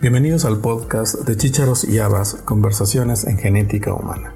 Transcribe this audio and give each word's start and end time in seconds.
Bienvenidos 0.00 0.44
al 0.44 0.58
podcast 0.58 1.26
de 1.26 1.36
Chícharos 1.36 1.82
y 1.82 1.98
Habas, 1.98 2.34
Conversaciones 2.44 3.24
en 3.24 3.36
Genética 3.36 3.92
Humana. 3.92 4.32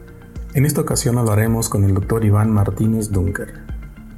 En 0.54 0.66
esta 0.66 0.80
ocasión 0.80 1.18
hablaremos 1.18 1.68
con 1.68 1.84
el 1.84 1.94
doctor 1.94 2.24
Iván 2.24 2.50
Martínez 2.50 3.12
Dunker. 3.12 3.60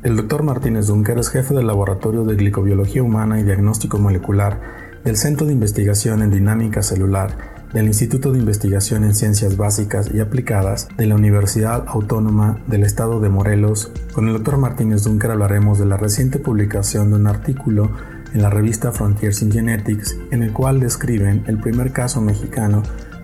El 0.02 0.16
doctor 0.16 0.43
Martínez 0.43 0.86
Dunker 0.86 1.18
es 1.18 1.29
jefe 1.29 1.52
del 1.52 1.66
Laboratorio 1.66 2.25
de 2.25 2.36
Glicobiología 2.36 3.02
Humana 3.02 3.38
y 3.40 3.43
Diagnóstico 3.43 3.98
Molecular 3.98 4.58
del 5.04 5.18
Centro 5.18 5.46
de 5.46 5.52
Investigación 5.52 6.22
en 6.22 6.30
Dinámica 6.30 6.82
Celular 6.82 7.36
del 7.74 7.88
Instituto 7.88 8.32
de 8.32 8.38
Investigación 8.38 9.04
en 9.04 9.14
Ciencias 9.14 9.58
Básicas 9.58 10.11
y 10.14 10.20
Aplicadas 10.20 10.88
de 10.96 11.04
la 11.04 11.16
Universidad 11.16 11.84
Autónoma 11.88 12.58
del 12.68 12.84
Estado 12.84 13.20
de 13.20 13.29
Morelos. 13.29 13.92
Con 14.14 14.29
el 14.29 14.32
doctor 14.32 14.56
Martínez 14.56 15.02
Dunker 15.04 15.32
hablaremos 15.32 15.79
de 15.79 15.84
la 15.84 15.98
reciente 15.98 16.39
publicación 16.39 17.11
de 17.11 17.17
un 17.17 17.26
artículo 17.26 17.90
en 18.34 18.43
la 18.43 18.50
revista 18.50 18.93
Frontiers 18.93 19.40
in 19.43 19.50
Genetics, 19.50 20.18
en 20.30 20.42
el 20.42 20.52
cual 20.52 20.80
describen 20.80 21.44
el 21.46 21.58
primer 21.58 21.92
caso 21.92 22.20
mexicano 22.20 22.82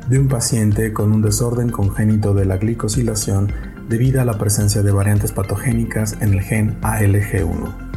de 0.08 0.18
un 0.18 0.28
paciente 0.28 0.92
con 0.92 1.12
un 1.12 1.20
desorden 1.20 1.68
congénito 1.68 2.32
de 2.32 2.46
la 2.46 2.56
glicosilación 2.56 3.52
debido 3.88 4.20
a 4.20 4.24
la 4.24 4.38
presencia 4.38 4.82
de 4.82 4.92
variantes 4.92 5.32
patogénicas 5.32 6.16
en 6.20 6.32
el 6.34 6.40
gen 6.40 6.80
ALG1. 6.80 7.89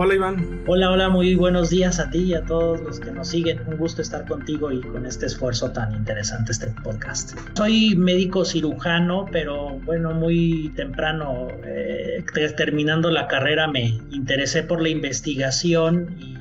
Hola 0.00 0.14
Iván. 0.14 0.62
Hola, 0.68 0.92
hola, 0.92 1.08
muy 1.08 1.34
buenos 1.34 1.70
días 1.70 1.98
a 1.98 2.08
ti 2.08 2.18
y 2.18 2.34
a 2.34 2.44
todos 2.44 2.80
los 2.82 3.00
que 3.00 3.10
nos 3.10 3.30
siguen. 3.30 3.58
Un 3.66 3.78
gusto 3.78 4.00
estar 4.00 4.24
contigo 4.28 4.70
y 4.70 4.80
con 4.80 5.04
este 5.04 5.26
esfuerzo 5.26 5.72
tan 5.72 5.92
interesante, 5.92 6.52
este 6.52 6.68
podcast. 6.84 7.36
Soy 7.56 7.96
médico 7.96 8.44
cirujano, 8.44 9.26
pero 9.32 9.70
bueno, 9.80 10.14
muy 10.14 10.72
temprano, 10.76 11.48
eh, 11.64 12.24
terminando 12.56 13.10
la 13.10 13.26
carrera, 13.26 13.66
me 13.66 13.98
interesé 14.12 14.62
por 14.62 14.80
la 14.80 14.88
investigación 14.88 16.14
y 16.16 16.38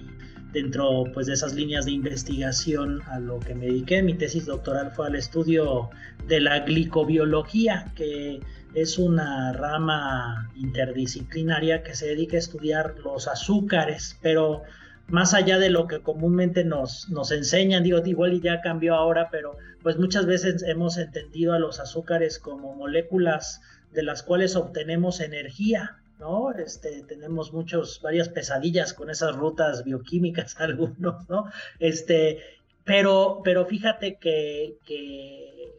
dentro 0.54 1.06
pues, 1.16 1.26
de 1.26 1.34
esas 1.34 1.56
líneas 1.56 1.86
de 1.86 1.94
investigación 1.94 3.02
a 3.08 3.20
lo 3.20 3.40
que 3.40 3.56
me 3.56 3.66
dediqué. 3.66 4.04
Mi 4.04 4.14
tesis 4.14 4.46
doctoral 4.46 4.92
fue 4.92 5.08
al 5.08 5.16
estudio 5.16 5.90
de 6.28 6.42
la 6.42 6.60
glicobiología, 6.60 7.92
que 7.96 8.40
es 8.82 9.00
una 9.00 9.54
rama 9.54 10.52
interdisciplinaria 10.56 11.82
que 11.82 11.96
se 11.96 12.08
dedica 12.08 12.36
a 12.36 12.40
estudiar 12.40 12.96
los 13.04 13.28
azúcares, 13.28 14.20
pero 14.22 14.62
más 15.08 15.34
allá 15.34 15.58
de 15.58 15.72
lo 15.72 15.88
que 15.88 16.02
comúnmente 16.02 16.64
nos, 16.64 17.10
nos 17.10 17.32
enseñan, 17.32 17.84
digo, 17.84 18.00
igual 18.06 18.34
y 18.34 18.42
ya 18.42 18.62
cambió 18.62 18.94
ahora, 18.94 19.30
pero 19.32 19.58
pues 19.82 19.98
muchas 19.98 20.28
veces 20.28 20.62
hemos 20.64 20.98
entendido 20.98 21.54
a 21.54 21.60
los 21.60 21.80
azúcares 21.80 22.38
como 22.38 22.76
moléculas 22.76 23.62
de 23.94 24.04
las 24.04 24.22
cuales 24.22 24.56
obtenemos 24.56 25.22
energía, 25.22 25.98
¿no? 26.20 26.52
Este, 26.52 27.04
tenemos 27.04 27.54
muchos, 27.54 28.00
varias 28.04 28.30
pesadillas 28.30 28.94
con 28.94 29.10
esas 29.10 29.36
rutas 29.36 29.84
bioquímicas, 29.86 30.56
algunos, 30.60 31.28
¿no? 31.30 31.46
Este, 31.80 32.44
pero, 32.84 33.42
pero 33.44 33.66
fíjate 33.66 34.18
que, 34.20 34.78
que 34.86 35.77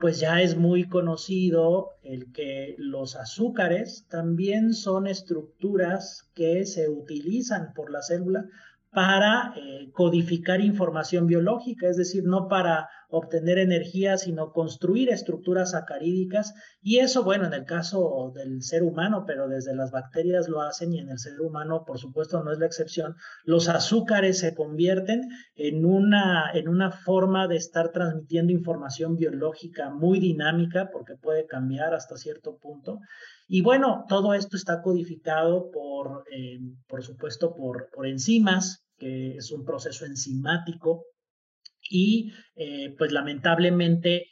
pues 0.00 0.18
ya 0.18 0.40
es 0.40 0.56
muy 0.56 0.88
conocido 0.88 1.90
el 2.02 2.32
que 2.32 2.74
los 2.78 3.16
azúcares 3.16 4.06
también 4.08 4.72
son 4.72 5.06
estructuras 5.06 6.30
que 6.34 6.64
se 6.64 6.88
utilizan 6.88 7.74
por 7.74 7.90
la 7.90 8.00
célula 8.02 8.46
para 8.90 9.52
eh, 9.56 9.90
codificar 9.92 10.62
información 10.62 11.26
biológica, 11.26 11.86
es 11.86 11.98
decir, 11.98 12.24
no 12.24 12.48
para 12.48 12.88
obtener 13.10 13.58
energía, 13.58 14.16
sino 14.16 14.52
construir 14.52 15.10
estructuras 15.10 15.74
acarídicas. 15.74 16.54
Y 16.80 16.98
eso, 16.98 17.24
bueno, 17.24 17.46
en 17.46 17.54
el 17.54 17.64
caso 17.64 18.32
del 18.34 18.62
ser 18.62 18.82
humano, 18.82 19.24
pero 19.26 19.48
desde 19.48 19.74
las 19.74 19.90
bacterias 19.90 20.48
lo 20.48 20.62
hacen 20.62 20.92
y 20.92 20.98
en 20.98 21.10
el 21.10 21.18
ser 21.18 21.40
humano, 21.40 21.84
por 21.86 21.98
supuesto, 21.98 22.42
no 22.42 22.52
es 22.52 22.58
la 22.58 22.66
excepción. 22.66 23.16
Los 23.44 23.68
azúcares 23.68 24.38
se 24.38 24.54
convierten 24.54 25.28
en 25.54 25.84
una, 25.84 26.50
en 26.52 26.68
una 26.68 26.90
forma 26.90 27.48
de 27.48 27.56
estar 27.56 27.90
transmitiendo 27.90 28.52
información 28.52 29.16
biológica 29.16 29.90
muy 29.90 30.20
dinámica, 30.20 30.90
porque 30.92 31.16
puede 31.16 31.46
cambiar 31.46 31.94
hasta 31.94 32.16
cierto 32.16 32.56
punto. 32.58 33.00
Y 33.48 33.62
bueno, 33.62 34.04
todo 34.08 34.34
esto 34.34 34.56
está 34.56 34.80
codificado 34.80 35.70
por, 35.72 36.24
eh, 36.30 36.60
por 36.86 37.02
supuesto, 37.02 37.54
por, 37.54 37.90
por 37.90 38.06
enzimas, 38.06 38.84
que 38.96 39.36
es 39.36 39.50
un 39.50 39.64
proceso 39.64 40.06
enzimático. 40.06 41.04
Y 41.92 42.32
eh, 42.54 42.94
pues 42.96 43.10
lamentablemente 43.10 44.28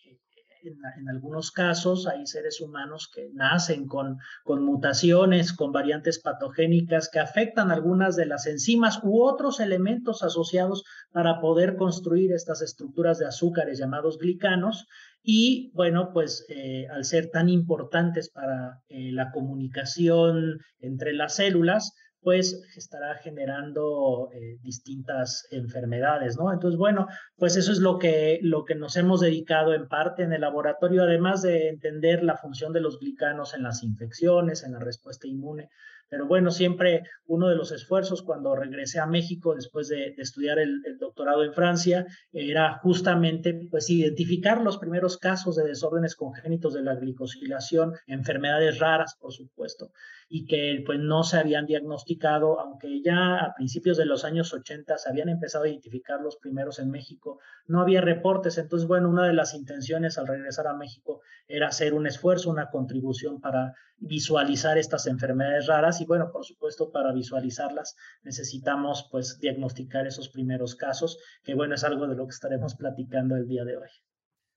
en, 0.63 1.09
algunos 1.09 1.51
casos 1.51 2.07
hay 2.07 2.27
seres 2.27 2.61
humanos 2.61 3.11
que 3.13 3.31
nacen 3.33 3.87
con, 3.87 4.19
con 4.45 4.65
mutaciones, 4.65 5.53
con 5.53 5.73
variantes 5.73 6.21
patogénicas 6.21 7.09
que 7.11 7.19
afectan 7.19 7.71
algunas 7.71 8.17
de 8.17 8.27
las 8.27 8.47
enzimas 8.47 9.01
u 9.03 9.23
otros 9.23 9.61
elementos 9.61 10.23
asociados 10.23 10.85
para 11.13 11.41
poder 11.41 11.77
construir 11.77 12.33
estas 12.33 12.63
estructuras 12.63 13.19
de 13.19 13.27
azúcares 13.27 13.79
llamados 13.79 14.19
glicanos. 14.19 14.87
Y 15.23 15.71
bueno, 15.75 16.11
pues 16.13 16.47
eh, 16.49 16.87
al 16.91 17.05
ser 17.05 17.31
tan 17.31 17.49
importantes 17.49 18.31
para 18.31 18.81
eh, 18.89 19.11
la 19.13 19.31
comunicación 19.33 20.59
entre 20.81 21.13
las 21.13 21.37
células, 21.37 21.95
pues 22.21 22.63
estará 22.77 23.15
generando 23.17 24.31
eh, 24.33 24.59
distintas 24.63 25.47
enfermedades, 25.51 26.37
¿no? 26.37 26.53
Entonces, 26.53 26.79
bueno, 26.79 27.07
pues 27.37 27.57
eso 27.57 27.73
es 27.73 27.79
lo 27.79 27.99
que, 27.99 28.41
lo 28.43 28.65
que 28.65 28.75
nos 28.75 28.97
hemos 28.97 29.21
dedicado 29.21 29.75
en 29.75 29.89
parte 29.89 30.25
en 30.25 30.33
el 30.33 30.41
laboratorio, 30.41 31.05
además 31.05 31.43
de 31.43 31.69
entender 31.69 32.23
la 32.23 32.37
función 32.37 32.73
de 32.73 32.81
los 32.81 32.99
glicanos 32.99 33.55
en 33.55 33.63
las 33.63 33.83
infecciones, 33.83 34.65
en 34.65 34.73
la 34.73 34.81
respuesta 34.81 35.27
inmune. 35.29 35.69
Pero 36.11 36.27
bueno, 36.27 36.51
siempre 36.51 37.03
uno 37.27 37.49
de 37.49 37.57
los 37.57 37.71
esfuerzos 37.71 38.23
cuando 38.23 38.57
regresé 38.57 38.99
a 38.99 39.07
México 39.07 39.55
después 39.55 39.89
de, 39.89 40.15
estudiar 40.17 40.59
el, 40.59 40.81
doctorado 40.99 41.45
en 41.45 41.53
Francia 41.53 42.07
era 42.33 42.79
justamente 42.79 43.69
pues 43.71 43.91
identificar 43.91 44.63
los 44.63 44.79
primeros 44.79 45.19
casos 45.19 45.57
de 45.57 45.65
desórdenes 45.65 46.17
congénitos 46.17 46.73
de 46.73 46.83
la 46.83 46.95
glicosilación, 46.95 47.93
enfermedades 48.07 48.79
raras, 48.79 49.17
por 49.21 49.33
supuesto 49.33 49.93
y 50.29 50.47
que 50.47 50.83
pues 50.85 50.99
no 51.01 51.25
se 51.25 51.39
habían 51.39 51.67
diagnosticado, 51.67 52.61
aunque 52.61 53.03
ya 53.03 53.39
a 53.39 53.55
principios 53.55 53.97
de 53.97 54.05
los 54.05 54.25
años 54.25 54.53
80 54.53 54.99
se 54.99 55.09
habían 55.09 55.31
empezado 55.31 55.65
a 55.65 55.69
identificar 55.69 56.21
los 56.21 56.37
primeros 56.37 56.79
en 56.79 56.91
México, 56.91 57.41
no 57.67 57.81
había 57.81 58.01
reportes. 58.01 58.59
Entonces, 58.59 58.87
bueno, 58.87 59.09
una 59.09 59.27
de 59.27 59.33
las 59.33 59.55
intenciones 59.55 60.19
al 60.19 60.27
regresar 60.27 60.67
a 60.67 60.75
México 60.75 61.23
era 61.47 61.69
hacer 61.69 61.95
un 61.95 62.07
esfuerzo, 62.07 62.51
una 62.51 62.69
contribución 62.69 63.41
para 63.41 63.75
visualizar 63.97 64.77
estas 64.77 65.07
enfermedades 65.07 65.67
raras 65.67 66.01
y 66.01 66.07
bueno, 66.07 66.31
por 66.31 66.45
supuesto, 66.45 66.93
para 66.93 67.13
visualizarlas 67.13 67.97
necesitamos 68.23 69.09
pues 69.11 69.39
diagnosticar 69.41 70.07
esos 70.07 70.29
primeros 70.29 70.75
casos, 70.77 71.19
que 71.43 71.55
bueno, 71.55 71.75
es 71.75 71.85
algo 71.85 72.07
de 72.07 72.15
lo 72.15 72.27
que 72.27 72.35
estaremos 72.35 72.75
platicando 72.75 73.37
el 73.37 73.47
día 73.47 73.65
de 73.65 73.77
hoy. 73.77 73.89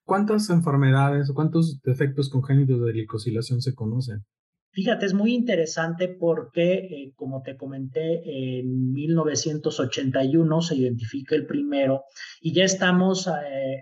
¿Cuántas 0.04 0.50
enfermedades 0.50 1.30
o 1.30 1.34
cuántos 1.34 1.82
defectos 1.82 2.30
congénitos 2.30 2.84
de 2.84 2.92
glicosilación 2.92 3.62
se 3.62 3.74
conocen? 3.74 4.26
Fíjate, 4.74 5.06
es 5.06 5.14
muy 5.14 5.34
interesante 5.34 6.08
porque, 6.08 6.74
eh, 6.74 7.14
como 7.16 7.42
te 7.42 7.58
comenté, 7.58 8.22
en 8.60 8.94
1981 8.94 10.62
se 10.62 10.76
identifica 10.76 11.36
el 11.36 11.46
primero 11.46 12.06
y 12.42 12.54
ya 12.54 12.64
estamos 12.64 13.28
eh, 13.28 13.82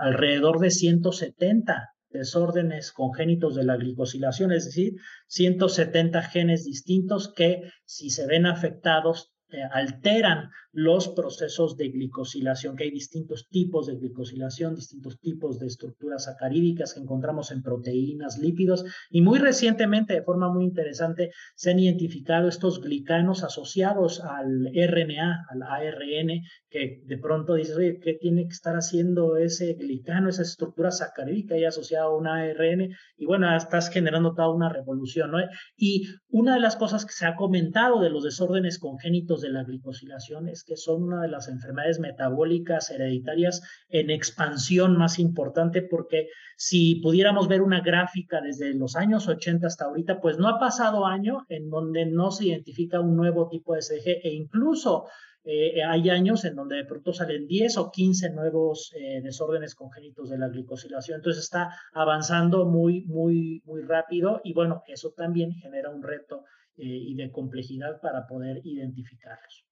alrededor 0.00 0.60
de 0.60 0.70
170 0.70 1.88
desórdenes 2.10 2.92
congénitos 2.92 3.56
de 3.56 3.64
la 3.64 3.76
glicosilación, 3.76 4.52
es 4.52 4.66
decir, 4.66 4.94
170 5.26 6.22
genes 6.22 6.64
distintos 6.64 7.32
que 7.34 7.62
si 7.84 8.10
se 8.10 8.26
ven 8.26 8.46
afectados 8.46 9.32
eh, 9.50 9.62
alteran 9.72 10.50
los 10.72 11.08
procesos 11.08 11.76
de 11.76 11.88
glicosilación, 11.88 12.76
que 12.76 12.84
hay 12.84 12.90
distintos 12.90 13.48
tipos 13.48 13.86
de 13.86 13.96
glicosilación, 13.96 14.74
distintos 14.74 15.18
tipos 15.20 15.58
de 15.58 15.66
estructuras 15.66 16.28
acarídicas 16.28 16.92
que 16.92 17.00
encontramos 17.00 17.50
en 17.50 17.62
proteínas, 17.62 18.38
lípidos, 18.38 18.84
y 19.10 19.22
muy 19.22 19.38
recientemente, 19.38 20.12
de 20.12 20.22
forma 20.22 20.52
muy 20.52 20.64
interesante, 20.64 21.30
se 21.54 21.70
han 21.70 21.78
identificado 21.78 22.48
estos 22.48 22.80
glicanos 22.80 23.42
asociados 23.42 24.20
al 24.20 24.70
RNA, 24.74 25.46
al 25.48 25.62
ARN, 25.62 26.42
que 26.70 27.02
de 27.04 27.18
pronto 27.18 27.54
dices, 27.54 27.76
oye, 27.76 27.98
¿qué 28.00 28.14
tiene 28.14 28.42
que 28.42 28.52
estar 28.52 28.74
haciendo 28.74 29.36
ese 29.36 29.74
glicano, 29.74 30.28
esa 30.28 30.42
estructura 30.42 30.90
sacarídica 30.90 31.54
ahí 31.54 31.64
asociada 31.64 32.06
a 32.06 32.16
un 32.16 32.26
ARN? 32.26 32.94
Y 33.16 33.26
bueno, 33.26 33.54
estás 33.56 33.90
generando 33.90 34.34
toda 34.34 34.50
una 34.50 34.68
revolución, 34.68 35.30
¿no? 35.30 35.38
Y 35.76 36.06
una 36.28 36.54
de 36.54 36.60
las 36.60 36.76
cosas 36.76 37.06
que 37.06 37.12
se 37.12 37.26
ha 37.26 37.36
comentado 37.36 38.00
de 38.00 38.10
los 38.10 38.24
desórdenes 38.24 38.78
congénitos 38.78 39.40
de 39.40 39.50
la 39.50 39.64
glicosilación 39.64 40.48
es 40.48 40.64
que 40.64 40.76
son 40.76 41.04
una 41.04 41.22
de 41.22 41.28
las 41.28 41.48
enfermedades 41.48 42.00
metabólicas 42.00 42.90
hereditarias 42.90 43.62
en 43.88 44.10
expansión 44.10 44.96
más 44.96 45.18
importante, 45.18 45.82
porque 45.82 46.28
si 46.56 46.96
pudiéramos 46.96 47.48
ver 47.48 47.62
una 47.62 47.80
gráfica 47.80 48.40
desde 48.40 48.74
los 48.74 48.96
años 48.96 49.28
80 49.28 49.66
hasta 49.66 49.86
ahorita, 49.86 50.20
pues 50.20 50.38
no 50.38 50.48
ha 50.48 50.58
pasado 50.58 51.06
año 51.06 51.46
en 51.48 51.70
donde 51.70 52.04
no 52.04 52.30
se 52.30 52.46
identifica 52.46 53.00
un 53.00 53.16
nuevo 53.16 53.48
tipo 53.48 53.74
de 53.74 53.82
SDG 53.82 54.20
e 54.24 54.34
incluso 54.34 55.06
eh, 55.44 55.82
hay 55.82 56.10
años 56.10 56.44
en 56.44 56.54
donde 56.54 56.76
de 56.76 56.84
pronto 56.84 57.12
salen 57.12 57.46
10 57.46 57.76
o 57.78 57.90
15 57.90 58.30
nuevos 58.30 58.92
eh, 58.96 59.20
desórdenes 59.22 59.74
congénitos 59.74 60.30
de 60.30 60.38
la 60.38 60.48
glicosilación. 60.48 61.16
Entonces 61.16 61.44
está 61.44 61.70
avanzando 61.92 62.66
muy, 62.66 63.04
muy, 63.06 63.62
muy 63.64 63.82
rápido 63.82 64.40
y 64.44 64.52
bueno, 64.52 64.82
eso 64.86 65.12
también 65.16 65.52
genera 65.52 65.90
un 65.90 66.02
reto 66.02 66.44
y 66.80 67.16
de 67.16 67.32
complejidad 67.32 68.00
para 68.00 68.24
poder 68.28 68.60
identificarlos. 68.62 69.66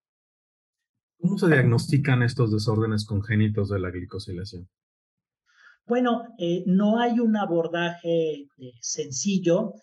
¿Cómo 1.20 1.38
se 1.38 1.46
diagnostican 1.46 2.22
estos 2.22 2.52
desórdenes 2.52 3.06
congénitos 3.06 3.70
de 3.70 3.78
la 3.78 3.90
glicosilación? 3.90 4.68
Bueno, 5.86 6.34
eh, 6.38 6.64
no 6.66 6.98
hay 6.98 7.20
un 7.20 7.36
abordaje 7.36 8.48
eh, 8.58 8.72
sencillo. 8.80 9.74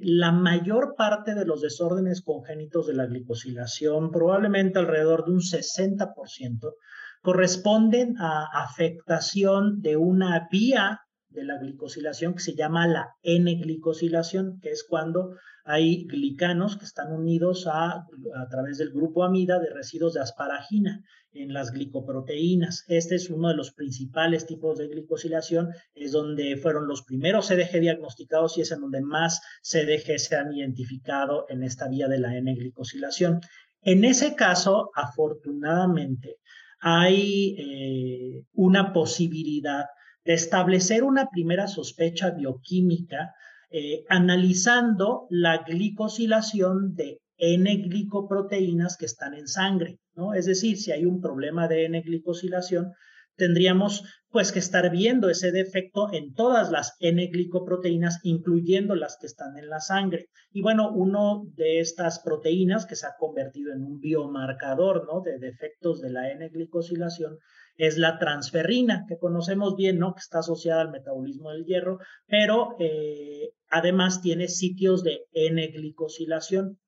La 0.00 0.32
mayor 0.32 0.94
parte 0.96 1.34
de 1.34 1.44
los 1.44 1.60
desórdenes 1.60 2.22
congénitos 2.22 2.86
de 2.86 2.94
la 2.94 3.06
glicosilación, 3.06 4.10
probablemente 4.10 4.78
alrededor 4.78 5.24
de 5.24 5.32
un 5.32 5.40
60%, 5.40 6.74
corresponden 7.22 8.16
a 8.18 8.46
afectación 8.62 9.82
de 9.82 9.96
una 9.96 10.48
vía 10.50 11.00
de 11.30 11.44
la 11.44 11.58
glicosilación 11.58 12.34
que 12.34 12.40
se 12.40 12.54
llama 12.54 12.86
la 12.86 13.14
N-glicosilación, 13.22 14.60
que 14.60 14.70
es 14.70 14.84
cuando 14.84 15.36
hay 15.64 16.06
glicanos 16.06 16.76
que 16.76 16.84
están 16.84 17.12
unidos 17.12 17.66
a, 17.66 18.06
a 18.36 18.48
través 18.50 18.78
del 18.78 18.90
grupo 18.90 19.24
amida 19.24 19.58
de 19.58 19.70
residuos 19.70 20.14
de 20.14 20.20
asparagina 20.20 21.02
en 21.32 21.52
las 21.52 21.70
glicoproteínas. 21.70 22.84
Este 22.88 23.14
es 23.14 23.30
uno 23.30 23.48
de 23.48 23.54
los 23.54 23.72
principales 23.72 24.46
tipos 24.46 24.78
de 24.78 24.88
glicosilación, 24.88 25.70
es 25.94 26.12
donde 26.12 26.56
fueron 26.56 26.88
los 26.88 27.02
primeros 27.02 27.48
CDG 27.48 27.80
diagnosticados 27.80 28.58
y 28.58 28.62
es 28.62 28.72
en 28.72 28.80
donde 28.80 29.00
más 29.00 29.40
CDG 29.62 30.18
se 30.18 30.36
han 30.36 30.52
identificado 30.52 31.46
en 31.48 31.62
esta 31.62 31.88
vía 31.88 32.08
de 32.08 32.18
la 32.18 32.36
N-glicosilación. 32.36 33.40
En 33.82 34.04
ese 34.04 34.34
caso, 34.34 34.90
afortunadamente, 34.94 36.38
hay 36.80 37.56
eh, 37.58 38.44
una 38.54 38.92
posibilidad 38.92 39.86
de 40.24 40.34
establecer 40.34 41.04
una 41.04 41.28
primera 41.30 41.66
sospecha 41.66 42.30
bioquímica 42.30 43.34
eh, 43.70 44.04
analizando 44.08 45.26
la 45.30 45.58
glicosilación 45.58 46.94
de 46.94 47.20
N-glicoproteínas 47.38 48.96
que 48.96 49.06
están 49.06 49.34
en 49.34 49.46
sangre, 49.46 49.98
¿no? 50.14 50.34
Es 50.34 50.46
decir, 50.46 50.76
si 50.76 50.92
hay 50.92 51.06
un 51.06 51.20
problema 51.20 51.68
de 51.68 51.86
N-glicosilación, 51.86 52.92
tendríamos 53.36 54.04
pues 54.28 54.52
que 54.52 54.58
estar 54.58 54.90
viendo 54.90 55.30
ese 55.30 55.50
defecto 55.50 56.12
en 56.12 56.34
todas 56.34 56.70
las 56.70 56.96
N-glicoproteínas, 57.00 58.20
incluyendo 58.24 58.94
las 58.94 59.16
que 59.18 59.26
están 59.26 59.56
en 59.56 59.68
la 59.68 59.80
sangre. 59.80 60.28
Y 60.52 60.62
bueno, 60.62 60.92
uno 60.92 61.44
de 61.56 61.80
estas 61.80 62.20
proteínas 62.20 62.86
que 62.86 62.96
se 62.96 63.06
ha 63.06 63.14
convertido 63.18 63.72
en 63.72 63.82
un 63.82 63.98
biomarcador, 64.00 65.06
¿no? 65.06 65.20
De 65.22 65.38
defectos 65.38 66.00
de 66.00 66.10
la 66.10 66.30
N-glicosilación 66.30 67.38
es 67.80 67.96
la 67.96 68.18
transferrina, 68.18 69.06
que 69.08 69.16
conocemos 69.16 69.74
bien, 69.74 69.98
¿no? 69.98 70.12
Que 70.12 70.20
está 70.20 70.40
asociada 70.40 70.82
al 70.82 70.90
metabolismo 70.90 71.50
del 71.50 71.64
hierro, 71.64 71.98
pero 72.26 72.76
eh, 72.78 73.52
además 73.70 74.20
tiene 74.20 74.48
sitios 74.48 75.02
de 75.02 75.22
N-glicosilación. 75.32 76.78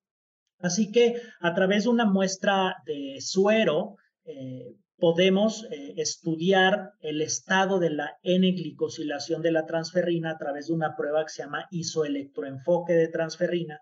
Así 0.59 0.93
que 0.93 1.15
a 1.41 1.55
través 1.55 1.85
de 1.85 1.91
una 1.91 2.05
muestra 2.05 2.77
de 2.85 3.17
suero, 3.21 3.97
eh, 4.27 4.77
podemos 4.99 5.65
eh, 5.71 5.95
estudiar 5.97 6.91
el 7.01 7.23
estado 7.23 7.79
de 7.79 7.89
la 7.89 8.19
N-glicosilación 8.23 9.41
de 9.41 9.53
la 9.53 9.65
transferrina 9.65 10.33
a 10.33 10.39
través 10.39 10.67
de 10.67 10.75
una 10.75 10.95
prueba 10.95 11.25
que 11.25 11.31
se 11.31 11.43
llama 11.43 11.69
isoelectroenfoque 11.71 12.93
de 12.93 13.09
transferrina, 13.09 13.81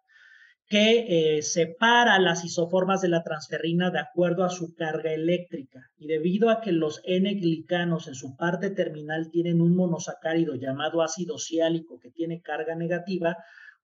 que 0.70 1.38
eh, 1.38 1.42
separa 1.42 2.20
las 2.20 2.44
isoformas 2.44 3.00
de 3.00 3.08
la 3.08 3.24
transferrina 3.24 3.90
de 3.90 3.98
acuerdo 3.98 4.44
a 4.44 4.50
su 4.50 4.72
carga 4.76 5.12
eléctrica. 5.12 5.80
Y 5.98 6.06
debido 6.06 6.48
a 6.48 6.60
que 6.60 6.70
los 6.70 7.02
N-glicanos 7.04 8.06
en 8.06 8.14
su 8.14 8.36
parte 8.36 8.70
terminal 8.70 9.30
tienen 9.32 9.60
un 9.60 9.74
monosacárido 9.74 10.54
llamado 10.54 11.02
ácido 11.02 11.38
ciálico 11.38 11.98
que 11.98 12.12
tiene 12.12 12.40
carga 12.40 12.76
negativa, 12.76 13.36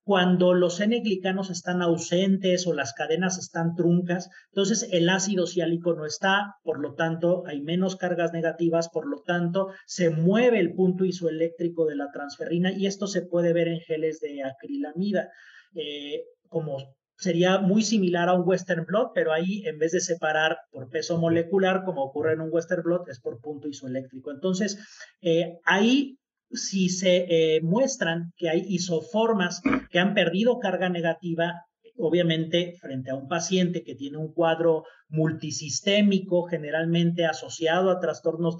cuando 0.04 0.54
los 0.54 0.78
N-glicanos 0.78 1.50
están 1.50 1.82
ausentes 1.82 2.68
o 2.68 2.72
las 2.72 2.92
cadenas 2.92 3.36
están 3.36 3.74
truncas, 3.74 4.30
entonces 4.50 4.88
el 4.92 5.08
ácido 5.08 5.48
ciálico 5.48 5.92
no 5.94 6.06
está, 6.06 6.54
por 6.62 6.78
lo 6.78 6.94
tanto 6.94 7.42
hay 7.48 7.62
menos 7.62 7.96
cargas 7.96 8.32
negativas, 8.32 8.88
por 8.90 9.08
lo 9.08 9.22
tanto 9.22 9.70
se 9.86 10.10
mueve 10.10 10.60
el 10.60 10.72
punto 10.74 11.04
isoeléctrico 11.04 11.84
de 11.86 11.96
la 11.96 12.12
transferrina 12.12 12.70
y 12.70 12.86
esto 12.86 13.08
se 13.08 13.22
puede 13.22 13.52
ver 13.52 13.66
en 13.66 13.80
geles 13.80 14.20
de 14.20 14.44
acrilamida, 14.44 15.32
eh, 15.74 16.22
como 16.48 16.78
sería 17.18 17.58
muy 17.58 17.82
similar 17.82 18.28
a 18.28 18.34
un 18.34 18.46
Western 18.46 18.84
blot, 18.84 19.12
pero 19.14 19.32
ahí 19.32 19.62
en 19.66 19.78
vez 19.78 19.92
de 19.92 20.00
separar 20.00 20.58
por 20.70 20.90
peso 20.90 21.18
molecular, 21.18 21.84
como 21.84 22.02
ocurre 22.02 22.34
en 22.34 22.42
un 22.42 22.50
Western 22.52 22.82
blot, 22.82 23.08
es 23.08 23.20
por 23.20 23.40
punto 23.40 23.68
isoeléctrico. 23.68 24.30
Entonces, 24.30 24.78
eh, 25.22 25.58
ahí 25.64 26.18
si 26.50 26.88
se 26.88 27.26
eh, 27.28 27.60
muestran 27.62 28.32
que 28.36 28.48
hay 28.48 28.64
isoformas 28.68 29.60
que 29.90 29.98
han 29.98 30.14
perdido 30.14 30.58
carga 30.58 30.88
negativa, 30.88 31.64
obviamente 31.98 32.74
frente 32.80 33.10
a 33.10 33.14
un 33.14 33.26
paciente 33.26 33.82
que 33.82 33.94
tiene 33.94 34.18
un 34.18 34.32
cuadro 34.32 34.84
multisistémico, 35.08 36.44
generalmente 36.44 37.24
asociado 37.24 37.90
a 37.90 38.00
trastornos 38.00 38.56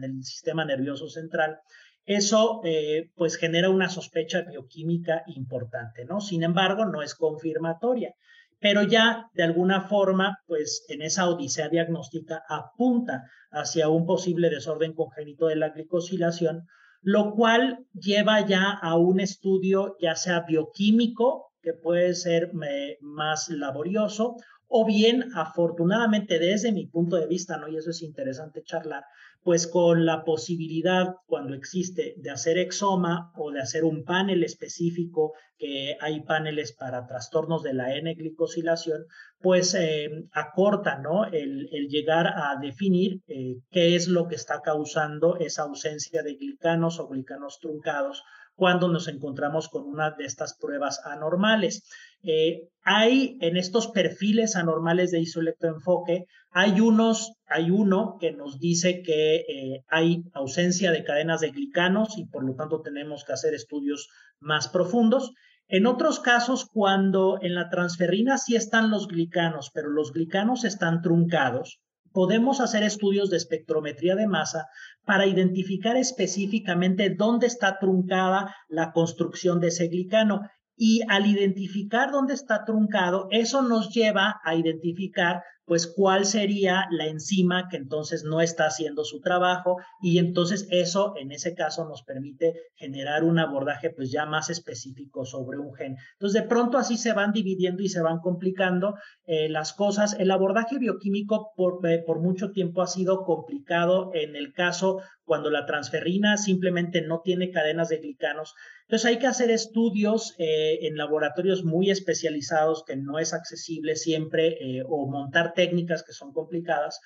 del 0.00 0.22
sistema 0.22 0.64
nervioso 0.64 1.08
central, 1.08 1.58
eso 2.06 2.60
eh, 2.64 3.10
pues 3.16 3.36
genera 3.36 3.68
una 3.68 3.88
sospecha 3.88 4.42
bioquímica 4.42 5.24
importante, 5.26 6.04
¿no? 6.04 6.20
Sin 6.20 6.44
embargo, 6.44 6.86
no 6.86 7.02
es 7.02 7.14
confirmatoria, 7.14 8.14
pero 8.60 8.84
ya 8.84 9.28
de 9.34 9.42
alguna 9.42 9.82
forma, 9.82 10.38
pues 10.46 10.84
en 10.88 11.02
esa 11.02 11.28
odisea 11.28 11.68
diagnóstica 11.68 12.44
apunta 12.48 13.24
hacia 13.50 13.88
un 13.88 14.06
posible 14.06 14.50
desorden 14.50 14.94
congénito 14.94 15.48
de 15.48 15.56
la 15.56 15.70
glicosilación, 15.70 16.66
lo 17.02 17.32
cual 17.34 17.86
lleva 17.92 18.46
ya 18.46 18.70
a 18.70 18.96
un 18.96 19.20
estudio 19.20 19.96
ya 20.00 20.14
sea 20.14 20.40
bioquímico, 20.40 21.52
que 21.60 21.72
puede 21.72 22.14
ser 22.14 22.52
eh, 22.68 22.98
más 23.00 23.48
laborioso, 23.48 24.36
o 24.68 24.84
bien, 24.84 25.30
afortunadamente, 25.34 26.38
desde 26.38 26.72
mi 26.72 26.86
punto 26.86 27.16
de 27.16 27.26
vista, 27.26 27.56
¿no? 27.56 27.68
Y 27.68 27.76
eso 27.76 27.90
es 27.90 28.02
interesante 28.02 28.62
charlar, 28.62 29.04
pues 29.46 29.68
con 29.68 30.04
la 30.04 30.24
posibilidad, 30.24 31.14
cuando 31.24 31.54
existe, 31.54 32.14
de 32.16 32.30
hacer 32.30 32.58
exoma 32.58 33.30
o 33.36 33.52
de 33.52 33.60
hacer 33.60 33.84
un 33.84 34.02
panel 34.02 34.42
específico, 34.42 35.34
que 35.56 35.96
hay 36.00 36.22
paneles 36.22 36.72
para 36.72 37.06
trastornos 37.06 37.62
de 37.62 37.72
la 37.72 37.94
N-glicosilación, 37.94 39.06
pues 39.38 39.72
eh, 39.74 40.10
acorta, 40.32 40.98
¿no? 40.98 41.26
El, 41.26 41.68
llegar 41.88 42.26
a 42.26 42.56
definir 42.60 43.20
eh, 43.28 43.58
qué 43.70 43.94
es 43.94 44.08
lo 44.08 44.26
que 44.26 44.34
está 44.34 44.62
causando 44.62 45.36
esa 45.36 45.62
ausencia 45.62 46.24
de 46.24 46.34
glicanos 46.34 46.98
o 46.98 47.06
glicanos 47.06 47.60
truncados 47.60 48.24
cuando 48.56 48.88
nos 48.88 49.06
encontramos 49.06 49.68
con 49.68 49.84
una 49.84 50.10
de 50.10 50.24
estas 50.24 50.58
pruebas 50.58 51.02
anormales. 51.04 51.88
Eh, 52.26 52.68
hay 52.82 53.38
en 53.40 53.56
estos 53.56 53.88
perfiles 53.88 54.56
anormales 54.56 55.12
de 55.12 55.20
isoelectroenfoque, 55.20 56.24
hay 56.50 56.80
unos, 56.80 57.32
hay 57.46 57.70
uno 57.70 58.16
que 58.20 58.32
nos 58.32 58.58
dice 58.58 59.02
que 59.02 59.36
eh, 59.36 59.84
hay 59.88 60.24
ausencia 60.34 60.90
de 60.90 61.04
cadenas 61.04 61.40
de 61.40 61.50
glicanos 61.50 62.18
y 62.18 62.26
por 62.26 62.44
lo 62.44 62.54
tanto 62.54 62.82
tenemos 62.82 63.24
que 63.24 63.32
hacer 63.32 63.54
estudios 63.54 64.08
más 64.40 64.68
profundos. 64.68 65.32
En 65.68 65.86
otros 65.86 66.18
casos, 66.18 66.68
cuando 66.72 67.38
en 67.42 67.54
la 67.54 67.68
transferrina 67.70 68.38
sí 68.38 68.56
están 68.56 68.90
los 68.90 69.06
glicanos, 69.06 69.70
pero 69.72 69.88
los 69.90 70.12
glicanos 70.12 70.64
están 70.64 71.02
truncados, 71.02 71.80
podemos 72.16 72.62
hacer 72.62 72.82
estudios 72.82 73.28
de 73.28 73.36
espectrometría 73.36 74.16
de 74.16 74.26
masa 74.26 74.68
para 75.04 75.26
identificar 75.26 75.98
específicamente 75.98 77.10
dónde 77.10 77.46
está 77.46 77.78
truncada 77.78 78.56
la 78.68 78.92
construcción 78.92 79.60
de 79.60 79.68
ese 79.68 79.88
glicano. 79.88 80.40
Y 80.76 81.00
al 81.08 81.26
identificar 81.26 82.10
dónde 82.10 82.34
está 82.34 82.64
truncado, 82.64 83.28
eso 83.30 83.62
nos 83.62 83.90
lleva 83.90 84.40
a 84.44 84.54
identificar 84.54 85.42
pues 85.66 85.88
cuál 85.88 86.24
sería 86.24 86.86
la 86.90 87.06
enzima 87.06 87.68
que 87.68 87.76
entonces 87.76 88.22
no 88.24 88.40
está 88.40 88.66
haciendo 88.66 89.04
su 89.04 89.20
trabajo 89.20 89.76
y 90.00 90.18
entonces 90.18 90.68
eso 90.70 91.14
en 91.16 91.32
ese 91.32 91.54
caso 91.54 91.84
nos 91.88 92.04
permite 92.04 92.54
generar 92.76 93.24
un 93.24 93.40
abordaje 93.40 93.90
pues 93.90 94.12
ya 94.12 94.26
más 94.26 94.48
específico 94.48 95.24
sobre 95.24 95.58
un 95.58 95.74
gen. 95.74 95.96
Entonces 96.12 96.40
de 96.40 96.48
pronto 96.48 96.78
así 96.78 96.96
se 96.96 97.12
van 97.12 97.32
dividiendo 97.32 97.82
y 97.82 97.88
se 97.88 98.00
van 98.00 98.20
complicando 98.20 98.94
eh, 99.26 99.48
las 99.48 99.72
cosas. 99.72 100.14
El 100.18 100.30
abordaje 100.30 100.78
bioquímico 100.78 101.52
por, 101.56 101.84
eh, 101.90 102.02
por 102.06 102.20
mucho 102.20 102.52
tiempo 102.52 102.80
ha 102.80 102.86
sido 102.86 103.24
complicado 103.24 104.12
en 104.14 104.36
el 104.36 104.52
caso 104.52 105.00
cuando 105.24 105.50
la 105.50 105.66
transferrina 105.66 106.36
simplemente 106.36 107.02
no 107.02 107.22
tiene 107.22 107.50
cadenas 107.50 107.88
de 107.88 107.98
glicanos. 107.98 108.54
Entonces 108.88 109.06
hay 109.06 109.18
que 109.18 109.26
hacer 109.26 109.50
estudios 109.50 110.34
eh, 110.38 110.78
en 110.82 110.96
laboratorios 110.96 111.64
muy 111.64 111.90
especializados 111.90 112.84
que 112.86 112.96
no 112.96 113.18
es 113.18 113.32
accesible 113.34 113.96
siempre 113.96 114.82
o 114.88 115.08
montar 115.08 115.54
técnicas 115.54 116.04
que 116.04 116.12
son 116.12 116.32
complicadas 116.32 117.00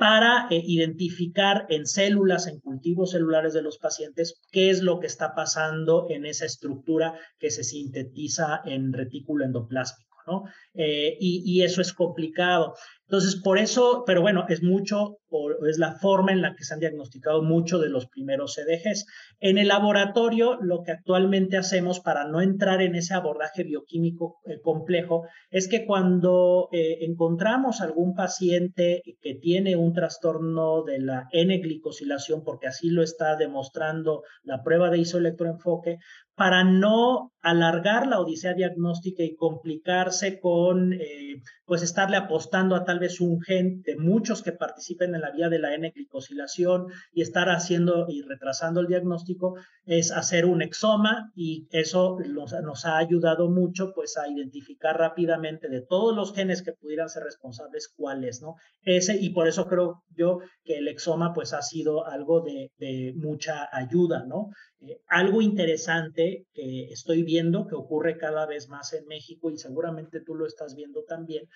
para 0.00 0.46
eh, 0.48 0.62
identificar 0.64 1.66
en 1.68 1.84
células, 1.84 2.46
en 2.46 2.58
cultivos 2.58 3.10
celulares 3.10 3.52
de 3.52 3.60
los 3.60 3.76
pacientes, 3.76 4.40
qué 4.50 4.70
es 4.70 4.80
lo 4.80 4.98
que 4.98 5.06
está 5.06 5.34
pasando 5.34 6.06
en 6.08 6.24
esa 6.24 6.46
estructura 6.46 7.20
que 7.38 7.50
se 7.50 7.64
sintetiza 7.64 8.62
en 8.64 8.94
retículo 8.94 9.44
endoplásmico. 9.44 10.16
¿no? 10.26 10.44
Eh, 10.72 11.18
y, 11.20 11.62
eso 11.62 11.82
es 11.82 11.92
complicado. 11.92 12.74
Entonces, 13.10 13.40
por 13.42 13.58
eso, 13.58 14.04
pero 14.06 14.20
bueno, 14.20 14.44
es 14.48 14.62
mucho 14.62 15.16
o 15.30 15.66
es 15.66 15.78
la 15.78 15.94
forma 15.94 16.30
en 16.30 16.42
la 16.42 16.54
que 16.54 16.62
se 16.62 16.74
han 16.74 16.80
diagnosticado 16.80 17.42
mucho 17.42 17.80
de 17.80 17.88
los 17.88 18.06
primeros 18.06 18.54
CDGs. 18.54 19.04
En 19.40 19.58
el 19.58 19.66
laboratorio, 19.66 20.58
lo 20.60 20.82
que 20.84 20.92
actualmente 20.92 21.56
hacemos 21.56 21.98
para 21.98 22.28
no 22.28 22.40
entrar 22.40 22.82
en 22.82 22.94
ese 22.94 23.14
abordaje 23.14 23.64
bioquímico 23.64 24.38
eh, 24.44 24.60
complejo 24.62 25.24
es 25.50 25.66
que 25.66 25.86
cuando 25.86 26.68
eh, 26.70 26.98
encontramos 27.00 27.80
algún 27.80 28.14
paciente 28.14 29.02
que 29.20 29.34
tiene 29.34 29.74
un 29.74 29.92
trastorno 29.92 30.84
de 30.84 31.00
la 31.00 31.26
N-glicosilación, 31.32 32.44
porque 32.44 32.68
así 32.68 32.90
lo 32.90 33.02
está 33.02 33.34
demostrando 33.34 34.22
la 34.44 34.62
prueba 34.62 34.88
de 34.88 34.98
isoelectroenfoque, 34.98 35.98
para 36.40 36.64
no 36.64 37.32
alargar 37.42 38.06
la 38.06 38.18
odisea 38.18 38.54
diagnóstica 38.54 39.22
y 39.22 39.36
complicarse 39.36 40.40
con, 40.40 40.94
eh, 40.94 41.42
pues, 41.66 41.82
estarle 41.82 42.16
apostando 42.16 42.74
a 42.76 42.84
tal 42.84 42.98
vez 43.00 43.20
un 43.20 43.40
gen 43.40 43.82
de 43.82 43.96
muchos 43.96 44.42
que 44.42 44.52
participen 44.52 45.14
en 45.16 45.22
la 45.22 45.32
vía 45.32 45.48
de 45.48 45.58
la 45.58 45.74
N-glicosilación 45.74 46.86
y 47.12 47.22
estar 47.22 47.48
haciendo 47.48 48.06
y 48.08 48.22
retrasando 48.22 48.80
el 48.80 48.86
diagnóstico, 48.86 49.56
es 49.84 50.12
hacer 50.12 50.46
un 50.46 50.62
exoma 50.62 51.32
y 51.34 51.66
eso 51.72 52.18
nos, 52.28 52.84
ha 52.84 52.98
ayudado 52.98 53.50
mucho, 53.50 53.92
pues, 53.92 54.16
a 54.16 54.28
identificar 54.28 54.96
rápidamente 54.96 55.68
de 55.68 55.82
todos 55.82 56.14
los 56.14 56.32
genes 56.32 56.62
que 56.62 56.72
pudieran 56.72 57.08
ser 57.08 57.24
responsables 57.24 57.92
cuáles, 57.96 58.40
¿no? 58.40 58.54
Ese, 58.82 59.16
y 59.16 59.30
por 59.30 59.48
eso 59.48 59.66
creo 59.66 60.04
yo 60.10 60.38
que 60.62 60.78
el 60.78 60.86
exoma, 60.86 61.32
pues, 61.34 61.52
ha 61.52 61.62
sido 61.62 62.06
algo 62.06 62.42
de 62.42 63.12
mucha 63.16 63.68
ayuda, 63.72 64.24
¿no? 64.26 64.50
Eh, 64.82 65.02
algo 65.08 65.42
interesante 65.42 66.46
que 66.54 66.84
estoy 66.84 67.22
viendo 67.22 67.66
que 67.66 67.74
ocurre 67.74 68.16
cada 68.16 68.46
vez 68.46 68.68
más 68.68 68.94
en 68.94 69.06
México 69.06 69.50
y 69.50 69.58
seguramente 69.58 70.20
tú 70.20 70.34
lo 70.34 70.46
estás 70.46 70.74
viendo 70.74 71.04
también, 71.04 71.48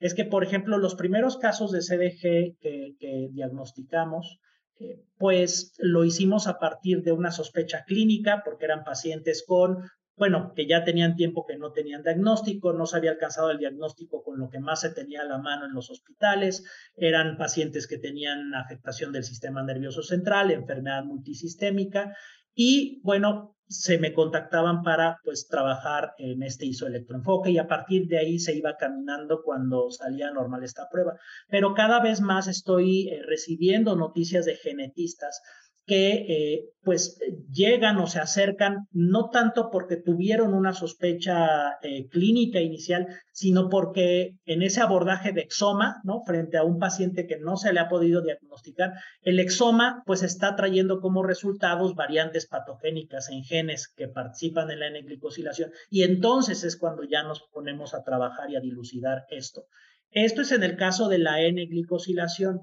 es 0.00 0.14
que, 0.14 0.24
por 0.24 0.42
ejemplo, 0.42 0.78
los 0.78 0.96
primeros 0.96 1.36
casos 1.36 1.70
de 1.70 1.80
CDG 1.80 2.58
que, 2.58 3.28
diagnosticamos, 3.30 4.40
eh, 4.80 5.00
pues 5.16 5.74
lo 5.78 6.04
hicimos 6.04 6.48
a 6.48 6.58
partir 6.58 7.02
de 7.02 7.12
una 7.12 7.30
sospecha 7.30 7.84
clínica, 7.84 8.42
porque 8.44 8.64
eran 8.64 8.82
pacientes 8.82 9.44
con, 9.46 9.88
bueno, 10.16 10.52
que 10.56 10.66
ya 10.66 10.82
tenían 10.82 11.14
tiempo 11.14 11.46
que 11.46 11.56
no 11.56 11.70
tenían 11.70 12.02
diagnóstico, 12.02 12.72
no 12.72 12.86
se 12.86 12.96
había 12.96 13.12
alcanzado 13.12 13.52
el 13.52 13.58
diagnóstico 13.58 14.24
con 14.24 14.40
lo 14.40 14.50
que 14.50 14.58
más 14.58 14.80
se 14.80 14.90
tenía 14.90 15.22
a 15.22 15.26
la 15.26 15.38
mano 15.38 15.66
en 15.66 15.72
los 15.72 15.88
hospitales, 15.88 16.64
eran 16.96 17.36
pacientes 17.36 17.86
que 17.86 17.98
tenían 17.98 18.54
afectación 18.54 19.12
del 19.12 19.22
sistema 19.22 19.62
nervioso 19.62 20.02
central, 20.02 20.50
enfermedad 20.50 21.04
multisistémica, 21.04 22.16
y 22.54 23.00
bueno, 23.02 23.52
se 23.72 23.98
me 23.98 24.12
contactaban 24.12 24.82
para 24.82 25.18
pues 25.24 25.48
trabajar 25.48 26.14
en 26.18 26.42
este 26.42 26.66
isoelectroenfoque 26.66 27.50
y 27.50 27.58
a 27.58 27.66
partir 27.66 28.06
de 28.06 28.18
ahí 28.18 28.38
se 28.38 28.54
iba 28.54 28.76
caminando 28.76 29.42
cuando 29.42 29.90
salía 29.90 30.30
normal 30.30 30.62
esta 30.62 30.88
prueba. 30.90 31.18
Pero 31.48 31.74
cada 31.74 32.00
vez 32.00 32.20
más 32.20 32.48
estoy 32.48 33.08
eh, 33.08 33.22
recibiendo 33.26 33.96
noticias 33.96 34.44
de 34.44 34.56
genetistas 34.56 35.40
que 35.86 36.10
eh, 36.12 36.64
pues 36.82 37.18
llegan 37.50 37.98
o 37.98 38.06
se 38.06 38.18
acercan 38.18 38.88
no 38.92 39.30
tanto 39.30 39.70
porque 39.70 39.96
tuvieron 39.96 40.54
una 40.54 40.72
sospecha 40.72 41.78
eh, 41.82 42.08
clínica 42.08 42.60
inicial, 42.60 43.06
sino 43.32 43.68
porque 43.68 44.36
en 44.44 44.62
ese 44.62 44.80
abordaje 44.80 45.32
de 45.32 45.42
exoma, 45.42 46.00
¿no? 46.04 46.22
Frente 46.24 46.56
a 46.56 46.64
un 46.64 46.78
paciente 46.78 47.26
que 47.26 47.38
no 47.38 47.56
se 47.56 47.72
le 47.72 47.80
ha 47.80 47.88
podido 47.88 48.20
diagnosticar, 48.20 48.92
el 49.22 49.40
exoma 49.40 50.02
pues 50.06 50.22
está 50.22 50.56
trayendo 50.56 51.00
como 51.00 51.22
resultados 51.22 51.94
variantes 51.94 52.46
patogénicas 52.46 53.28
en 53.30 53.44
genes 53.44 53.88
que 53.88 54.08
participan 54.08 54.70
en 54.70 54.80
la 54.80 54.88
N-glicosilación 54.88 55.70
y 55.90 56.02
entonces 56.02 56.64
es 56.64 56.76
cuando 56.76 57.04
ya 57.04 57.22
nos 57.22 57.42
ponemos 57.52 57.94
a 57.94 58.02
trabajar 58.02 58.50
y 58.50 58.56
a 58.56 58.60
dilucidar 58.60 59.24
esto. 59.30 59.66
Esto 60.10 60.42
es 60.42 60.52
en 60.52 60.62
el 60.62 60.76
caso 60.76 61.08
de 61.08 61.18
la 61.18 61.40
N-glicosilación. 61.40 62.60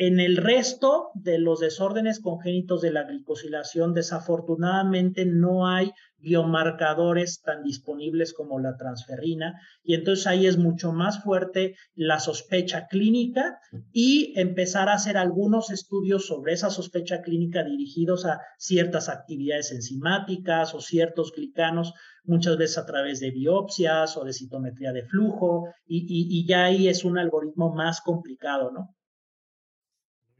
En 0.00 0.20
el 0.20 0.36
resto 0.36 1.10
de 1.14 1.40
los 1.40 1.58
desórdenes 1.58 2.20
congénitos 2.20 2.80
de 2.82 2.92
la 2.92 3.02
glicosilación, 3.02 3.94
desafortunadamente 3.94 5.26
no 5.26 5.66
hay 5.66 5.90
biomarcadores 6.18 7.42
tan 7.42 7.64
disponibles 7.64 8.32
como 8.32 8.60
la 8.60 8.76
transferrina 8.76 9.60
y 9.82 9.94
entonces 9.94 10.28
ahí 10.28 10.46
es 10.46 10.56
mucho 10.56 10.92
más 10.92 11.24
fuerte 11.24 11.74
la 11.96 12.20
sospecha 12.20 12.86
clínica 12.86 13.58
y 13.92 14.38
empezar 14.38 14.88
a 14.88 14.94
hacer 14.94 15.16
algunos 15.16 15.72
estudios 15.72 16.28
sobre 16.28 16.52
esa 16.52 16.70
sospecha 16.70 17.20
clínica 17.20 17.64
dirigidos 17.64 18.24
a 18.24 18.40
ciertas 18.56 19.08
actividades 19.08 19.72
enzimáticas 19.72 20.74
o 20.74 20.80
ciertos 20.80 21.32
glicanos, 21.32 21.92
muchas 22.22 22.56
veces 22.56 22.78
a 22.78 22.86
través 22.86 23.18
de 23.18 23.32
biopsias 23.32 24.16
o 24.16 24.22
de 24.22 24.32
citometría 24.32 24.92
de 24.92 25.02
flujo 25.02 25.66
y, 25.88 26.06
y 26.08 26.46
ya 26.46 26.66
ahí 26.66 26.86
es 26.86 27.04
un 27.04 27.18
algoritmo 27.18 27.74
más 27.74 28.00
complicado, 28.00 28.70
¿no? 28.70 28.94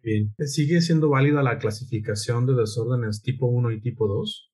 Bien. 0.02 0.34
¿Sigue 0.38 0.80
siendo 0.80 1.10
válida 1.10 1.42
la 1.42 1.58
clasificación 1.58 2.46
de 2.46 2.54
desórdenes 2.54 3.22
tipo 3.22 3.46
1 3.46 3.72
y 3.72 3.80
tipo 3.80 4.06
2? 4.06 4.50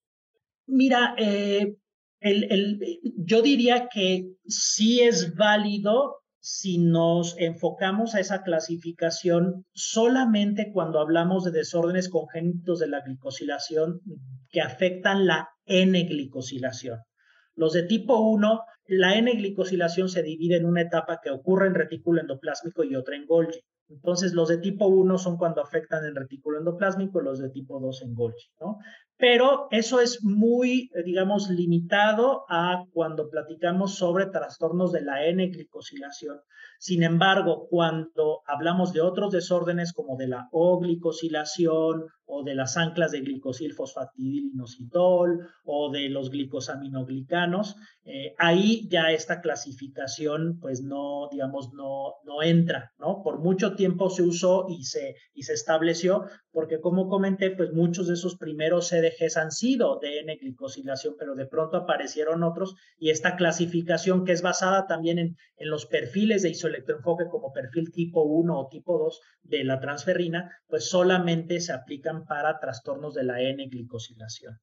Mira, 0.67 1.15
eh, 1.19 1.77
el, 2.21 2.81
yo 3.19 3.43
diría 3.43 3.89
que 3.93 4.33
sí 4.47 5.01
es 5.01 5.35
válido 5.35 6.17
si 6.41 6.79
nos 6.79 7.37
enfocamos 7.39 8.15
a 8.15 8.21
esa 8.21 8.43
clasificación 8.43 9.65
solamente 9.73 10.73
cuando 10.73 11.01
hablamos 11.01 11.45
de 11.45 11.51
desórdenes 11.51 12.11
congénitos 12.11 12.81
de 12.81 12.89
la 12.89 13.01
glicosilación 13.01 14.01
que 14.51 14.61
afectan 14.61 15.27
la 15.27 15.49
N-glicosilación. 15.65 17.01
Los 17.55 17.73
de 17.73 17.85
tipo 17.85 18.19
1, 18.19 18.61
la 18.89 19.17
N-glicosilación 19.17 20.09
se 20.09 20.23
divide 20.23 20.57
en 20.57 20.67
una 20.67 20.83
etapa 20.83 21.21
que 21.23 21.31
ocurre 21.31 21.67
en 21.67 21.75
retículo 21.75 22.21
endoplásmico 22.21 22.85
y 22.85 22.95
otra 22.95 23.17
en 23.17 23.27
Golgi. 23.27 23.61
Entonces, 23.95 24.35
los 24.35 24.49
de 24.49 24.59
tipo 24.59 24.87
1 24.87 25.19
son 25.19 25.37
cuando 25.37 25.63
afectan 25.63 26.05
el 26.05 26.15
retículo 26.17 26.59
endoplásmico, 26.59 27.21
los 27.21 27.39
de 27.39 27.51
tipo 27.51 27.81
2 27.81 28.03
en 28.03 28.15
Golgi, 28.15 28.51
¿no? 28.61 28.79
Pero 29.17 29.69
eso 29.71 30.01
es 30.01 30.25
muy, 30.25 30.91
eh, 30.95 31.03
digamos, 31.05 31.49
limitado 31.49 32.45
a 32.49 32.85
cuando 32.93 33.31
platicamos 33.31 33.95
sobre 33.95 34.27
trastornos 34.27 34.91
de 34.93 35.03
la 35.03 35.25
N-glicosilación. 35.27 36.41
Sin 36.79 37.03
embargo, 37.03 37.69
cuando 37.71 38.43
hablamos 38.47 38.93
de 38.93 39.01
otros 39.01 39.33
desórdenes 39.33 39.93
como 39.93 40.17
de 40.17 40.29
la 40.29 40.49
O-glicosilación 40.51 42.07
o 42.27 42.43
de 42.43 42.55
las 42.55 42.77
anclas 42.77 43.13
de 43.13 43.21
glicosil 43.21 43.75
fosfatidilinositol 43.75 45.49
o 45.65 45.91
de 45.91 46.09
los 46.09 46.31
glicosaminoglicanos, 46.31 47.77
eh, 48.05 48.35
ahí 48.39 48.89
ya 48.89 49.13
esta 49.13 49.41
clasificación 49.41 50.59
pues 50.61 50.83
no, 50.83 51.29
digamos, 51.31 51.73
no, 51.73 52.15
no 52.25 52.43
entra, 52.43 52.93
¿no? 52.99 53.23
Por 53.23 53.39
mucho 53.39 53.75
tiempo 53.77 54.11
se 54.11 54.23
usó 54.23 54.67
y 54.69 54.85
se, 54.85 55.15
y 55.33 55.45
se 55.45 55.55
estableció, 55.55 56.25
porque 56.55 56.81
como 56.81 57.09
comenté, 57.09 57.51
pues 57.51 57.73
muchos 57.73 58.07
de 58.07 58.15
esos 58.15 58.39
primeros 58.39 58.89
CDGs 58.89 59.37
han 59.37 59.51
sido 59.51 59.99
de 60.01 60.21
N-glicosilación, 60.21 61.17
pero 61.19 61.35
de 61.35 61.47
pronto 61.47 61.77
aparecieron 61.77 62.45
otros 62.45 62.77
y 62.97 63.11
esta 63.11 63.37
clasificación 63.37 64.25
que 64.25 64.33
es 64.33 64.41
basada 64.41 64.87
también 64.87 65.19
en, 65.19 65.37
en 65.57 65.69
los 65.69 65.85
perfiles 65.87 66.43
de 66.43 66.51
isoelectroenfoque 66.51 67.25
como 67.29 67.53
perfil 67.53 67.91
tipo 67.93 68.23
1 68.23 68.59
o 68.59 68.69
tipo 68.69 68.99
2 68.99 69.21
de 69.43 69.65
la 69.65 69.81
transferrina, 69.81 70.51
pues 70.69 70.89
solamente 70.89 71.61
se 71.61 71.73
aplican 71.73 72.25
para 72.25 72.59
trastornos 72.61 73.15
de 73.15 73.25
la 73.25 73.43
N-glicosilación. 73.43 74.59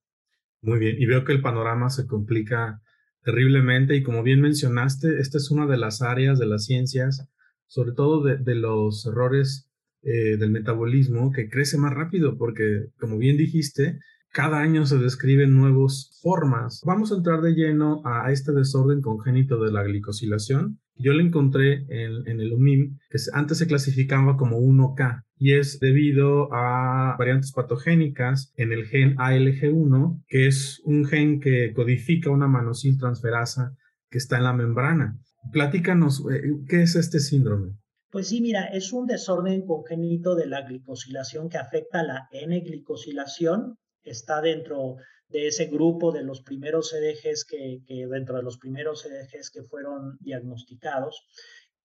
Muy 0.61 0.79
bien, 0.79 0.95
y 0.99 1.05
veo 1.05 1.25
que 1.25 1.33
el 1.33 1.41
panorama 1.41 1.89
se 1.89 2.07
complica 2.07 2.81
terriblemente 3.23 3.95
y 3.95 4.03
como 4.03 4.23
bien 4.23 4.41
mencionaste, 4.41 5.19
esta 5.19 5.37
es 5.37 5.51
una 5.51 5.67
de 5.67 5.77
las 5.77 6.01
áreas 6.01 6.39
de 6.39 6.47
las 6.47 6.65
ciencias, 6.65 7.27
sobre 7.67 7.93
todo 7.93 8.23
de, 8.23 8.55
los 8.55 9.05
errores 9.05 9.70
eh, 10.03 10.37
del 10.37 10.51
metabolismo, 10.51 11.31
que 11.31 11.49
crece 11.49 11.77
más 11.77 11.93
rápido 11.93 12.37
porque, 12.37 12.87
como 12.99 13.17
bien 13.17 13.37
dijiste, 13.37 13.99
cada 14.31 14.59
año 14.59 14.85
se 14.85 14.97
describen 14.97 15.55
nuevas 15.55 16.17
formas. 16.21 16.81
Vamos 16.85 17.11
a 17.11 17.15
entrar 17.15 17.41
de 17.41 17.53
lleno 17.53 18.01
a 18.05 18.31
este 18.31 18.53
desorden 18.53 19.01
congénito 19.01 19.61
de 19.61 19.71
la 19.71 19.83
glicosilación. 19.83 20.79
Yo 20.95 21.13
lo 21.13 21.21
encontré 21.21 21.85
en, 21.89 22.39
el 22.39 22.53
UMIM, 22.53 22.97
que 23.09 23.17
antes 23.33 23.57
se 23.57 23.67
clasificaba 23.67 24.37
como 24.37 24.59
1K, 24.59 25.23
y 25.37 25.53
es 25.53 25.79
debido 25.79 26.53
a 26.53 27.15
variantes 27.17 27.51
patogénicas 27.51 28.53
en 28.55 28.71
el 28.71 28.85
gen 28.85 29.17
ALG1, 29.17 30.23
que 30.27 30.47
es 30.47 30.79
un 30.85 31.05
gen 31.05 31.39
que 31.39 31.73
codifica 31.73 32.29
una 32.29 32.47
transferasa 32.99 33.75
que 34.09 34.17
está 34.17 34.37
en 34.37 34.43
la 34.43 34.53
membrana. 34.53 35.17
Platícanos, 35.51 36.23
eh, 36.31 36.41
¿qué 36.69 36.83
es 36.83 36.95
este 36.95 37.19
síndrome? 37.19 37.80
Pues 38.11 38.27
sí, 38.27 38.41
mira, 38.41 38.65
es 38.65 38.91
un 38.91 39.07
desorden 39.07 39.65
congénito 39.65 40.35
de 40.35 40.45
la 40.45 40.63
glicosilación 40.63 41.47
que 41.47 41.57
afecta 41.57 42.01
a 42.01 42.03
la 42.03 42.27
N-glicosilación 42.31 43.77
está 44.03 44.41
dentro 44.41 44.97
de 45.29 45.47
ese 45.47 45.67
grupo 45.67 46.11
de 46.11 46.23
los 46.23 46.41
primeros 46.41 46.89
CDGs 46.89 47.45
que, 47.45 47.79
dentro 48.09 48.35
de 48.35 48.43
los 48.43 48.57
primeros 48.57 49.07
que 49.53 49.63
fueron 49.63 50.17
diagnosticados. 50.19 51.25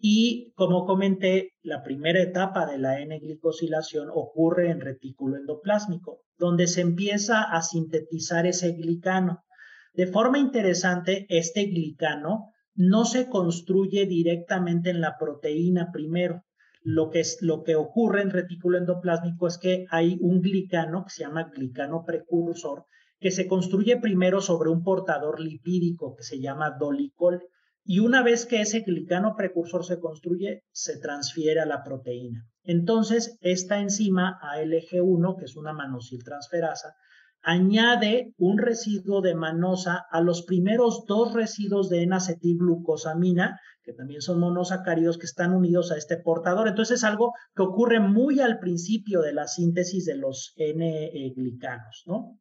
Y 0.01 0.53
como 0.57 0.85
comenté, 0.85 1.53
la 1.63 1.85
primera 1.85 2.21
etapa 2.21 2.67
de 2.67 2.79
la 2.79 3.01
N-glicosilación 3.01 4.09
ocurre 4.13 4.71
en 4.71 4.81
retículo 4.81 5.37
endoplásmico, 5.37 6.23
donde 6.37 6.67
se 6.67 6.81
empieza 6.81 7.43
a 7.43 7.63
sintetizar 7.63 8.47
ese 8.47 8.73
glicano. 8.73 9.45
De 9.93 10.09
forma 10.09 10.41
interesante, 10.41 11.25
este 11.29 11.67
glicano 11.67 12.53
no 12.77 13.05
se 13.05 13.29
construye 13.29 14.07
directamente 14.07 14.91
en 14.91 15.01
la 15.01 15.17
proteína 15.19 15.91
primero. 15.93 16.45
Lo 16.83 17.11
que, 17.11 17.21
es, 17.21 17.39
lo 17.41 17.65
que 17.65 17.75
ocurre 17.75 18.23
en 18.23 18.31
retículo 18.31 18.79
endoplásmico 18.79 19.49
es 19.49 19.59
que 19.59 19.87
hay 19.91 20.19
un 20.21 20.41
glicano 20.41 21.05
que 21.05 21.11
se 21.11 21.23
llama 21.25 21.51
glicano 21.53 22.05
precursor 22.05 22.85
que 23.19 23.31
se 23.31 23.47
construye 23.47 23.99
primero 23.99 24.41
sobre 24.41 24.71
un 24.71 24.83
portador 24.83 25.41
lipídico 25.41 26.15
que 26.17 26.23
se 26.23 26.41
llama 26.41 26.77
dolicol 26.79 27.43
y 27.85 28.01
una 28.01 28.23
vez 28.23 28.47
que 28.47 28.61
ese 28.61 28.81
glicano 28.81 29.37
precursor 29.37 29.85
se 29.85 30.01
construye, 30.01 30.65
se 30.73 30.99
transfiere 30.99 31.61
a 31.61 31.67
la 31.67 31.85
proteína. 31.85 32.45
Entonces, 32.65 33.39
esta 33.41 33.79
enzima 33.79 34.39
ALG1, 34.43 35.39
que 35.39 35.45
es 35.45 35.57
una 35.57 35.73
manosiltransferasa, 35.73 36.97
añade 37.47 38.35
un 38.39 38.59
residuo 38.59 39.21
de 39.21 39.37
manosa 39.37 40.05
a 40.11 40.21
los 40.21 40.43
primeros 40.43 41.05
dos 41.07 41.33
residuos 41.33 41.89
de 41.89 42.03
N-acetilglucosamina, 42.03 43.61
que 43.85 43.93
también 43.93 44.21
son 44.21 44.41
monosacáridos 44.41 45.17
que 45.17 45.27
están 45.27 45.55
unidos 45.55 45.93
a 45.93 45.97
este 45.97 46.17
portador. 46.17 46.67
Entonces 46.67 46.99
es 46.99 47.05
algo 47.05 47.35
que 47.55 47.63
ocurre 47.63 48.01
muy 48.01 48.41
al 48.41 48.59
principio 48.59 49.21
de 49.23 49.33
la 49.33 49.47
síntesis 49.47 50.05
de 50.07 50.17
los 50.17 50.55
N-glicanos, 50.57 52.03
¿no? 52.07 52.37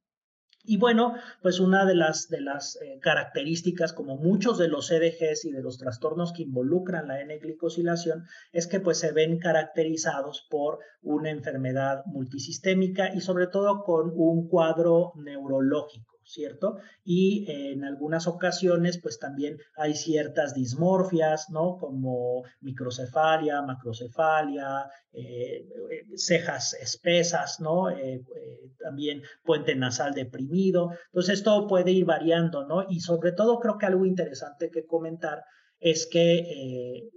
Y 0.68 0.78
bueno, 0.78 1.16
pues 1.42 1.60
una 1.60 1.86
de 1.86 1.96
las, 1.96 2.28
de 2.30 2.42
las 2.42 2.78
eh, 2.82 3.00
características, 3.00 3.94
como 3.94 4.18
muchos 4.18 4.58
de 4.58 4.68
los 4.68 4.88
CDGs 4.88 5.46
y 5.46 5.52
de 5.52 5.62
los 5.62 5.78
trastornos 5.78 6.34
que 6.34 6.44
involucran 6.44 7.08
la 7.08 7.22
N-glicosilación, 7.22 8.26
es 8.52 8.68
que 8.68 8.80
pues 8.80 8.98
se 9.00 9.12
ven 9.12 9.38
caracterizados 9.40 10.48
por 10.50 10.80
una 11.02 11.30
enfermedad 11.30 12.04
multisistémica 12.06 13.14
y 13.14 13.22
sobre 13.22 13.48
todo 13.48 13.84
con 13.84 14.12
un 14.16 14.48
cuadro 14.48 15.14
neurológico. 15.16 16.15
¿Cierto? 16.26 16.78
Y 17.04 17.46
en 17.48 17.84
algunas 17.84 18.28
ocasiones, 18.28 18.98
pues 18.98 19.20
también 19.20 19.60
hay 19.78 19.96
ciertas 19.96 20.54
dismorfias, 20.54 21.50
¿no? 21.50 21.78
Como 21.78 22.44
microcefalia, 22.62 23.62
macrocefalia, 23.62 24.90
eh, 25.14 25.68
cejas 26.16 26.74
espesas, 26.74 27.60
¿no? 27.60 27.90
Eh, 27.90 28.16
eh, 28.16 28.72
también 28.80 29.22
puente 29.44 29.76
nasal 29.76 30.14
deprimido. 30.14 30.92
Entonces, 31.08 31.36
esto 31.36 31.68
puede 31.68 31.92
ir 31.92 32.06
variando, 32.06 32.66
¿no? 32.66 32.86
Y 32.90 33.02
sobre 33.02 33.32
todo, 33.32 33.60
creo 33.60 33.78
que 33.78 33.86
algo 33.86 34.06
interesante 34.06 34.72
que 34.72 34.86
comentar 34.86 35.44
es 35.80 36.08
que 36.08 37.10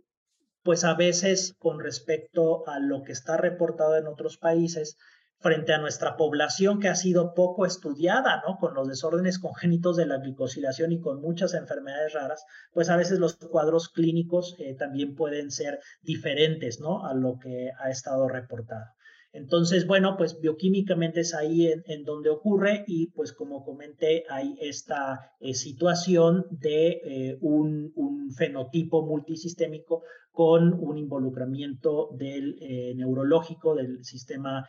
pues 0.63 0.85
a 0.85 0.95
veces 0.95 1.55
con 1.59 1.81
respecto 1.81 2.69
a 2.69 2.79
lo 2.79 3.03
que 3.03 3.13
está 3.13 3.39
reportado 3.39 3.97
en 3.97 4.07
otros 4.07 4.37
países, 4.37 4.99
frente 5.41 5.73
a 5.73 5.79
nuestra 5.79 6.17
población 6.17 6.81
que 6.81 6.89
ha 6.89 6.95
sido 6.95 7.35
poco 7.35 7.65
estudiada, 7.65 8.43
¿no? 8.47 8.59
Con 8.59 8.75
los 8.75 8.89
desórdenes 8.89 9.39
congénitos 9.39 9.97
de 9.97 10.07
la 10.07 10.19
glicosilación 10.19 10.93
y 10.93 11.01
con 11.01 11.21
muchas 11.21 11.55
enfermedades 11.55 12.13
raras, 12.13 12.45
pues 12.73 12.91
a 12.91 12.97
veces 12.97 13.19
los 13.19 13.37
cuadros 13.37 13.89
clínicos 13.89 14.57
eh, 14.59 14.75
también 14.75 15.15
pueden 15.15 15.51
ser 15.51 15.81
diferentes, 16.03 16.81
¿no? 16.81 17.07
A 17.07 17.15
lo 17.15 17.39
que 17.39 17.71
ha 17.79 17.91
estado 17.91 18.29
reportado. 18.29 18.98
Entonces, 19.33 19.87
bueno, 19.87 20.17
pues 20.17 20.41
bioquímicamente 20.41 21.21
es 21.21 21.35
ahí 21.35 21.71
en, 21.87 22.05
donde 22.05 22.31
ocurre 22.31 22.85
y 22.87 23.09
pues 23.09 23.33
como 23.33 23.65
comenté, 23.65 24.25
hay 24.31 24.57
esta 24.61 25.33
eh, 25.41 25.55
situación 25.55 26.47
de 26.51 27.01
eh, 27.05 27.39
un, 27.41 27.93
fenotipo 28.37 29.07
multisistémico 29.07 30.03
con 30.31 30.75
un 30.75 30.99
involucramiento 30.99 32.11
del 32.17 32.57
eh, 32.61 32.95
neurológico 32.95 33.75
del 33.75 34.05
sistema 34.05 34.69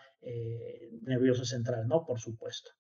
nervioso 1.04 1.46
central, 1.46 1.88
¿no? 1.88 2.06
Por 2.06 2.20
supuesto. 2.20 2.72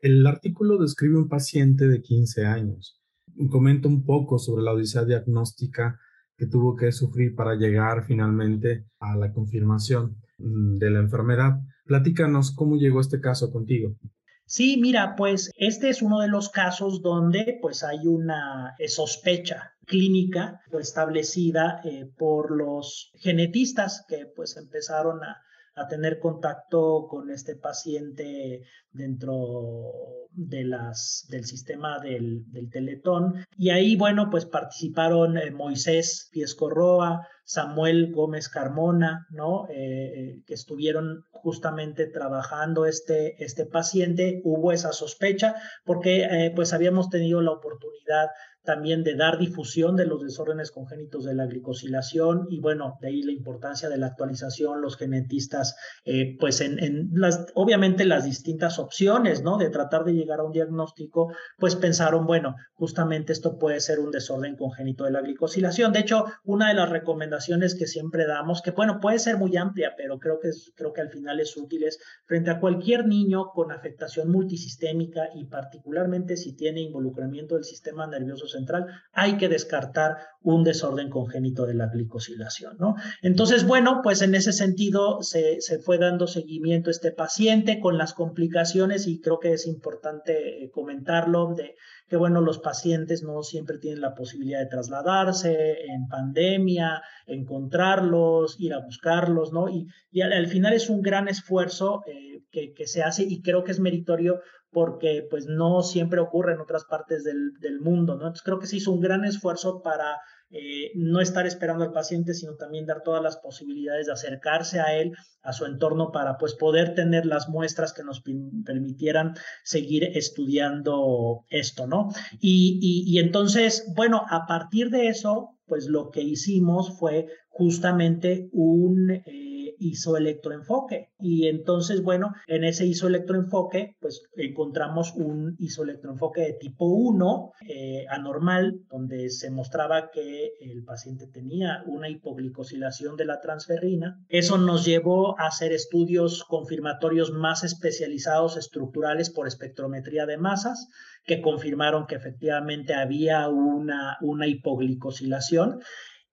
El 0.00 0.26
artículo 0.26 0.78
describe 0.78 1.18
un 1.18 1.28
paciente 1.28 1.86
de 1.86 2.00
15 2.00 2.46
años. 2.46 3.02
Comenta 3.50 3.88
un 3.88 4.04
poco 4.04 4.38
sobre 4.38 4.62
la 4.62 4.72
odisea 4.72 5.04
diagnóstica 5.04 5.98
que 6.36 6.46
tuvo 6.46 6.76
que 6.76 6.92
sufrir 6.92 7.34
para 7.34 7.54
llegar 7.54 8.04
finalmente 8.06 8.86
a 8.98 9.16
la 9.16 9.32
confirmación. 9.32 10.16
Mm, 10.38 10.76
de 10.78 10.90
la 10.90 11.00
enfermedad. 11.00 11.60
Platícanos 11.84 12.54
cómo 12.54 12.76
llegó 12.76 13.00
este 13.00 13.20
caso 13.20 13.50
contigo. 13.50 13.96
Sí, 14.44 14.78
mira, 14.80 15.14
pues 15.16 15.50
este 15.56 15.88
es 15.88 16.02
uno 16.02 16.20
de 16.20 16.28
los 16.28 16.50
casos 16.50 17.02
donde 17.02 17.58
pues 17.60 17.82
hay 17.82 18.06
una 18.06 18.74
eh, 18.78 18.88
sospecha 18.88 19.72
clínica 19.86 20.60
establecida 20.78 21.80
eh, 21.84 22.08
por 22.16 22.56
los 22.56 23.10
genetistas 23.14 24.04
que 24.06 24.26
pues 24.36 24.56
empezaron 24.56 25.22
a, 25.24 25.42
a 25.74 25.88
tener 25.88 26.20
contacto 26.20 27.06
con 27.08 27.30
este 27.30 27.56
paciente 27.56 28.62
dentro 28.92 29.92
de 30.30 30.64
las, 30.64 31.26
del 31.28 31.44
sistema 31.44 31.98
del, 31.98 32.50
del 32.50 32.70
Teletón. 32.70 33.44
Y 33.56 33.70
ahí, 33.70 33.96
bueno, 33.96 34.28
pues 34.30 34.46
participaron 34.46 35.38
eh, 35.38 35.50
Moisés 35.50 36.28
Piescorroa, 36.30 37.26
Samuel 37.46 38.12
Gómez 38.12 38.48
Carmona, 38.48 39.28
¿no? 39.30 39.68
Eh, 39.70 39.74
eh, 39.76 40.42
que 40.44 40.54
estuvieron 40.54 41.24
justamente 41.30 42.06
trabajando 42.06 42.86
este, 42.86 43.42
este 43.42 43.64
paciente. 43.66 44.40
Hubo 44.44 44.72
esa 44.72 44.92
sospecha 44.92 45.54
porque 45.84 46.52
pues 46.56 46.72
habíamos 46.72 47.08
tenido 47.08 47.40
la 47.40 47.52
oportunidad 47.52 48.30
también 48.66 49.02
de 49.02 49.14
dar 49.14 49.38
difusión 49.38 49.96
de 49.96 50.04
los 50.04 50.22
desórdenes 50.22 50.70
congénitos 50.70 51.24
de 51.24 51.34
la 51.34 51.46
glicosilación 51.46 52.46
y 52.50 52.60
bueno, 52.60 52.98
de 53.00 53.08
ahí 53.08 53.22
la 53.22 53.32
importancia 53.32 53.88
de 53.88 53.96
la 53.96 54.08
actualización, 54.08 54.82
los 54.82 54.98
genetistas, 54.98 55.76
eh, 56.04 56.36
pues 56.38 56.60
en, 56.60 57.08
las, 57.14 57.46
obviamente 57.54 58.04
las 58.04 58.24
distintas 58.24 58.78
opciones, 58.78 59.42
¿no? 59.42 59.56
De 59.56 59.70
tratar 59.70 60.04
de 60.04 60.12
llegar 60.12 60.40
a 60.40 60.44
un 60.44 60.52
diagnóstico, 60.52 61.32
pues 61.56 61.76
pensaron, 61.76 62.26
bueno, 62.26 62.56
justamente 62.74 63.32
esto 63.32 63.58
puede 63.58 63.80
ser 63.80 64.00
un 64.00 64.10
desorden 64.10 64.56
congénito 64.56 65.04
de 65.04 65.12
la 65.12 65.22
glicosilación. 65.22 65.92
De 65.92 66.00
hecho, 66.00 66.26
una 66.44 66.68
de 66.68 66.74
las 66.74 66.90
recomendaciones 66.90 67.74
que 67.74 67.86
siempre 67.86 68.26
damos, 68.26 68.60
que 68.60 68.72
bueno, 68.72 69.00
puede 69.00 69.18
ser 69.18 69.38
muy 69.38 69.56
amplia, 69.56 69.94
pero 69.96 70.18
creo 70.18 70.40
que, 70.40 70.48
es, 70.48 70.72
creo 70.76 70.92
que 70.92 71.00
al 71.00 71.10
final 71.10 71.40
es 71.40 71.56
útil, 71.56 71.84
es 71.84 71.98
frente 72.26 72.50
a 72.50 72.60
cualquier 72.60 73.06
niño 73.06 73.50
con 73.54 73.70
afectación 73.70 74.30
multisistémica 74.30 75.30
y 75.34 75.46
particularmente 75.46 76.36
si 76.36 76.56
tiene 76.56 76.80
involucramiento 76.80 77.54
del 77.54 77.64
sistema 77.64 78.06
nervioso 78.06 78.48
central, 78.56 78.86
hay 79.12 79.36
que 79.36 79.48
descartar 79.48 80.16
un 80.42 80.62
desorden 80.64 81.10
congénito 81.10 81.66
de 81.66 81.74
la 81.74 81.88
glicosilación, 81.88 82.76
¿no? 82.78 82.94
Entonces, 83.22 83.66
bueno, 83.66 84.00
pues 84.02 84.22
en 84.22 84.34
ese 84.34 84.52
sentido 84.52 85.22
se, 85.22 85.60
se 85.60 85.78
fue 85.78 85.98
dando 85.98 86.26
seguimiento 86.26 86.90
a 86.90 86.92
este 86.92 87.10
paciente 87.10 87.80
con 87.80 87.98
las 87.98 88.14
complicaciones 88.14 89.06
y 89.06 89.20
creo 89.20 89.40
que 89.40 89.52
es 89.52 89.66
importante 89.66 90.64
eh, 90.64 90.70
comentarlo 90.70 91.54
de 91.54 91.74
que 92.08 92.16
bueno, 92.16 92.40
los 92.40 92.60
pacientes 92.60 93.22
no 93.24 93.42
siempre 93.42 93.78
tienen 93.78 94.00
la 94.00 94.14
posibilidad 94.14 94.60
de 94.60 94.66
trasladarse 94.66 95.84
en 95.86 96.06
pandemia, 96.06 97.02
encontrarlos, 97.26 98.56
ir 98.60 98.74
a 98.74 98.78
buscarlos, 98.80 99.52
¿no? 99.52 99.68
Y, 99.68 99.88
y 100.10 100.20
al, 100.20 100.46
final 100.46 100.72
es 100.72 100.88
un 100.88 101.02
gran 101.02 101.26
esfuerzo 101.28 102.02
eh, 102.06 102.42
que, 102.50 102.72
que, 102.72 102.86
se 102.86 103.02
hace 103.02 103.24
y 103.24 103.42
creo 103.42 103.64
que 103.64 103.72
es 103.72 103.80
meritorio 103.80 104.40
porque 104.76 105.26
pues 105.30 105.46
no 105.46 105.82
siempre 105.82 106.20
ocurre 106.20 106.52
en 106.52 106.60
otras 106.60 106.84
partes 106.84 107.24
del, 107.24 107.54
del 107.60 107.80
mundo, 107.80 108.12
¿no? 108.16 108.26
Entonces 108.26 108.42
creo 108.42 108.58
que 108.58 108.66
se 108.66 108.76
hizo 108.76 108.92
un 108.92 109.00
gran 109.00 109.24
esfuerzo 109.24 109.80
para 109.80 110.18
eh, 110.50 110.90
no 110.94 111.22
estar 111.22 111.46
esperando 111.46 111.82
al 111.82 111.92
paciente, 111.92 112.34
sino 112.34 112.56
también 112.56 112.84
dar 112.84 113.00
todas 113.02 113.22
las 113.22 113.38
posibilidades 113.38 114.04
de 114.04 114.12
acercarse 114.12 114.78
a 114.80 114.94
él, 114.94 115.16
a 115.40 115.54
su 115.54 115.64
entorno, 115.64 116.12
para 116.12 116.36
pues 116.36 116.52
poder 116.52 116.94
tener 116.94 117.24
las 117.24 117.48
muestras 117.48 117.94
que 117.94 118.04
nos 118.04 118.22
permitieran 118.66 119.32
seguir 119.64 120.04
estudiando 120.14 121.46
esto, 121.48 121.86
¿no? 121.86 122.10
Y, 122.38 122.78
y, 123.06 123.18
entonces, 123.18 123.90
bueno, 123.96 124.26
a 124.28 124.44
partir 124.46 124.90
de 124.90 125.08
eso, 125.08 125.56
pues 125.64 125.86
lo 125.86 126.10
que 126.10 126.20
hicimos 126.20 126.98
fue 126.98 127.28
justamente 127.48 128.50
un... 128.52 129.10
Eh, 129.24 129.55
isoelectroenfoque. 129.78 131.10
Y 131.18 131.46
entonces, 131.46 132.02
bueno, 132.02 132.34
en 132.46 132.64
ese 132.64 132.86
isoelectroenfoque, 132.86 133.96
pues 134.00 134.22
encontramos 134.36 135.12
un 135.14 135.56
isoelectroenfoque 135.58 136.40
de 136.42 136.52
tipo 136.54 136.86
1, 136.86 137.52
eh, 137.68 138.06
anormal, 138.08 138.80
donde 138.90 139.30
se 139.30 139.50
mostraba 139.50 140.10
que 140.10 140.52
el 140.60 140.84
paciente 140.84 141.26
tenía 141.26 141.82
una 141.86 142.08
hipoglicosilación 142.08 143.16
de 143.16 143.24
la 143.24 143.40
transferrina. 143.40 144.20
Eso 144.28 144.58
nos 144.58 144.84
llevó 144.84 145.38
a 145.38 145.46
hacer 145.46 145.72
estudios 145.72 146.44
confirmatorios 146.44 147.32
más 147.32 147.64
especializados 147.64 148.56
estructurales 148.56 149.30
por 149.30 149.46
espectrometría 149.46 150.26
de 150.26 150.36
masas 150.36 150.88
que 151.24 151.42
confirmaron 151.42 152.06
que 152.06 152.14
efectivamente 152.14 152.94
había 152.94 153.48
una, 153.48 154.16
una 154.20 154.46
hipoglicosilación. 154.46 155.80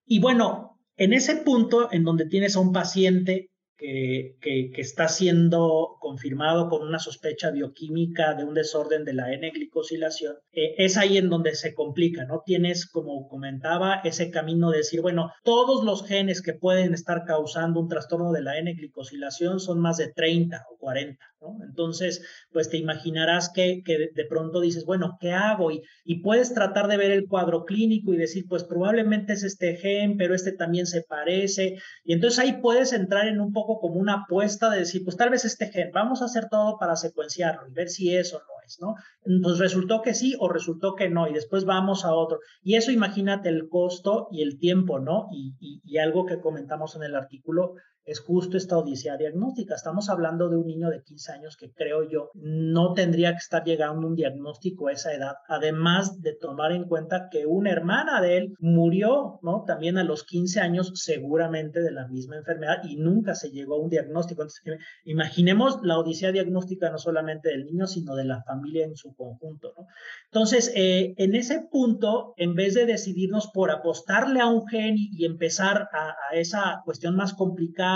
Y 0.05 0.19
bueno, 0.19 0.72
en 0.97 1.13
ese 1.13 1.37
punto 1.37 1.91
en 1.91 2.03
donde 2.03 2.25
tienes 2.25 2.55
a 2.55 2.59
un 2.59 2.71
paciente 2.71 3.49
que, 3.77 4.37
que, 4.39 4.81
está 4.81 5.07
siendo 5.07 5.97
confirmado 5.99 6.69
con 6.69 6.87
una 6.87 6.99
sospecha 6.99 7.51
bioquímica 7.51 8.33
de 8.33 8.45
un 8.45 8.53
desorden 8.53 9.03
de 9.03 9.13
la 9.13 9.33
N-glicosilación, 9.33 10.35
eh, 10.53 10.75
es 10.77 10.95
ahí 10.95 11.17
en 11.17 11.29
donde 11.29 11.55
se 11.55 11.73
complica, 11.73 12.23
¿no? 12.25 12.43
Tienes, 12.45 12.85
como 12.85 13.27
comentaba, 13.27 13.95
ese 14.03 14.31
camino 14.31 14.71
de 14.71 14.77
decir, 14.77 15.01
bueno, 15.01 15.31
todos 15.43 15.83
los 15.83 16.05
genes 16.07 16.41
que 16.41 16.53
pueden 16.53 16.93
estar 16.93 17.25
causando 17.25 17.79
un 17.79 17.89
trastorno 17.89 18.31
de 18.31 18.43
la 18.43 18.57
N-glicosilación 18.57 19.59
son 19.59 19.79
más 19.79 19.97
de 19.97 20.11
30 20.13 20.63
o 20.71 20.77
40. 20.77 21.25
Entonces, 21.63 22.21
pues 22.51 22.69
te 22.69 22.77
imaginarás 22.77 23.51
que, 23.53 23.81
de 23.85 24.25
pronto 24.25 24.61
dices, 24.61 24.85
bueno, 24.85 25.17
¿qué 25.19 25.31
hago? 25.31 25.71
Y, 25.71 25.81
y 26.05 26.21
puedes 26.21 26.53
tratar 26.53 26.87
de 26.87 26.97
ver 26.97 27.11
el 27.11 27.27
cuadro 27.27 27.65
clínico 27.65 28.13
y 28.13 28.17
decir, 28.17 28.45
pues 28.47 28.63
probablemente 28.63 29.33
es 29.33 29.43
este 29.43 29.75
gen, 29.75 30.17
pero 30.17 30.35
este 30.35 30.51
también 30.51 30.85
se 30.85 31.03
parece. 31.03 31.77
Y 32.03 32.13
entonces 32.13 32.39
ahí 32.39 32.59
puedes 32.61 32.93
entrar 32.93 33.27
en 33.27 33.39
un 33.41 33.53
poco 33.53 33.79
como 33.79 33.95
una 33.95 34.23
apuesta 34.23 34.69
de 34.69 34.79
decir, 34.79 35.03
pues 35.03 35.17
tal 35.17 35.29
vez 35.29 35.45
este 35.45 35.67
gen, 35.67 35.91
vamos 35.93 36.21
a 36.21 36.25
hacer 36.25 36.49
todo 36.49 36.77
para 36.77 36.95
secuenciarlo 36.95 37.67
y 37.67 37.73
ver 37.73 37.89
si 37.89 38.15
es 38.15 38.33
o 38.33 38.39
no 38.39 38.53
es, 38.65 38.77
¿no? 38.79 38.95
Pues 39.41 39.59
resultó 39.59 40.01
que 40.01 40.13
sí 40.13 40.35
o 40.39 40.49
resultó 40.49 40.95
que 40.95 41.09
no, 41.09 41.27
y 41.27 41.33
después 41.33 41.65
vamos 41.65 42.05
a 42.05 42.13
otro. 42.13 42.39
Y 42.61 42.75
eso 42.75 42.91
imagínate 42.91 43.49
el 43.49 43.67
costo 43.69 44.27
y 44.31 44.41
el 44.41 44.57
tiempo, 44.57 44.99
¿no? 44.99 45.27
Y, 45.31 45.81
y 45.83 45.97
algo 45.97 46.25
que 46.25 46.39
comentamos 46.39 46.95
en 46.95 47.03
el 47.03 47.15
artículo, 47.15 47.75
es 48.05 48.19
justo 48.19 48.57
esta 48.57 48.77
odisea 48.77 49.17
diagnóstica. 49.17 49.75
Estamos 49.75 50.09
hablando 50.09 50.49
de 50.49 50.57
un 50.57 50.67
niño 50.67 50.89
de 50.89 51.01
15 51.01 51.31
años 51.31 51.57
que 51.57 51.71
creo 51.71 52.09
yo 52.09 52.31
no 52.33 52.93
tendría 52.93 53.31
que 53.31 53.37
estar 53.37 53.63
llegando 53.63 54.07
a 54.07 54.09
un 54.09 54.15
diagnóstico 54.15 54.87
a 54.87 54.91
esa 54.91 55.13
edad, 55.13 55.35
además 55.47 56.21
de 56.21 56.33
tomar 56.33 56.73
en 56.73 56.85
cuenta 56.85 57.29
que 57.29 57.45
una 57.45 57.71
hermana 57.71 58.21
de 58.21 58.37
él 58.37 58.55
murió, 58.59 59.39
¿no? 59.41 59.63
También 59.65 59.97
a 59.97 60.03
los 60.03 60.23
15 60.23 60.59
años 60.59 60.91
seguramente 60.95 61.81
de 61.81 61.91
la 61.91 62.07
misma 62.07 62.37
enfermedad 62.37 62.83
y 62.83 62.97
nunca 62.97 63.35
se 63.35 63.51
llegó 63.51 63.75
a 63.75 63.79
un 63.79 63.89
diagnóstico. 63.89 64.41
Entonces, 64.41 64.63
imaginemos 65.05 65.79
la 65.83 65.97
odisea 65.97 66.31
diagnóstica 66.31 66.89
no 66.89 66.97
solamente 66.97 67.49
del 67.49 67.65
niño, 67.65 67.87
sino 67.87 68.15
de 68.15 68.25
la 68.25 68.43
familia 68.43 68.85
en 68.85 68.95
su 68.97 69.15
conjunto, 69.15 69.73
¿no? 69.77 69.87
Entonces, 70.25 70.71
eh, 70.75 71.13
en 71.17 71.35
ese 71.35 71.61
punto, 71.71 72.33
en 72.37 72.55
vez 72.55 72.73
de 72.73 72.85
decidirnos 72.85 73.49
por 73.53 73.71
apostarle 73.71 74.41
a 74.41 74.47
un 74.47 74.67
gen 74.67 74.95
y, 74.97 75.23
empezar 75.23 75.89
a 75.93 76.35
esa 76.35 76.81
cuestión 76.83 77.15
más 77.15 77.33
complicada, 77.33 77.92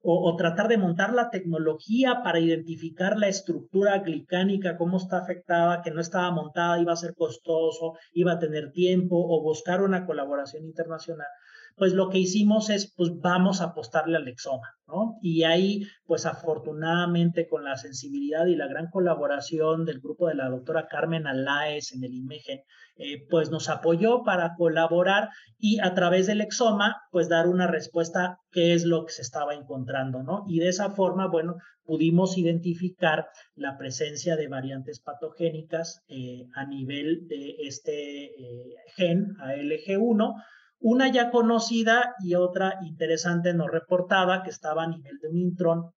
o, 0.00 0.36
tratar 0.36 0.68
de 0.68 0.78
montar 0.78 1.12
la 1.12 1.30
tecnología 1.30 2.22
para 2.22 2.40
identificar 2.40 3.18
la 3.18 3.28
estructura 3.28 3.98
glicánica, 3.98 4.76
cómo 4.76 4.96
está 4.96 5.18
afectada, 5.18 5.82
que 5.82 5.90
no 5.90 6.00
estaba 6.00 6.30
montada, 6.30 6.80
iba 6.80 6.92
a 6.92 6.96
ser 7.04 7.14
costoso, 7.14 7.94
iba 8.12 8.32
a 8.32 8.38
tener 8.38 8.72
tiempo, 8.72 9.16
o 9.16 9.42
buscar 9.42 9.82
una 9.82 10.06
colaboración 10.06 10.64
internacional 10.64 11.28
pues 11.78 11.92
lo 11.92 12.10
que 12.10 12.18
hicimos 12.18 12.70
es, 12.70 12.92
pues 12.94 13.10
vamos 13.20 13.60
a 13.60 13.66
apostarle 13.66 14.16
al 14.16 14.28
exoma, 14.28 14.76
¿no? 14.86 15.18
Y 15.22 15.44
ahí, 15.44 15.86
pues 16.06 16.26
afortunadamente 16.26 17.48
con 17.48 17.64
la 17.64 17.76
sensibilidad 17.76 18.46
y 18.46 18.56
la 18.56 18.66
gran 18.66 18.90
colaboración 18.90 19.84
del 19.84 20.00
grupo 20.00 20.28
de 20.28 20.34
la 20.34 20.48
doctora 20.48 20.88
Carmen 20.88 21.26
Alaez 21.26 21.92
en 21.92 22.04
el 22.04 22.14
IMEGEN, 22.14 22.60
eh, 22.96 23.26
pues 23.30 23.50
nos 23.50 23.68
apoyó 23.68 24.24
para 24.24 24.54
colaborar 24.56 25.28
y 25.56 25.78
a 25.80 25.94
través 25.94 26.26
del 26.26 26.40
exoma, 26.40 26.96
pues 27.12 27.28
dar 27.28 27.46
una 27.46 27.68
respuesta 27.68 28.38
qué 28.50 28.74
es 28.74 28.84
lo 28.84 29.06
que 29.06 29.12
se 29.12 29.22
estaba 29.22 29.54
encontrando, 29.54 30.22
¿no? 30.22 30.44
Y 30.48 30.58
de 30.58 30.68
esa 30.68 30.90
forma, 30.90 31.28
bueno, 31.28 31.56
pudimos 31.84 32.36
identificar 32.36 33.28
la 33.54 33.78
presencia 33.78 34.36
de 34.36 34.48
variantes 34.48 35.00
patogénicas 35.00 36.02
eh, 36.08 36.46
a 36.54 36.66
nivel 36.66 37.26
de 37.28 37.56
este 37.60 38.24
eh, 38.24 38.74
gen 38.94 39.36
ALG1, 39.38 40.34
una 40.80 41.10
ya 41.12 41.30
conocida 41.30 42.14
y 42.20 42.34
otra 42.34 42.78
interesante 42.82 43.52
no 43.54 43.68
reportada 43.68 44.42
que 44.42 44.50
estaba 44.50 44.84
a 44.84 44.88
nivel 44.88 45.18
de 45.18 45.28
un 45.28 45.38
intrón 45.38 45.92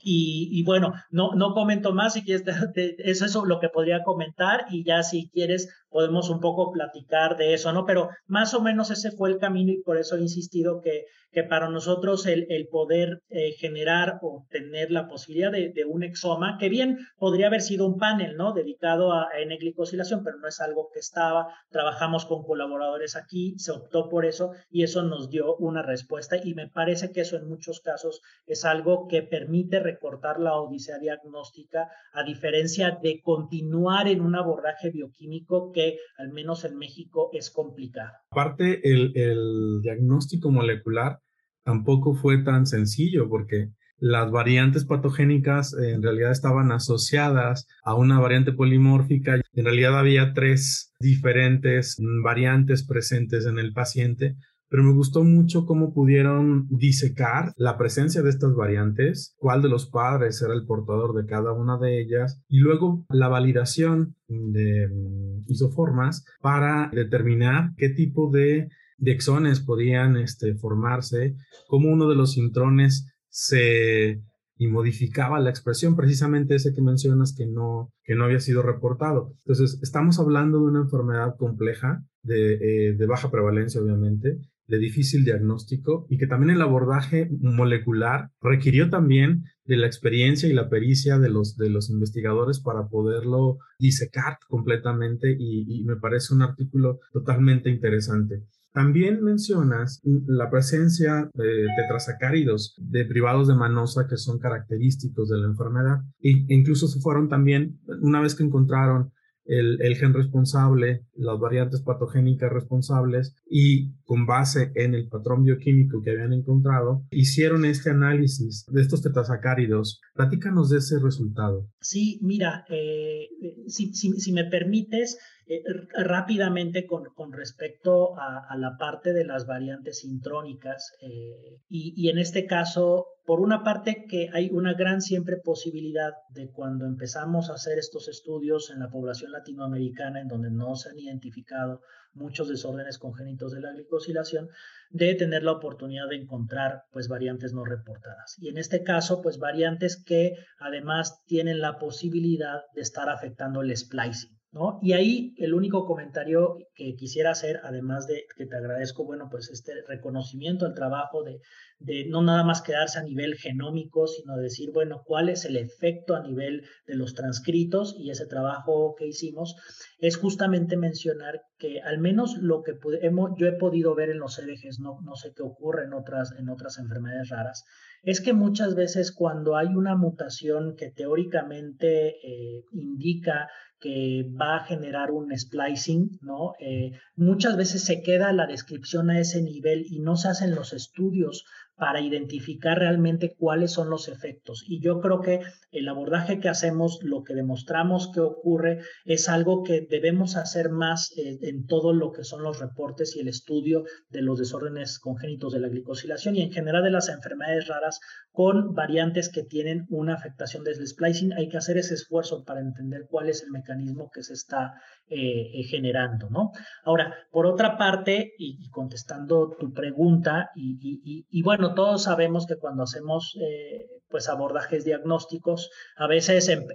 y, 0.00 0.62
bueno, 0.64 0.92
no, 1.10 1.32
no 1.34 1.52
comento 1.52 1.92
más, 1.92 2.12
si 2.14 2.22
quieres, 2.22 2.44
es 2.76 3.22
eso 3.22 3.44
lo 3.44 3.58
que 3.60 3.68
podría 3.68 4.02
comentar 4.04 4.66
y 4.70 4.84
ya 4.84 5.02
si 5.02 5.28
quieres 5.30 5.68
podemos 5.90 6.30
un 6.30 6.40
poco 6.40 6.70
platicar 6.72 7.36
de 7.36 7.54
eso, 7.54 7.72
¿no? 7.72 7.84
Pero 7.84 8.08
más 8.26 8.54
o 8.54 8.60
menos 8.60 8.90
ese 8.90 9.10
fue 9.10 9.30
el 9.30 9.38
camino 9.38 9.72
y 9.72 9.82
por 9.82 9.96
eso 9.98 10.16
he 10.16 10.20
insistido 10.20 10.80
que, 10.80 11.06
que 11.32 11.44
para 11.44 11.68
nosotros 11.68 12.26
el, 12.26 12.46
el 12.50 12.68
poder 12.68 13.22
eh, 13.28 13.52
generar 13.52 14.18
o 14.22 14.46
tener 14.50 14.90
la 14.90 15.08
posibilidad 15.08 15.52
de, 15.52 15.70
de, 15.74 15.84
un 15.84 16.02
exoma, 16.02 16.56
que 16.58 16.68
bien 16.68 16.98
podría 17.18 17.48
haber 17.48 17.62
sido 17.62 17.86
un 17.86 17.98
panel, 17.98 18.36
¿no? 18.36 18.52
Dedicado 18.52 19.12
a 19.12 19.28
N-glicosilación, 19.38 20.22
pero 20.24 20.38
no 20.38 20.48
es 20.48 20.60
algo 20.60 20.90
que 20.92 21.00
estaba, 21.00 21.48
trabajamos 21.70 22.26
con 22.26 22.42
colaboradores 22.42 23.16
aquí, 23.16 23.54
se 23.58 23.72
optó 23.72 24.08
por 24.08 24.24
eso 24.24 24.52
y 24.70 24.82
eso 24.82 25.02
nos 25.02 25.30
dio 25.30 25.56
una 25.56 25.82
respuesta 25.82 26.36
y 26.42 26.54
me 26.54 26.68
parece 26.68 27.12
que 27.12 27.22
eso 27.22 27.36
en 27.36 27.48
muchos 27.48 27.80
casos 27.80 28.20
es 28.46 28.64
algo 28.64 29.06
que 29.08 29.22
permite 29.22 29.80
recortar 29.80 30.40
la 30.40 30.56
odisea 30.56 30.98
diagnóstica 30.98 31.90
a 32.12 32.22
diferencia 32.22 32.98
de 33.02 33.20
continuar 33.22 34.08
en 34.08 34.20
un 34.20 34.34
abordaje 34.34 34.90
bioquímico 34.90 35.72
al 36.18 36.32
menos 36.32 36.64
en 36.64 36.76
México 36.76 37.30
es 37.32 37.50
complicado. 37.50 38.12
Aparte, 38.30 38.80
el, 38.90 39.12
el 39.16 39.80
diagnóstico 39.82 40.50
molecular 40.50 41.20
tampoco 41.64 42.14
fue 42.14 42.38
tan 42.38 42.66
sencillo 42.66 43.28
porque 43.28 43.70
las 44.00 44.30
variantes 44.30 44.84
patogénicas 44.84 45.74
en 45.74 46.02
realidad 46.02 46.30
estaban 46.30 46.70
asociadas 46.70 47.66
a 47.82 47.94
una 47.94 48.20
variante 48.20 48.52
polimórfica. 48.52 49.34
En 49.52 49.64
realidad 49.64 49.98
había 49.98 50.32
tres 50.34 50.94
diferentes 51.00 51.96
variantes 52.22 52.86
presentes 52.86 53.44
en 53.46 53.58
el 53.58 53.72
paciente, 53.72 54.36
pero 54.68 54.82
me 54.82 54.92
gustó 54.92 55.24
mucho 55.24 55.66
cómo 55.66 55.92
pudieron 55.92 56.66
disecar 56.68 57.52
la 57.56 57.78
presencia 57.78 58.22
de 58.22 58.30
estas 58.30 58.54
variantes, 58.54 59.34
cuál 59.38 59.62
de 59.62 59.68
los 59.68 59.86
padres 59.86 60.40
era 60.42 60.54
el 60.54 60.66
portador 60.66 61.14
de 61.14 61.26
cada 61.26 61.52
una 61.52 61.78
de 61.78 62.00
ellas 62.00 62.42
y 62.48 62.58
luego 62.58 63.06
la 63.08 63.28
validación 63.28 64.16
de 64.28 64.88
mm, 64.88 65.44
isoformas 65.50 66.24
para 66.40 66.90
determinar 66.92 67.70
qué 67.76 67.88
tipo 67.88 68.30
de, 68.30 68.68
exones 69.00 69.60
podían 69.60 70.16
este, 70.16 70.54
formarse, 70.56 71.36
cómo 71.68 71.88
uno 71.90 72.08
de 72.08 72.16
los 72.16 72.36
intrones 72.36 73.06
se 73.28 74.22
y 74.60 74.66
modificaba 74.66 75.38
la 75.38 75.50
expresión, 75.50 75.94
precisamente 75.94 76.56
ese 76.56 76.74
que 76.74 76.82
mencionas 76.82 77.32
que 77.32 77.46
no, 77.46 77.92
que 78.02 78.16
no 78.16 78.24
había 78.24 78.40
sido 78.40 78.60
reportado. 78.62 79.32
Entonces, 79.44 79.78
estamos 79.82 80.18
hablando 80.18 80.58
de 80.58 80.64
una 80.64 80.80
enfermedad 80.80 81.36
compleja, 81.36 82.02
de, 82.24 82.54
eh, 82.54 82.92
de 82.94 83.06
baja 83.06 83.30
prevalencia, 83.30 83.80
obviamente, 83.80 84.40
de 84.68 84.78
difícil 84.78 85.24
diagnóstico 85.24 86.06
y 86.08 86.18
que 86.18 86.26
también 86.26 86.50
el 86.50 86.62
abordaje 86.62 87.28
molecular 87.40 88.30
requirió 88.40 88.90
también 88.90 89.44
de 89.64 89.76
la 89.76 89.86
experiencia 89.86 90.48
y 90.48 90.52
la 90.52 90.68
pericia 90.68 91.18
de 91.18 91.30
los, 91.30 91.56
de 91.56 91.70
los 91.70 91.90
investigadores 91.90 92.60
para 92.60 92.88
poderlo 92.88 93.58
disecar 93.78 94.38
completamente 94.48 95.34
y, 95.38 95.84
me 95.84 95.96
parece 95.96 96.34
un 96.34 96.42
artículo 96.42 97.00
totalmente 97.12 97.70
interesante. 97.70 98.44
También 98.72 99.22
mencionas 99.22 100.00
la 100.04 100.50
presencia 100.50 101.30
de 101.34 101.66
tetrasacáridos 101.76 102.76
de 102.78 103.06
privados 103.06 103.48
de 103.48 103.54
manosa 103.54 104.06
que 104.06 104.18
son 104.18 104.38
característicos 104.38 105.30
de 105.30 105.38
la 105.38 105.46
enfermedad 105.46 105.96
e 106.20 106.44
incluso 106.48 106.86
se 106.86 107.00
fueron 107.00 107.28
también, 107.28 107.80
una 108.00 108.20
vez 108.20 108.34
que 108.34 108.44
encontraron 108.44 109.10
el, 109.48 109.96
gen 109.96 110.12
responsable, 110.14 111.04
las 111.14 111.38
variantes 111.40 111.80
patogénicas 111.82 112.52
responsables 112.52 113.34
y 113.48 113.94
con 114.04 114.26
base 114.26 114.72
en 114.74 114.94
el 114.94 115.08
patrón 115.08 115.44
bioquímico 115.44 116.02
que 116.02 116.10
habían 116.10 116.32
encontrado, 116.32 117.04
hicieron 117.10 117.64
este 117.64 117.90
análisis 117.90 118.66
de 118.70 118.82
estos 118.82 119.02
tetasacáridos. 119.02 120.00
Platícanos 120.14 120.70
de 120.70 120.78
ese 120.78 120.98
resultado. 121.02 121.66
Sí, 121.80 122.18
mira, 122.22 122.64
eh, 122.68 123.28
si, 123.66 123.94
si, 123.94 124.32
me 124.32 124.44
permites, 124.44 125.18
eh, 125.48 125.62
rápidamente 125.94 126.86
con, 126.86 127.04
con 127.14 127.32
respecto 127.32 128.18
a, 128.18 128.54
la 128.56 128.76
parte 128.76 129.12
de 129.12 129.24
las 129.24 129.46
variantes 129.46 130.04
intrónicas 130.04 130.92
eh, 131.00 131.60
y, 131.68 131.94
y, 131.96 132.10
en 132.10 132.18
este 132.18 132.46
caso, 132.46 133.06
por 133.24 133.40
una 133.40 133.62
parte 133.62 134.04
que 134.08 134.28
hay 134.32 134.50
una 134.50 134.74
gran 134.74 135.00
siempre 135.00 135.36
posibilidad 135.38 136.12
de 136.30 136.50
cuando 136.50 136.84
empezamos 136.86 137.48
a 137.48 137.54
hacer 137.54 137.78
estos 137.78 138.08
estudios 138.08 138.70
en 138.70 138.80
la 138.80 138.90
población 138.90 139.32
latinoamericana 139.32 140.20
en 140.20 140.28
donde 140.28 140.50
no 140.50 140.76
se 140.76 140.90
han 140.90 140.98
identificado 140.98 141.80
muchos 142.14 142.48
desórdenes 142.48 142.98
congénitos 142.98 143.52
de 143.52 143.60
la 143.60 143.72
glicosilación, 143.72 144.48
de 144.90 145.14
tener 145.14 145.42
la 145.44 145.52
oportunidad 145.52 146.08
de 146.08 146.16
encontrar 146.16 146.82
pues 146.90 147.08
variantes 147.08 147.52
no 147.54 147.64
reportadas. 147.64 148.36
Y 148.38 148.48
en 148.48 148.58
este 148.58 148.82
caso, 148.82 149.22
pues 149.22 149.38
variantes 149.38 150.02
que 150.02 150.34
además 150.58 151.24
tienen 151.26 151.60
la 151.60 151.78
posibilidad 151.78 152.62
de 152.74 152.82
estar 152.82 153.08
afectando 153.08 153.62
el 153.62 153.74
splicing. 153.76 154.37
¿No? 154.50 154.78
Y 154.82 154.92
ahí 154.92 155.34
el 155.36 155.54
único 155.54 155.84
comentario 155.84 156.56
que 156.74 156.94
quisiera 156.94 157.32
hacer, 157.32 157.60
además 157.64 158.06
de 158.06 158.24
que 158.36 158.46
te 158.46 158.56
agradezco, 158.56 159.04
bueno, 159.04 159.28
pues 159.30 159.50
este 159.50 159.72
reconocimiento 159.86 160.64
al 160.64 160.74
trabajo 160.74 161.22
de, 161.22 161.40
de 161.78 162.06
no 162.08 162.22
nada 162.22 162.44
más 162.44 162.62
quedarse 162.62 162.98
a 162.98 163.02
nivel 163.02 163.36
genómico, 163.36 164.06
sino 164.06 164.36
decir, 164.36 164.70
bueno, 164.72 165.02
cuál 165.04 165.28
es 165.28 165.44
el 165.44 165.56
efecto 165.56 166.14
a 166.14 166.22
nivel 166.22 166.64
de 166.86 166.94
los 166.94 167.14
transcritos 167.14 167.94
y 167.98 168.10
ese 168.10 168.26
trabajo 168.26 168.94
que 168.96 169.06
hicimos, 169.06 169.54
es 169.98 170.16
justamente 170.16 170.76
mencionar 170.76 171.42
que 171.58 171.80
al 171.80 171.98
menos 171.98 172.38
lo 172.38 172.62
que 172.62 172.78
hemos, 173.02 173.32
yo 173.36 173.46
he 173.46 173.52
podido 173.52 173.94
ver 173.94 174.10
en 174.10 174.18
los 174.18 174.36
CDGs, 174.36 174.80
no, 174.80 175.00
no 175.02 175.16
sé 175.16 175.32
qué 175.34 175.42
ocurre 175.42 175.84
en 175.84 175.92
otras, 175.92 176.32
en 176.38 176.48
otras 176.48 176.78
enfermedades 176.78 177.28
raras, 177.30 177.64
es 178.02 178.20
que 178.20 178.32
muchas 178.32 178.74
veces 178.74 179.12
cuando 179.12 179.56
hay 179.56 179.68
una 179.68 179.96
mutación 179.96 180.76
que 180.76 180.90
teóricamente 180.90 182.16
eh, 182.22 182.64
indica 182.72 183.48
que 183.80 184.28
va 184.40 184.56
a 184.56 184.64
generar 184.64 185.10
un 185.10 185.36
splicing, 185.36 186.18
¿no? 186.20 186.54
Eh, 186.58 186.92
muchas 187.14 187.56
veces 187.56 187.84
se 187.84 188.02
queda 188.02 188.32
la 188.32 188.46
descripción 188.46 189.10
a 189.10 189.20
ese 189.20 189.42
nivel 189.42 189.84
y 189.88 190.00
no 190.00 190.16
se 190.16 190.28
hacen 190.28 190.54
los 190.54 190.72
estudios 190.72 191.44
para 191.78 192.00
identificar 192.00 192.78
realmente 192.78 193.34
cuáles 193.38 193.72
son 193.72 193.88
los 193.88 194.08
efectos. 194.08 194.64
Y 194.66 194.80
yo 194.80 195.00
creo 195.00 195.20
que 195.20 195.40
el 195.70 195.88
abordaje 195.88 196.40
que 196.40 196.48
hacemos, 196.48 196.98
lo 197.02 197.22
que 197.22 197.34
demostramos 197.34 198.10
que 198.12 198.20
ocurre, 198.20 198.80
es 199.04 199.28
algo 199.28 199.62
que 199.62 199.86
debemos 199.88 200.36
hacer 200.36 200.70
más 200.70 201.12
eh, 201.16 201.38
en 201.42 201.66
todo 201.66 201.92
lo 201.92 202.12
que 202.12 202.24
son 202.24 202.42
los 202.42 202.58
reportes 202.58 203.16
y 203.16 203.20
el 203.20 203.28
estudio 203.28 203.84
de 204.10 204.22
los 204.22 204.38
desórdenes 204.38 204.98
congénitos 204.98 205.52
de 205.52 205.60
la 205.60 205.68
glicosilación 205.68 206.36
y 206.36 206.42
en 206.42 206.52
general 206.52 206.82
de 206.82 206.90
las 206.90 207.08
enfermedades 207.08 207.68
raras 207.68 208.00
con 208.32 208.74
variantes 208.74 209.28
que 209.28 209.44
tienen 209.44 209.86
una 209.88 210.14
afectación 210.14 210.64
del 210.64 210.86
splicing. 210.86 211.32
Hay 211.32 211.48
que 211.48 211.58
hacer 211.58 211.78
ese 211.78 211.94
esfuerzo 211.94 212.44
para 212.44 212.60
entender 212.60 213.06
cuál 213.08 213.28
es 213.28 213.42
el 213.42 213.50
mecanismo 213.50 214.10
que 214.12 214.22
se 214.22 214.34
está 214.34 214.74
eh, 215.10 215.50
eh, 215.54 215.62
generando, 215.64 216.28
¿no? 216.28 216.52
Ahora, 216.84 217.14
por 217.30 217.46
otra 217.46 217.78
parte, 217.78 218.32
y, 218.38 218.68
contestando 218.70 219.56
tu 219.58 219.72
pregunta, 219.72 220.50
y, 220.54 221.42
bueno, 221.42 221.67
todos 221.74 222.04
sabemos 222.04 222.46
que 222.46 222.56
cuando 222.56 222.84
hacemos 222.84 223.36
eh, 223.40 223.86
pues 224.08 224.28
abordajes 224.28 224.84
diagnósticos, 224.84 225.70
a 225.96 226.06
veces 226.06 226.48
em, 226.48 226.66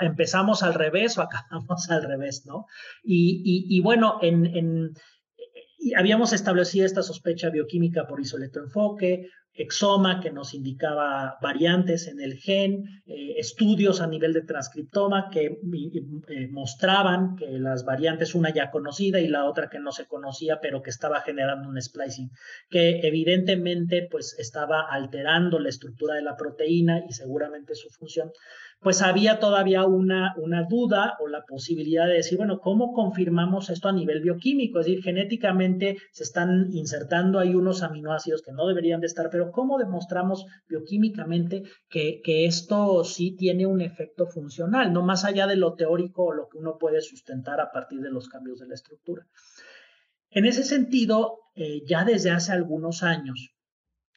empezamos 0.00 0.62
al 0.62 0.74
revés 0.74 1.18
o 1.18 1.22
acabamos 1.22 1.90
al 1.90 2.02
revés, 2.02 2.44
¿no? 2.46 2.66
Y, 3.02 3.80
bueno, 3.80 4.18
en, 4.22 4.94
habíamos 5.96 6.32
establecido 6.32 6.86
esta 6.86 7.02
sospecha 7.02 7.50
bioquímica 7.50 8.06
por 8.06 8.20
isoelectroenfoque, 8.20 9.28
exoma 9.54 10.20
que 10.20 10.32
nos 10.32 10.52
indicaba 10.52 11.38
variantes 11.40 12.08
en 12.08 12.20
el 12.20 12.34
gen, 12.34 13.02
eh, 13.06 13.34
estudios 13.38 14.00
a 14.00 14.06
nivel 14.06 14.32
de 14.32 14.42
transcriptoma 14.42 15.30
que 15.30 15.46
eh, 15.46 16.48
mostraban 16.50 17.36
que 17.36 17.46
las 17.58 17.84
variantes, 17.84 18.34
una 18.34 18.50
ya 18.50 18.70
conocida 18.70 19.20
y 19.20 19.28
la 19.28 19.44
otra 19.44 19.70
que 19.70 19.78
no 19.78 19.92
se 19.92 20.06
conocía, 20.06 20.58
pero 20.60 20.82
que 20.82 20.90
estaba 20.90 21.20
generando 21.20 21.68
un 21.68 21.80
splicing, 21.80 22.30
que 22.68 23.00
evidentemente 23.06 24.08
pues 24.10 24.36
estaba 24.38 24.82
alterando 24.90 25.60
la 25.60 25.68
estructura 25.68 26.14
de 26.14 26.22
la 26.22 26.36
proteína 26.36 27.04
y 27.08 27.12
seguramente 27.12 27.74
su 27.74 27.90
función 27.90 28.32
pues 28.84 29.00
había 29.00 29.38
todavía 29.38 29.86
una, 29.86 30.34
una 30.36 30.64
duda 30.64 31.16
o 31.18 31.26
la 31.26 31.44
posibilidad 31.46 32.06
de 32.06 32.14
decir, 32.16 32.36
bueno, 32.36 32.60
¿cómo 32.60 32.92
confirmamos 32.92 33.70
esto 33.70 33.88
a 33.88 33.92
nivel 33.92 34.20
bioquímico? 34.20 34.78
Es 34.78 34.86
decir, 34.86 35.02
genéticamente 35.02 35.96
se 36.12 36.22
están 36.22 36.68
insertando 36.70 37.38
ahí 37.38 37.54
unos 37.54 37.82
aminoácidos 37.82 38.42
que 38.42 38.52
no 38.52 38.66
deberían 38.66 39.00
de 39.00 39.06
estar, 39.06 39.30
pero 39.30 39.43
¿cómo 39.52 39.78
demostramos 39.78 40.46
bioquímicamente 40.68 41.62
que, 41.88 42.20
esto 42.46 43.04
sí 43.04 43.36
tiene 43.36 43.66
un 43.66 43.80
efecto 43.80 44.26
funcional, 44.26 44.92
no 44.92 45.02
más 45.02 45.24
allá 45.24 45.46
de 45.46 45.56
lo 45.56 45.74
teórico 45.74 46.24
o 46.24 46.32
lo 46.32 46.48
que 46.48 46.58
uno 46.58 46.78
puede 46.78 47.00
sustentar 47.00 47.60
a 47.60 47.70
partir 47.70 48.00
de 48.00 48.10
los 48.10 48.28
cambios 48.28 48.58
de 48.58 48.68
la 48.68 48.74
estructura? 48.74 49.26
En 50.30 50.46
ese 50.46 50.64
sentido, 50.64 51.38
eh, 51.54 51.82
ya 51.86 52.04
desde 52.04 52.30
hace 52.30 52.52
algunos 52.52 53.02
años 53.02 53.54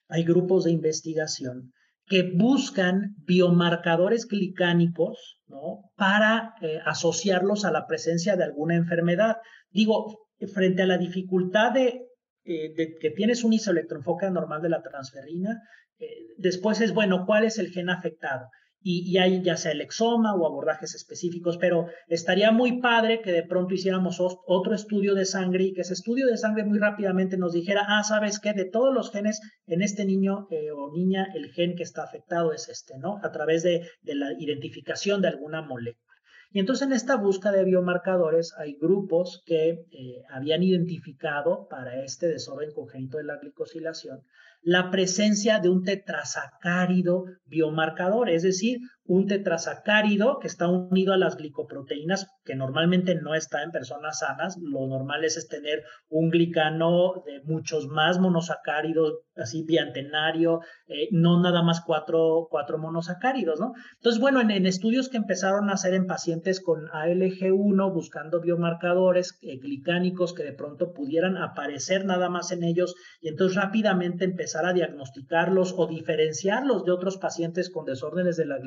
hay 0.07 0.23
grupos 0.23 0.63
de 0.63 0.71
investigación 0.71 1.73
que 2.07 2.23
buscan 2.23 3.15
biomarcadores 3.25 4.25
clicánicos 4.25 5.41
¿no? 5.47 5.91
para 5.95 6.55
eh, 6.61 6.79
asociarlos 6.85 7.65
a 7.65 7.71
la 7.71 7.85
presencia 7.85 8.37
de 8.37 8.45
alguna 8.45 8.75
enfermedad. 8.75 9.37
Digo, 9.69 10.27
frente 10.53 10.83
a 10.83 10.87
la 10.87 10.97
dificultad 10.97 11.73
de, 11.73 12.06
eh, 12.47 12.73
que 12.99 13.11
tienes 13.11 13.43
un 13.43 13.53
isoelectroenfoque 13.53 14.29
normal 14.31 14.61
de 14.61 14.69
la 14.69 14.81
transferrina, 14.81 15.61
eh, 15.99 16.07
después 16.37 16.81
es, 16.81 16.93
bueno, 16.93 17.25
¿cuál 17.25 17.45
es 17.45 17.57
el 17.59 17.69
gen 17.69 17.89
afectado? 17.89 18.47
y, 18.89 19.17
hay 19.17 19.41
ya 19.43 19.57
sea 19.57 19.71
el 19.71 19.81
exoma 19.81 20.33
o 20.33 20.45
abordajes 20.45 20.95
específicos, 20.95 21.57
pero 21.57 21.87
estaría 22.07 22.51
muy 22.51 22.79
padre 22.79 23.21
que 23.21 23.31
de 23.31 23.43
pronto 23.43 23.73
hiciéramos 23.73 24.19
otro 24.19 24.73
estudio 24.73 25.13
de 25.13 25.25
sangre 25.25 25.65
y 25.65 25.73
que 25.73 25.81
ese 25.81 25.93
estudio 25.93 26.27
de 26.27 26.37
sangre 26.37 26.63
muy 26.63 26.79
rápidamente 26.79 27.37
nos 27.37 27.53
dijera, 27.53 27.85
ah, 27.87 28.03
sabes 28.03 28.39
qué, 28.39 28.53
de 28.53 28.65
todos 28.65 28.93
los 28.93 29.11
genes 29.11 29.41
en 29.65 29.81
este 29.81 30.05
niño 30.05 30.47
eh, 30.51 30.71
o 30.71 30.91
niña, 30.91 31.27
el 31.33 31.51
gen 31.51 31.75
que 31.75 31.83
está 31.83 32.03
afectado 32.03 32.53
es 32.53 32.69
este, 32.69 32.97
¿no? 32.97 33.19
A 33.23 33.31
través 33.31 33.63
de, 33.63 33.81
la 34.03 34.31
identificación 34.39 35.21
de 35.21 35.29
alguna 35.29 35.61
molécula. 35.61 36.06
Y 36.51 36.59
entonces 36.59 36.87
en 36.87 36.93
esta 36.93 37.17
búsqueda 37.17 37.51
de 37.51 37.65
biomarcadores 37.65 38.53
hay 38.57 38.77
grupos 38.79 39.43
que 39.45 39.69
eh, 39.91 40.23
habían 40.29 40.63
identificado 40.63 41.67
para 41.69 42.03
este 42.03 42.27
desorden 42.27 42.71
congénito 42.73 43.17
de 43.17 43.25
la 43.25 43.37
glicosilación 43.37 44.23
la 44.61 44.91
presencia 44.91 45.59
de 45.59 45.69
un 45.69 45.83
tetrasacárido 45.83 47.25
biomarcador, 47.45 48.29
es 48.29 48.43
decir, 48.43 48.79
un 49.07 49.25
tetrasacárido 49.25 50.39
que 50.39 50.47
está 50.47 50.67
unido 50.67 51.13
a 51.13 51.17
las 51.17 51.37
glicoproteínas, 51.37 52.27
que 52.43 52.55
normalmente 52.55 53.15
no 53.15 53.35
está 53.35 53.63
en 53.63 53.71
personas 53.71 54.19
sanas. 54.19 54.57
Lo 54.61 54.85
normal 54.87 55.23
es, 55.23 55.47
tener 55.47 55.83
un 56.09 56.29
glicano 56.29 57.23
de 57.25 57.41
muchos 57.43 57.87
más 57.87 58.19
monosacáridos, 58.19 59.19
así 59.35 59.63
biantenario, 59.63 60.61
eh, 60.87 61.07
no 61.11 61.41
nada 61.41 61.63
más 61.63 61.81
cuatro, 61.81 62.47
cuatro, 62.49 62.77
monosacáridos, 62.77 63.59
¿no? 63.59 63.73
Entonces, 63.95 64.19
bueno, 64.19 64.41
en, 64.41 64.65
estudios 64.65 65.09
que 65.09 65.17
empezaron 65.17 65.69
a 65.69 65.73
hacer 65.73 65.93
en 65.93 66.07
pacientes 66.07 66.59
con 66.59 66.87
ALG1, 66.87 67.93
buscando 67.93 68.41
biomarcadores 68.41 69.37
eh, 69.41 69.57
glicánicos 69.57 70.33
que 70.33 70.43
de 70.43 70.53
pronto 70.53 70.91
pudieran 70.91 71.37
aparecer 71.37 72.05
nada 72.05 72.29
más 72.29 72.51
en 72.51 72.63
ellos 72.63 72.95
y 73.21 73.29
entonces 73.29 73.55
rápidamente 73.55 74.25
empezar 74.25 74.65
a 74.65 74.73
diagnosticarlos 74.73 75.73
o 75.77 75.87
diferenciarlos 75.87 76.83
de 76.83 76.91
otros 76.91 77.17
pacientes 77.17 77.69
con 77.69 77.85
desórdenes 77.85 78.37
de 78.37 78.45
la 78.45 78.57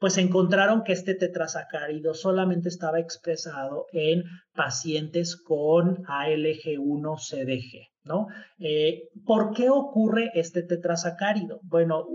pues 0.00 0.16
encontraron 0.16 0.82
que 0.82 0.92
este 0.92 1.14
tetrasacárido 1.14 2.14
solamente 2.14 2.70
estaba 2.70 2.98
expresado 2.98 3.86
en 3.92 4.24
pacientes 4.54 5.36
con 5.36 6.02
ALG1-CDG. 6.04 7.88
¿No? 8.02 8.28
Eh, 8.58 9.10
¿Por 9.26 9.52
qué 9.52 9.68
ocurre 9.68 10.30
este 10.32 10.62
tetrasacárido? 10.62 11.60
Bueno, 11.62 12.06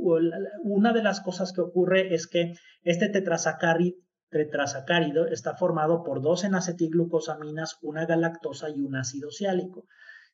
una 0.63 0.93
de 0.93 1.03
las 1.03 1.21
cosas 1.21 1.53
que 1.53 1.61
ocurre 1.61 2.15
es 2.15 2.25
que 2.25 2.53
este 2.81 3.07
tetrasacárido, 3.07 3.95
tetrasacárido 4.31 5.27
está 5.27 5.55
formado 5.55 6.03
por 6.03 6.23
dos 6.23 6.43
enacetilglucosaminas, 6.43 7.77
una 7.83 8.07
galactosa 8.07 8.71
y 8.71 8.81
un 8.81 8.95
ácido 8.95 9.29
ciálico. 9.29 9.85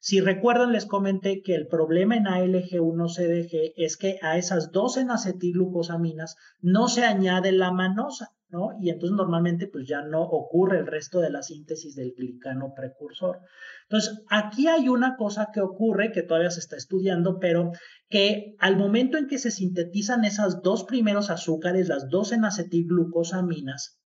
Si 0.04 0.20
recuerdan, 0.20 0.72
les 0.72 0.88
comenté 0.88 1.44
que 1.44 1.54
el 1.54 1.68
problema 1.68 2.16
en 2.16 2.26
ALG1-CDG 2.26 3.74
es 3.78 3.98
que 3.98 4.18
a 4.24 4.36
esas 4.40 4.72
dos 4.72 4.98
acetilglucosaminas 4.98 6.38
no 6.60 6.88
se 6.88 7.04
añade 7.04 7.52
la 7.52 7.72
manosa, 7.72 8.30
¿no? 8.50 8.72
Y 8.82 8.90
entonces 8.90 9.16
normalmente 9.16 9.68
pues 9.68 9.88
ya 9.88 10.02
no 10.02 10.24
ocurre 10.24 10.80
el 10.80 10.88
resto 10.88 11.20
de 11.20 11.30
la 11.30 11.44
síntesis 11.44 11.96
del 11.96 12.16
glicano 12.18 12.74
precursor. 12.76 13.42
Entonces, 13.84 14.24
aquí 14.28 14.68
hay 14.68 14.90
una 14.90 15.18
cosa 15.18 15.50
que 15.54 15.62
ocurre 15.62 16.12
que 16.12 16.24
todavía 16.24 16.50
se 16.50 16.62
está 16.62 16.78
estudiando, 16.78 17.38
pero 17.38 17.72
que 18.10 18.56
al 18.58 18.78
momento 18.78 19.20
en 19.20 19.28
que 19.28 19.38
se 19.38 19.52
sintetizan 19.52 20.26
esas 20.26 20.64
dos 20.64 20.84
primeros 20.84 21.30
azúcares, 21.30 21.88
las 21.88 22.10
dos 22.10 22.34
acetilglucosaminas, 22.34 24.00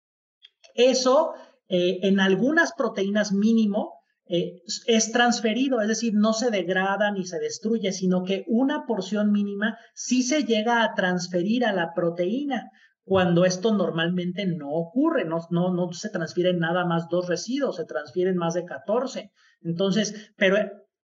eso 0.74 1.34
eh, 1.68 1.98
en 2.00 2.18
algunas 2.18 2.72
proteínas 2.72 3.32
mínimo 3.32 4.01
eh, 4.26 4.62
es 4.86 5.12
transferido, 5.12 5.80
es 5.80 5.88
decir, 5.88 6.14
no 6.14 6.32
se 6.32 6.50
degrada 6.50 7.10
ni 7.10 7.24
se 7.24 7.38
destruye, 7.38 7.92
sino 7.92 8.22
que 8.24 8.44
una 8.46 8.86
porción 8.86 9.32
mínima 9.32 9.76
sí 9.94 10.22
se 10.22 10.44
llega 10.44 10.84
a 10.84 10.94
transferir 10.94 11.64
a 11.64 11.72
la 11.72 11.92
proteína, 11.94 12.70
cuando 13.04 13.44
esto 13.44 13.74
normalmente 13.74 14.46
no 14.46 14.70
ocurre, 14.70 15.24
no, 15.24 15.38
no, 15.50 15.74
no 15.74 15.92
se 15.92 16.08
transfieren 16.08 16.60
nada 16.60 16.86
más 16.86 17.08
dos 17.08 17.28
residuos, 17.28 17.76
se 17.76 17.84
transfieren 17.84 18.36
más 18.36 18.54
de 18.54 18.64
14. 18.64 19.32
Entonces, 19.62 20.32
pero 20.36 20.56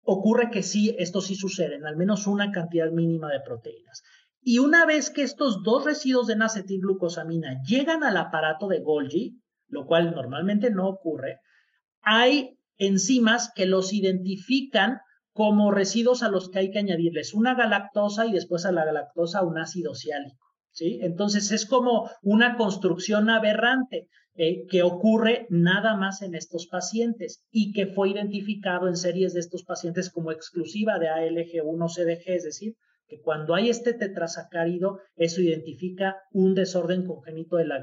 ocurre 0.02 0.50
que 0.52 0.63
sí, 0.63 0.96
esto 1.00 1.22
sí 1.22 1.36
sucede, 1.36 1.76
en 1.76 1.86
al 1.86 1.96
menos 1.96 2.28
una 2.28 2.52
cantidad 2.52 2.91
mínima 2.91 3.32
de 3.32 3.39
proteínas. 3.39 4.04
Y 4.41 4.60
una 4.60 4.86
vez 4.86 5.10
que 5.10 5.24
estos 5.24 5.63
dos 5.63 5.86
residuos 5.86 6.28
de 6.28 6.36
acetilglucosamina 6.36 7.62
llegan 7.63 8.04
al 8.04 8.17
aparato 8.17 8.67
de 8.67 8.80
Golgi, 8.80 9.41
lo 9.67 9.86
cual 9.86 10.12
normalmente 10.12 10.70
no 10.70 10.88
ocurre, 10.88 11.39
hay 12.02 12.57
enzimas 12.78 13.52
que 13.56 13.66
los 13.66 13.94
identifican 13.94 15.00
como 15.34 15.72
residuos 15.72 16.24
a 16.24 16.30
los 16.30 16.50
que 16.50 16.60
hay 16.60 16.72
que 16.72 16.80
añadirles 16.80 17.34
una 17.34 17.54
galactosa 17.54 18.26
y 18.26 18.32
después 18.32 18.66
a 18.66 18.72
la 18.72 18.86
galactosa 18.86 19.44
un 19.44 19.60
ácido 19.60 19.94
ciálico. 19.94 20.46
¿sí? 20.72 21.00
Entonces 21.02 21.52
es 21.52 21.66
como 21.66 22.10
una 22.24 22.58
construcción 22.58 23.30
aberrante 23.30 24.08
eh, 24.40 24.66
que 24.70 24.84
ocurre 24.84 25.48
nada 25.50 25.96
más 25.96 26.22
en 26.22 26.36
estos 26.36 26.68
pacientes 26.68 27.44
y 27.52 27.72
que 27.72 27.88
fue 27.88 28.10
identificado 28.10 28.88
en 28.88 28.96
series 28.96 29.34
de 29.34 29.40
estos 29.40 29.63
pacientes 29.63 30.12
como 30.12 30.32
exclusiva 30.32 31.00
de 31.00 31.08
ALG1-CDG, 31.10 32.24
es 32.28 32.44
decir, 32.44 32.76
que 33.08 33.20
cuando 33.22 33.56
hay 33.56 33.70
este 33.70 33.94
tetrasacárido, 33.94 35.00
eso 35.16 35.42
identifica 35.42 36.18
un 36.32 36.54
desorden 36.54 37.06
congénito 37.06 37.56
de 37.58 37.66
la 37.66 37.80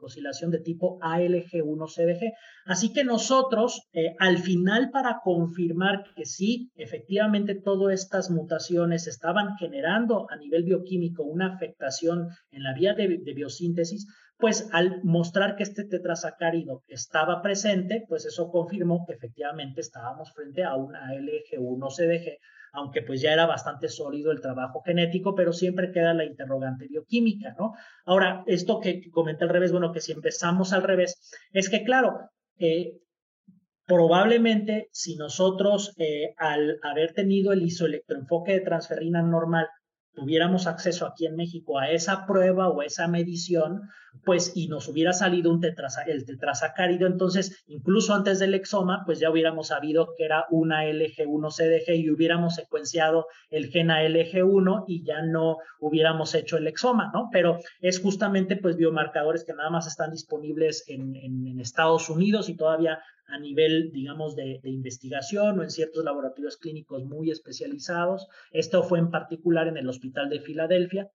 oscilación 0.00 0.50
de 0.50 0.60
tipo 0.60 0.98
ALG1-CDG. 1.00 2.32
Así 2.66 2.92
que 2.92 3.04
nosotros, 3.04 3.82
eh, 3.92 4.14
al 4.18 4.38
final, 4.38 4.90
para 4.90 5.20
confirmar 5.22 6.04
que 6.14 6.24
sí, 6.24 6.70
efectivamente, 6.76 7.54
todas 7.54 8.00
estas 8.00 8.30
mutaciones 8.30 9.06
estaban 9.06 9.56
generando 9.56 10.26
a 10.30 10.36
nivel 10.36 10.64
bioquímico 10.64 11.22
una 11.22 11.54
afectación 11.54 12.28
en 12.50 12.62
la 12.62 12.74
vía 12.74 12.94
de, 12.94 13.18
biosíntesis, 13.34 14.06
pues 14.38 14.68
al 14.72 15.02
mostrar 15.02 15.56
que 15.56 15.64
este 15.64 15.84
tetrasacárido 15.84 16.84
estaba 16.86 17.42
presente, 17.42 18.04
pues 18.08 18.24
eso 18.24 18.50
confirmó 18.50 19.04
que 19.04 19.14
efectivamente 19.14 19.80
estábamos 19.80 20.32
frente 20.32 20.62
a 20.62 20.76
una 20.76 21.12
LG1-CDG, 21.12 22.38
aunque 22.72 23.02
pues 23.02 23.20
ya 23.20 23.32
era 23.32 23.46
bastante 23.46 23.88
sólido 23.88 24.30
el 24.30 24.40
trabajo 24.40 24.82
genético, 24.82 25.34
pero 25.34 25.52
siempre 25.52 25.92
queda 25.92 26.14
la 26.14 26.24
interrogante 26.24 26.86
bioquímica, 26.88 27.54
¿no? 27.58 27.74
Ahora, 28.04 28.44
esto 28.46 28.80
que 28.80 29.10
comenté 29.10 29.44
al 29.44 29.50
revés, 29.50 29.72
bueno, 29.72 29.92
que 29.92 30.00
si 30.00 30.12
empezamos 30.12 30.72
al 30.72 30.82
revés, 30.82 31.18
es 31.52 31.68
que 31.68 31.84
claro, 31.84 32.30
eh, 32.58 32.98
probablemente 33.86 34.88
si 34.92 35.16
nosotros 35.16 35.94
eh, 35.98 36.34
al 36.36 36.78
haber 36.82 37.14
tenido 37.14 37.52
el 37.52 37.62
isoelectroenfoque 37.62 38.52
de 38.52 38.60
transferrina 38.60 39.22
normal 39.22 39.66
tuviéramos 40.18 40.66
acceso 40.66 41.06
aquí 41.06 41.26
en 41.26 41.36
México 41.36 41.78
a 41.78 41.90
esa 41.90 42.26
prueba 42.26 42.68
o 42.68 42.82
esa 42.82 43.06
medición, 43.06 43.88
pues 44.24 44.52
y 44.56 44.66
nos 44.66 44.88
hubiera 44.88 45.12
salido 45.12 45.52
un 45.52 45.62
el 45.64 46.26
tetrasacárido, 46.26 47.06
entonces 47.06 47.64
incluso 47.68 48.14
antes 48.14 48.38
del 48.38 48.54
exoma, 48.54 49.04
pues 49.06 49.20
ya 49.20 49.30
hubiéramos 49.30 49.68
sabido 49.68 50.14
que 50.16 50.24
era 50.24 50.46
una 50.50 50.84
LG1-CDG 50.84 51.96
y 51.96 52.10
hubiéramos 52.10 52.56
secuenciado 52.56 53.26
el 53.50 53.68
gen 53.68 53.88
LG1 53.88 54.84
y 54.88 55.04
ya 55.04 55.22
no 55.22 55.58
hubiéramos 55.78 56.34
hecho 56.34 56.56
el 56.56 56.66
exoma, 56.66 57.10
¿no? 57.14 57.28
Pero 57.32 57.58
es 57.80 58.00
justamente 58.00 58.56
pues 58.56 58.76
biomarcadores 58.76 59.44
que 59.44 59.54
nada 59.54 59.70
más 59.70 59.86
están 59.86 60.10
disponibles 60.10 60.84
en, 60.88 61.14
en 61.14 61.60
Estados 61.60 62.10
Unidos 62.10 62.48
y 62.48 62.56
todavía 62.56 62.98
a 63.28 63.38
nivel, 63.38 63.90
digamos, 63.92 64.34
de, 64.34 64.60
investigación 64.64 65.58
o 65.58 65.62
en 65.62 65.70
ciertos 65.70 66.04
laboratorios 66.04 66.56
clínicos 66.56 67.04
muy 67.04 67.30
especializados. 67.30 68.26
Esto 68.52 68.82
fue 68.82 68.98
en 68.98 69.10
particular 69.10 69.68
en 69.68 69.76
el 69.76 69.88
Hospital 69.88 70.28
de 70.30 70.40
Filadelfia. 70.40 71.10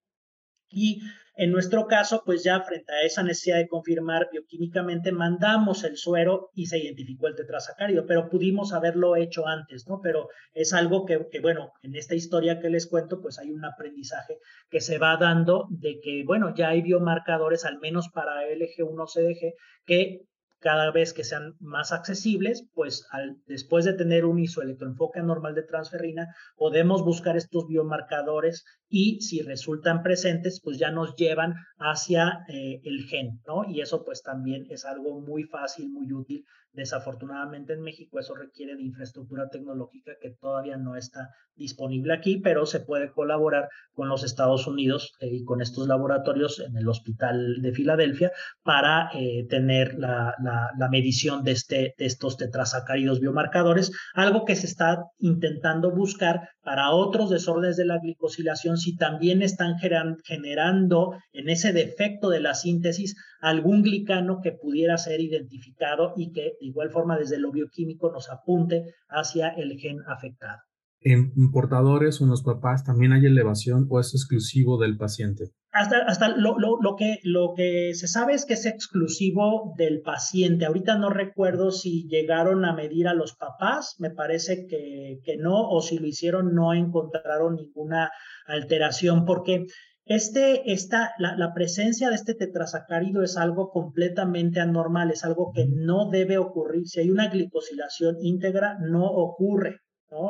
Y 0.69 1.02
en 1.36 1.52
nuestro 1.52 1.88
caso, 1.88 2.23
pues 2.26 2.43
ya 2.43 2.62
frente 2.62 2.93
a 2.93 3.02
esa 3.04 3.23
necesidad 3.23 3.58
de 3.58 3.67
confirmar 3.67 4.30
bioquímicamente, 4.32 5.12
mandamos 5.12 5.84
el 5.84 5.97
suero 5.97 6.49
y 6.54 6.67
se 6.67 6.80
identificó 6.80 7.28
el 7.28 7.36
tetrasacárido, 7.36 8.06
pero 8.08 8.30
pudimos 8.30 8.73
haberlo 8.73 9.15
hecho 9.15 9.47
antes, 9.47 9.88
¿no? 9.88 9.99
Pero 10.02 10.30
es 10.54 10.73
algo 10.73 11.06
que, 11.06 11.28
que, 11.32 11.39
bueno, 11.39 11.71
en 11.82 11.95
esta 11.95 12.15
historia 12.15 12.60
que 12.60 12.69
les 12.69 12.88
cuento, 12.88 13.21
pues 13.21 13.39
hay 13.39 13.52
un 13.52 13.65
aprendizaje 13.65 14.38
que 14.69 14.82
se 14.82 14.97
va 14.99 15.17
dando 15.17 15.67
de 15.69 15.99
que, 16.02 16.23
bueno, 16.23 16.54
ya 16.56 16.69
hay 16.69 16.82
biomarcadores, 16.82 17.65
al 17.65 17.80
menos 17.80 18.10
para 18.10 18.43
LG1-CDG, 18.47 19.54
que 19.86 20.28
cada 20.63 20.91
vez 20.91 21.12
que 21.12 21.26
sean 21.26 21.58
más 21.60 21.91
accesibles, 21.91 22.65
pues 22.73 23.06
al, 23.12 23.36
después 23.47 23.84
de 23.84 23.91
tener 23.91 24.23
un 24.23 24.39
isoelectroenfoque 24.39 25.21
normal 25.21 25.56
de 25.56 25.63
transferrina, 25.63 26.34
podemos 26.56 27.04
buscar 27.04 27.36
estos 27.36 27.67
biomarcadores 27.67 28.63
y 28.95 29.21
si 29.21 29.41
resultan 29.41 30.03
presentes, 30.03 30.62
pues 30.63 30.77
ya 30.77 30.91
nos 30.91 31.15
llevan 31.15 31.56
hacia 31.79 32.45
eh, 32.47 32.79
el 32.84 33.06
gen, 33.06 33.41
¿no? 33.47 33.67
Y 33.67 33.82
eso 33.82 34.06
pues 34.06 34.21
también 34.21 34.67
es 34.69 34.86
algo 34.86 35.19
muy 35.19 35.45
fácil, 35.45 35.89
muy 35.89 36.13
útil 36.13 36.45
Desafortunadamente 36.73 37.73
en 37.73 37.82
México 37.82 38.19
eso 38.19 38.34
requiere 38.34 38.75
de 38.75 38.82
infraestructura 38.82 39.47
tecnológica 39.47 40.13
que 40.19 40.32
todavía 40.32 40.75
no 40.75 40.95
está 40.95 41.29
disponible 41.56 42.15
aquí, 42.15 42.38
pero 42.38 42.65
se 42.65 42.79
puede 42.79 43.12
colaborar 43.12 43.69
con 43.93 44.10
los 44.10 44.23
Estados 44.23 44.65
Unidos 44.65 45.13
eh, 45.19 45.27
y 45.32 45.43
con 45.43 45.62
estos 45.62 45.88
laboratorios 45.88 46.60
en 46.60 46.75
el 46.75 46.89
Hospital 46.89 47.62
de 47.62 47.73
Filadelfia 47.73 48.32
para 48.63 49.12
eh, 49.13 49.45
tener 49.47 49.93
la, 49.99 50.34
la, 50.41 50.89
medición 50.89 51.43
de, 51.43 51.51
este, 51.51 51.93
de 51.95 52.06
estos 52.06 52.38
tetrasacáridos 52.38 53.19
biomarcadores, 53.19 53.91
algo 54.15 54.43
que 54.43 54.56
se 54.56 54.65
está 54.65 55.03
intentando 55.19 55.91
buscar 55.91 56.49
para 56.63 56.91
otros 56.91 57.30
desórdenes 57.30 57.76
de 57.76 57.86
la 57.86 57.99
glicosilación 57.99 58.78
si 58.78 58.95
también 58.95 59.41
están 59.41 59.76
generando 59.78 61.17
en 61.34 61.49
ese 61.49 61.73
defecto 61.73 62.30
de 62.30 62.39
la 62.39 62.56
síntesis 62.56 63.15
algún 63.41 63.84
glicano 63.84 64.39
que 64.41 64.54
pudiera 64.54 64.97
ser 64.97 65.19
identificado 65.19 66.13
y 66.15 66.32
que 66.32 66.41
de 66.41 66.58
igual 66.62 66.89
forma 66.89 67.17
desde 67.17 67.38
lo 67.38 67.52
bioquímico 67.52 68.12
nos 68.12 68.30
apunte 68.30 68.95
hacia 69.10 69.49
el 69.49 69.78
gen 69.78 69.99
afectado. 70.08 70.62
¿En 71.06 71.52
portadores 71.52 72.20
o 72.20 72.24
en 72.24 72.30
los 72.30 72.44
papás 72.44 72.84
también 72.84 73.12
hay 73.12 73.26
elevación 73.26 73.88
o 73.89 74.00
es 74.00 74.13
exclusivo 74.13 74.78
del 74.78 74.98
paciente? 74.98 75.52
Hasta, 75.72 75.98
hasta 76.06 76.30
lo, 76.30 76.58
lo, 76.60 76.96
que, 76.96 77.18
lo 77.24 77.54
que 77.56 77.94
se 77.96 78.08
sabe 78.08 78.34
es 78.34 78.46
que 78.46 78.54
es 78.54 78.66
exclusivo 78.66 79.74
del 79.76 80.02
paciente. 80.02 80.66
Ahorita 80.66 80.98
no 80.98 81.10
recuerdo 81.10 81.72
si 81.72 82.08
llegaron 82.08 82.63
a 82.63 82.74
medir 82.74 83.08
a 83.08 83.16
los 83.16 83.36
papás, 83.36 83.96
me 83.98 84.12
parece 84.12 84.68
que, 84.68 85.20
que 85.24 85.38
no, 85.38 85.68
o 85.70 85.82
si 85.82 85.98
lo 85.98 86.06
hicieron 86.06 86.54
no 86.54 86.74
encontraron 86.74 87.56
ninguna 87.56 88.12
alteración, 88.46 89.26
porque 89.26 89.66
este, 90.06 90.72
esta, 90.72 91.13
la, 91.18 91.36
la, 91.38 91.54
presencia 91.54 92.10
de 92.10 92.16
este 92.16 92.36
tetrasacárido 92.36 93.24
es 93.24 93.38
algo 93.38 93.72
completamente 93.72 94.60
anormal, 94.60 95.12
es 95.12 95.24
algo 95.24 95.52
que 95.56 95.66
no 95.66 96.10
debe 96.10 96.38
ocurrir. 96.38 96.88
Si 96.88 97.00
hay 97.00 97.10
una 97.10 97.30
glicosilación 97.30 98.18
íntegra, 98.22 98.78
no 98.80 99.06
ocurre. 99.06 99.80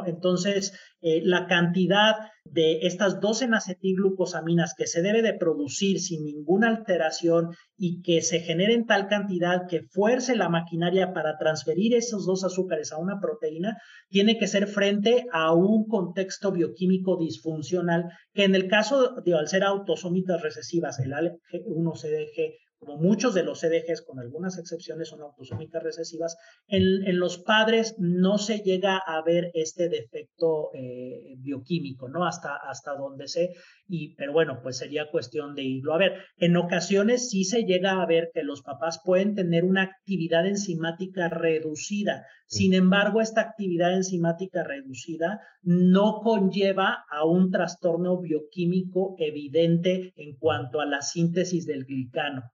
Entonces, 0.05 0.73
eh, 1.01 1.21
la 1.23 1.47
cantidad 1.47 2.15
de 2.45 2.79
estas 2.83 3.19
dos 3.19 3.41
acetilglucosaminas 3.41 4.73
que 4.77 4.87
se 4.87 5.01
debe 5.01 5.21
de 5.21 5.33
producir 5.33 5.99
sin 5.99 6.23
ninguna 6.23 6.69
alteración 6.69 7.49
y 7.77 8.01
que 8.01 8.21
se 8.21 8.39
generen 8.39 8.85
tal 8.85 9.07
cantidad 9.07 9.67
que 9.67 9.83
fuerce 9.83 10.35
la 10.35 10.49
maquinaria 10.49 11.13
para 11.13 11.37
transferir 11.37 11.95
esos 11.95 12.25
dos 12.25 12.43
azúcares 12.43 12.91
a 12.91 12.97
una 12.97 13.19
proteína, 13.19 13.77
tiene 14.09 14.37
que 14.37 14.47
ser 14.47 14.67
frente 14.67 15.25
a 15.31 15.53
un 15.53 15.87
contexto 15.87 16.51
bioquímico 16.51 17.17
disfuncional 17.17 18.05
que 18.33 18.43
en 18.43 18.55
el 18.55 18.67
caso 18.67 19.15
de 19.21 19.33
al 19.33 19.47
ser 19.47 19.63
autosómicas 19.63 20.41
recesivas, 20.41 20.99
el 20.99 21.11
ALG1-CDG 21.11 22.62
como 22.83 22.97
muchos 22.97 23.33
de 23.33 23.43
los 23.43 23.59
CDGs, 23.59 24.01
con 24.01 24.19
algunas 24.19 24.57
excepciones, 24.57 25.09
son 25.09 25.21
autosómicas 25.21 25.83
recesivas, 25.83 26.37
en, 26.67 27.19
los 27.19 27.37
padres 27.37 27.95
no 27.99 28.37
se 28.37 28.59
llega 28.59 28.97
a 28.97 29.21
ver 29.23 29.51
este 29.53 29.87
defecto 29.87 30.71
eh, 30.73 31.35
bioquímico, 31.37 32.09
¿no? 32.09 32.25
Hasta, 32.25 32.55
hasta 32.55 32.95
donde 32.95 33.27
sé, 33.27 33.53
y, 33.87 34.15
pero 34.15 34.33
bueno, 34.33 34.59
pues 34.61 34.77
sería 34.77 35.09
cuestión 35.11 35.55
de 35.55 35.63
irlo 35.63 35.93
a 35.93 35.97
ver. 35.97 36.13
En 36.37 36.57
ocasiones 36.57 37.29
sí 37.29 37.43
se 37.43 37.63
llega 37.63 38.01
a 38.01 38.05
ver 38.05 38.31
que 38.33 38.43
los 38.43 38.61
papás 38.61 39.01
pueden 39.03 39.35
tener 39.35 39.63
una 39.63 39.83
actividad 39.83 40.47
enzimática 40.47 41.29
reducida. 41.29 42.25
Sin 42.47 42.73
embargo, 42.73 43.21
esta 43.21 43.41
actividad 43.41 43.93
enzimática 43.93 44.63
reducida 44.63 45.41
no 45.61 46.21
conlleva 46.21 47.03
a 47.09 47.25
un 47.25 47.51
trastorno 47.51 48.19
bioquímico 48.19 49.15
evidente 49.17 50.13
en 50.15 50.35
cuanto 50.37 50.79
a 50.79 50.85
la 50.85 51.01
síntesis 51.01 51.65
del 51.65 51.85
glicano. 51.85 52.52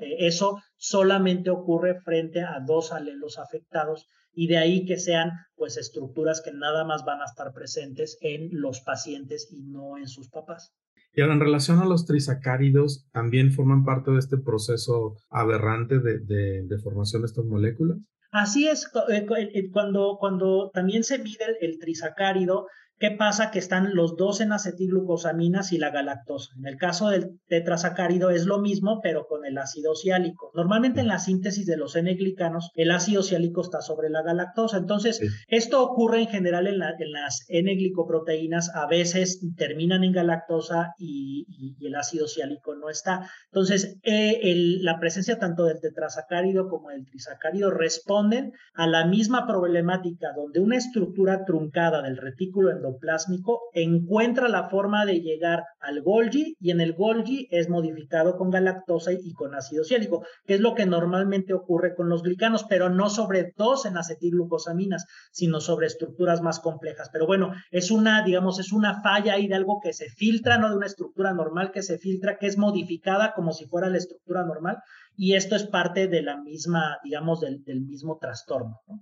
Eh, 0.00 0.26
eso 0.26 0.60
solamente 0.76 1.50
ocurre 1.50 2.00
frente 2.00 2.42
a 2.42 2.60
dos 2.66 2.92
alelos 2.92 3.38
afectados 3.38 4.06
y 4.32 4.46
de 4.46 4.58
ahí 4.58 4.84
que 4.84 4.96
sean 4.96 5.30
pues 5.56 5.76
estructuras 5.76 6.40
que 6.42 6.52
nada 6.52 6.84
más 6.84 7.04
van 7.04 7.20
a 7.20 7.24
estar 7.24 7.52
presentes 7.52 8.18
en 8.20 8.48
los 8.52 8.80
pacientes 8.80 9.48
y 9.50 9.62
no 9.62 9.98
en 9.98 10.08
sus 10.08 10.28
papás. 10.28 10.72
Y 11.12 11.22
ahora, 11.22 11.34
en 11.34 11.40
relación 11.40 11.80
a 11.80 11.86
los 11.86 12.06
trisacáridos, 12.06 13.08
¿también 13.12 13.52
forman 13.52 13.84
parte 13.84 14.12
de 14.12 14.18
este 14.18 14.38
proceso 14.38 15.16
aberrante 15.28 15.98
de, 15.98 16.78
formación 16.82 17.22
de 17.22 17.26
estas 17.26 17.44
moléculas? 17.44 17.98
Así 18.30 18.68
es, 18.68 18.88
eh, 19.08 19.26
cuando, 19.72 20.18
cuando 20.20 20.70
también 20.72 21.02
se 21.02 21.18
mide 21.18 21.56
el 21.60 21.80
trisacárido, 21.80 22.68
¿Qué 23.00 23.10
pasa? 23.12 23.50
Que 23.50 23.58
están 23.58 23.94
los 23.94 24.18
dos 24.18 24.42
en 24.42 24.52
acetilglucosaminas 24.52 25.72
y 25.72 25.78
la 25.78 25.88
galactosa. 25.88 26.52
En 26.58 26.66
el 26.66 26.76
caso 26.76 27.08
del 27.08 27.40
tetrasacárido 27.48 28.28
es 28.28 28.44
lo 28.44 28.58
mismo, 28.58 29.00
pero 29.02 29.26
con 29.26 29.46
el 29.46 29.56
ácido 29.56 29.94
ciálico. 29.94 30.50
Normalmente 30.54 31.00
en 31.00 31.08
la 31.08 31.18
síntesis 31.18 31.64
de 31.64 31.78
los 31.78 31.96
N-glicanos, 31.96 32.70
el 32.74 32.90
ácido 32.90 33.22
ciálico 33.22 33.62
está 33.62 33.80
sobre 33.80 34.10
la 34.10 34.20
galactosa. 34.20 34.76
Entonces, 34.76 35.18
esto 35.48 35.82
ocurre 35.82 36.20
en 36.20 36.28
general 36.28 36.66
en, 36.66 36.78
las 36.78 37.46
N-glicoproteínas. 37.48 38.70
A 38.74 38.86
veces 38.86 39.40
terminan 39.56 40.04
en 40.04 40.12
galactosa 40.12 40.92
y, 40.98 41.46
el 41.80 41.94
ácido 41.94 42.28
ciálico 42.28 42.74
no 42.74 42.90
está. 42.90 43.30
Entonces, 43.46 43.98
eh, 44.02 44.78
la 44.82 45.00
presencia 45.00 45.38
tanto 45.38 45.64
del 45.64 45.80
tetrasacárido 45.80 46.68
como 46.68 46.90
del 46.90 47.06
trisacárido 47.06 47.70
responden 47.70 48.52
a 48.74 48.86
la 48.86 49.06
misma 49.06 49.46
problemática 49.46 50.34
donde 50.36 50.60
una 50.60 50.76
estructura 50.76 51.46
truncada 51.46 52.02
del 52.02 52.18
retículo 52.18 52.70
endotelial 52.70 52.89
encuentra 53.72 54.48
la 54.48 54.68
forma 54.68 55.04
de 55.04 55.20
llegar 55.20 55.64
al 55.80 56.02
Golgi 56.02 56.56
y 56.60 56.70
en 56.70 56.80
el 56.80 56.94
Golgi 56.94 57.48
es 57.50 57.68
modificado 57.68 58.36
con 58.36 58.50
galactosa 58.50 59.12
y 59.12 59.32
con 59.32 59.54
ácido 59.54 59.84
ciálico, 59.84 60.24
que 60.46 60.54
es 60.54 60.60
lo 60.60 60.74
que 60.74 60.86
normalmente 60.86 61.54
ocurre 61.54 61.94
con 61.94 62.08
los 62.08 62.22
glicanos, 62.22 62.64
pero 62.68 62.88
no 62.88 63.10
sobre 63.10 63.52
dos 63.56 63.86
en 63.86 63.96
acetilglucosaminas, 63.96 65.06
sino 65.32 65.60
sobre 65.60 65.86
estructuras 65.86 66.40
más 66.42 66.60
complejas. 66.60 67.10
Pero 67.12 67.26
bueno, 67.26 67.52
es 67.70 67.90
una, 67.90 68.22
digamos, 68.24 68.58
es 68.58 68.72
una 68.72 69.00
falla 69.02 69.34
ahí 69.34 69.46
de 69.46 69.54
algo 69.54 69.80
que 69.82 69.92
se 69.92 70.08
filtra, 70.08 70.58
no 70.58 70.68
de 70.68 70.76
una 70.76 70.86
estructura 70.86 71.32
normal 71.32 71.70
que 71.72 71.82
se 71.82 71.98
filtra, 71.98 72.38
que 72.38 72.46
es 72.46 72.58
modificada 72.58 73.32
como 73.34 73.52
si 73.52 73.66
fuera 73.66 73.88
la 73.88 73.98
estructura 73.98 74.44
normal, 74.44 74.78
y 75.16 75.34
esto 75.34 75.56
es 75.56 75.64
parte 75.64 76.08
de 76.08 76.22
la 76.22 76.40
misma, 76.40 76.98
digamos, 77.04 77.40
del, 77.40 77.62
del 77.64 77.82
mismo 77.82 78.18
trastorno. 78.18 78.80
¿no? 78.86 79.00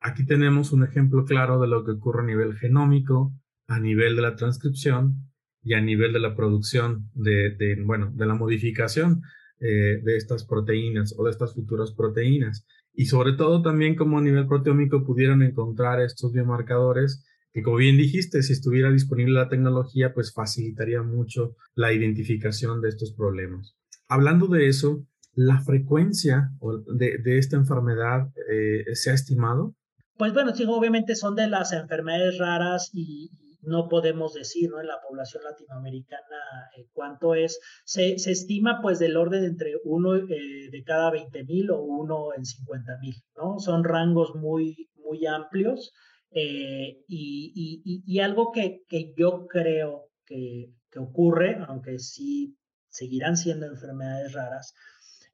Aquí 0.00 0.26
tenemos 0.26 0.72
un 0.72 0.84
ejemplo 0.84 1.24
claro 1.24 1.60
de 1.60 1.68
lo 1.68 1.84
que 1.84 1.92
ocurre 1.92 2.22
a 2.22 2.26
nivel 2.26 2.56
genómico, 2.56 3.32
a 3.68 3.78
nivel 3.78 4.16
de 4.16 4.22
la 4.22 4.36
transcripción 4.36 5.30
y 5.62 5.74
a 5.74 5.80
nivel 5.80 6.12
de 6.12 6.20
la 6.20 6.34
producción 6.34 7.10
de, 7.14 7.76
bueno, 7.84 8.10
de 8.14 8.26
la 8.26 8.34
modificación 8.34 9.22
eh, 9.60 10.00
de 10.02 10.16
estas 10.16 10.44
proteínas 10.44 11.14
o 11.16 11.24
de 11.24 11.30
estas 11.30 11.54
futuras 11.54 11.92
proteínas. 11.92 12.66
Y 12.92 13.06
sobre 13.06 13.34
todo 13.34 13.62
también 13.62 13.94
como 13.94 14.18
a 14.18 14.22
nivel 14.22 14.46
proteómico 14.46 15.04
pudieron 15.04 15.42
encontrar 15.42 16.00
estos 16.00 16.32
biomarcadores 16.32 17.24
que 17.52 17.62
como 17.62 17.76
bien 17.76 17.96
dijiste, 17.96 18.42
si 18.42 18.52
estuviera 18.52 18.90
disponible 18.90 19.34
la 19.34 19.48
tecnología, 19.48 20.14
pues 20.14 20.32
facilitaría 20.32 21.02
mucho 21.02 21.56
la 21.74 21.92
identificación 21.92 22.80
de 22.80 22.90
estos 22.90 23.12
problemas. 23.12 23.76
Hablando 24.08 24.46
de 24.46 24.68
eso, 24.68 25.04
¿la 25.34 25.60
frecuencia 25.60 26.50
de, 26.94 27.18
de 27.18 27.38
esta 27.38 27.56
enfermedad 27.56 28.28
eh, 28.50 28.84
se 28.94 29.10
ha 29.10 29.14
estimado? 29.14 29.74
Pues 30.16 30.34
bueno, 30.34 30.54
sí, 30.54 30.64
obviamente 30.68 31.14
son 31.16 31.34
de 31.34 31.48
las 31.48 31.72
enfermedades 31.72 32.38
raras 32.38 32.90
y, 32.92 33.30
no 33.62 33.88
podemos 33.88 34.32
decir 34.34 34.70
¿no? 34.70 34.80
en 34.80 34.86
la 34.86 35.00
población 35.06 35.44
latinoamericana 35.44 36.70
eh, 36.76 36.86
cuánto 36.92 37.34
es. 37.34 37.60
Se, 37.84 38.18
se, 38.18 38.32
estima 38.32 38.80
pues 38.82 38.98
del 38.98 39.16
orden 39.16 39.44
entre 39.44 39.74
uno 39.84 40.16
eh, 40.16 40.70
de 40.70 40.82
cada 40.82 41.10
20 41.10 41.44
mil 41.44 41.70
o 41.70 41.82
uno 41.82 42.34
en 42.34 42.44
50 42.44 42.98
mil, 43.00 43.14
¿no? 43.36 43.58
Son 43.58 43.84
rangos 43.84 44.34
muy, 44.34 44.88
muy 44.96 45.26
amplios 45.26 45.92
y, 46.32 47.04
y, 47.06 48.02
y, 48.06 48.20
algo 48.20 48.52
que, 48.52 48.82
que 48.88 49.12
yo 49.16 49.46
creo 49.48 50.10
que, 50.24 50.72
que 50.90 50.98
ocurre, 51.00 51.58
aunque 51.66 51.98
sí 51.98 52.56
seguirán 52.88 53.36
siendo 53.36 53.66
enfermedades 53.66 54.32
raras, 54.32 54.74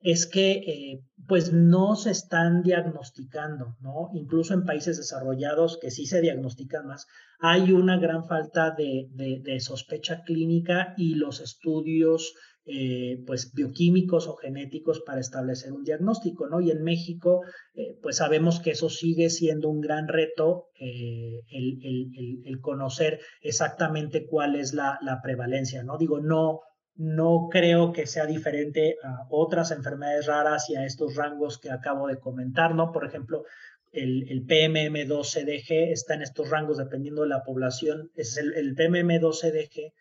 es 0.06 0.28
que 0.28 0.52
eh, 0.52 1.02
pues 1.26 1.52
no 1.52 1.96
se 1.96 2.12
están 2.12 2.62
diagnosticando, 2.62 3.74
¿no? 3.80 4.10
Incluso 4.14 4.54
en 4.54 4.64
países 4.64 4.96
desarrollados 4.98 5.80
que 5.82 5.90
sí 5.90 6.06
se 6.06 6.20
diagnostican 6.20 6.86
más, 6.86 7.08
hay 7.40 7.72
una 7.72 7.98
gran 7.98 8.24
falta 8.24 8.70
de, 8.70 9.08
de, 9.10 9.58
sospecha 9.58 10.22
clínica 10.22 10.94
y 10.96 11.16
los 11.16 11.40
estudios 11.40 12.34
eh, 12.66 13.20
pues 13.26 13.52
bioquímicos 13.52 14.28
o 14.28 14.36
genéticos 14.36 15.00
para 15.04 15.18
establecer 15.18 15.72
un 15.72 15.82
diagnóstico, 15.82 16.46
¿no? 16.46 16.60
Y 16.60 16.70
en 16.70 16.84
México, 16.84 17.40
eh, 17.74 17.98
pues 18.00 18.18
sabemos 18.18 18.60
que 18.60 18.70
eso 18.70 18.88
sigue 18.88 19.28
siendo 19.28 19.68
un 19.68 19.80
gran 19.80 20.06
reto, 20.06 20.68
el, 20.78 21.42
el, 21.50 22.42
el, 22.44 22.60
conocer 22.60 23.18
exactamente 23.42 24.24
cuál 24.24 24.54
es 24.54 24.72
la, 24.72 25.00
la 25.02 25.20
prevalencia, 25.20 25.82
¿no? 25.82 25.98
Digo, 25.98 26.20
no, 26.20 26.60
no 26.96 27.48
creo 27.50 27.92
que 27.92 28.06
sea 28.06 28.26
diferente 28.26 28.96
a 29.02 29.26
otras 29.30 29.70
enfermedades 29.70 30.26
raras 30.26 30.70
y 30.70 30.76
a 30.76 30.84
estos 30.84 31.14
rangos 31.14 31.58
que 31.58 31.70
acabo 31.70 32.08
de 32.08 32.18
comentar, 32.18 32.74
¿no? 32.74 32.92
Por 32.92 33.06
ejemplo, 33.06 33.44
el, 33.92 34.28
el 34.30 34.46
PMM2-CDG 34.46 35.92
está 35.92 36.14
en 36.14 36.22
estos 36.22 36.50
rangos 36.50 36.78
dependiendo 36.78 37.22
de 37.22 37.28
la 37.28 37.42
población. 37.42 38.10
Es 38.14 38.36
el, 38.36 38.54
el 38.54 38.74
PMM2-CDG 38.74 39.92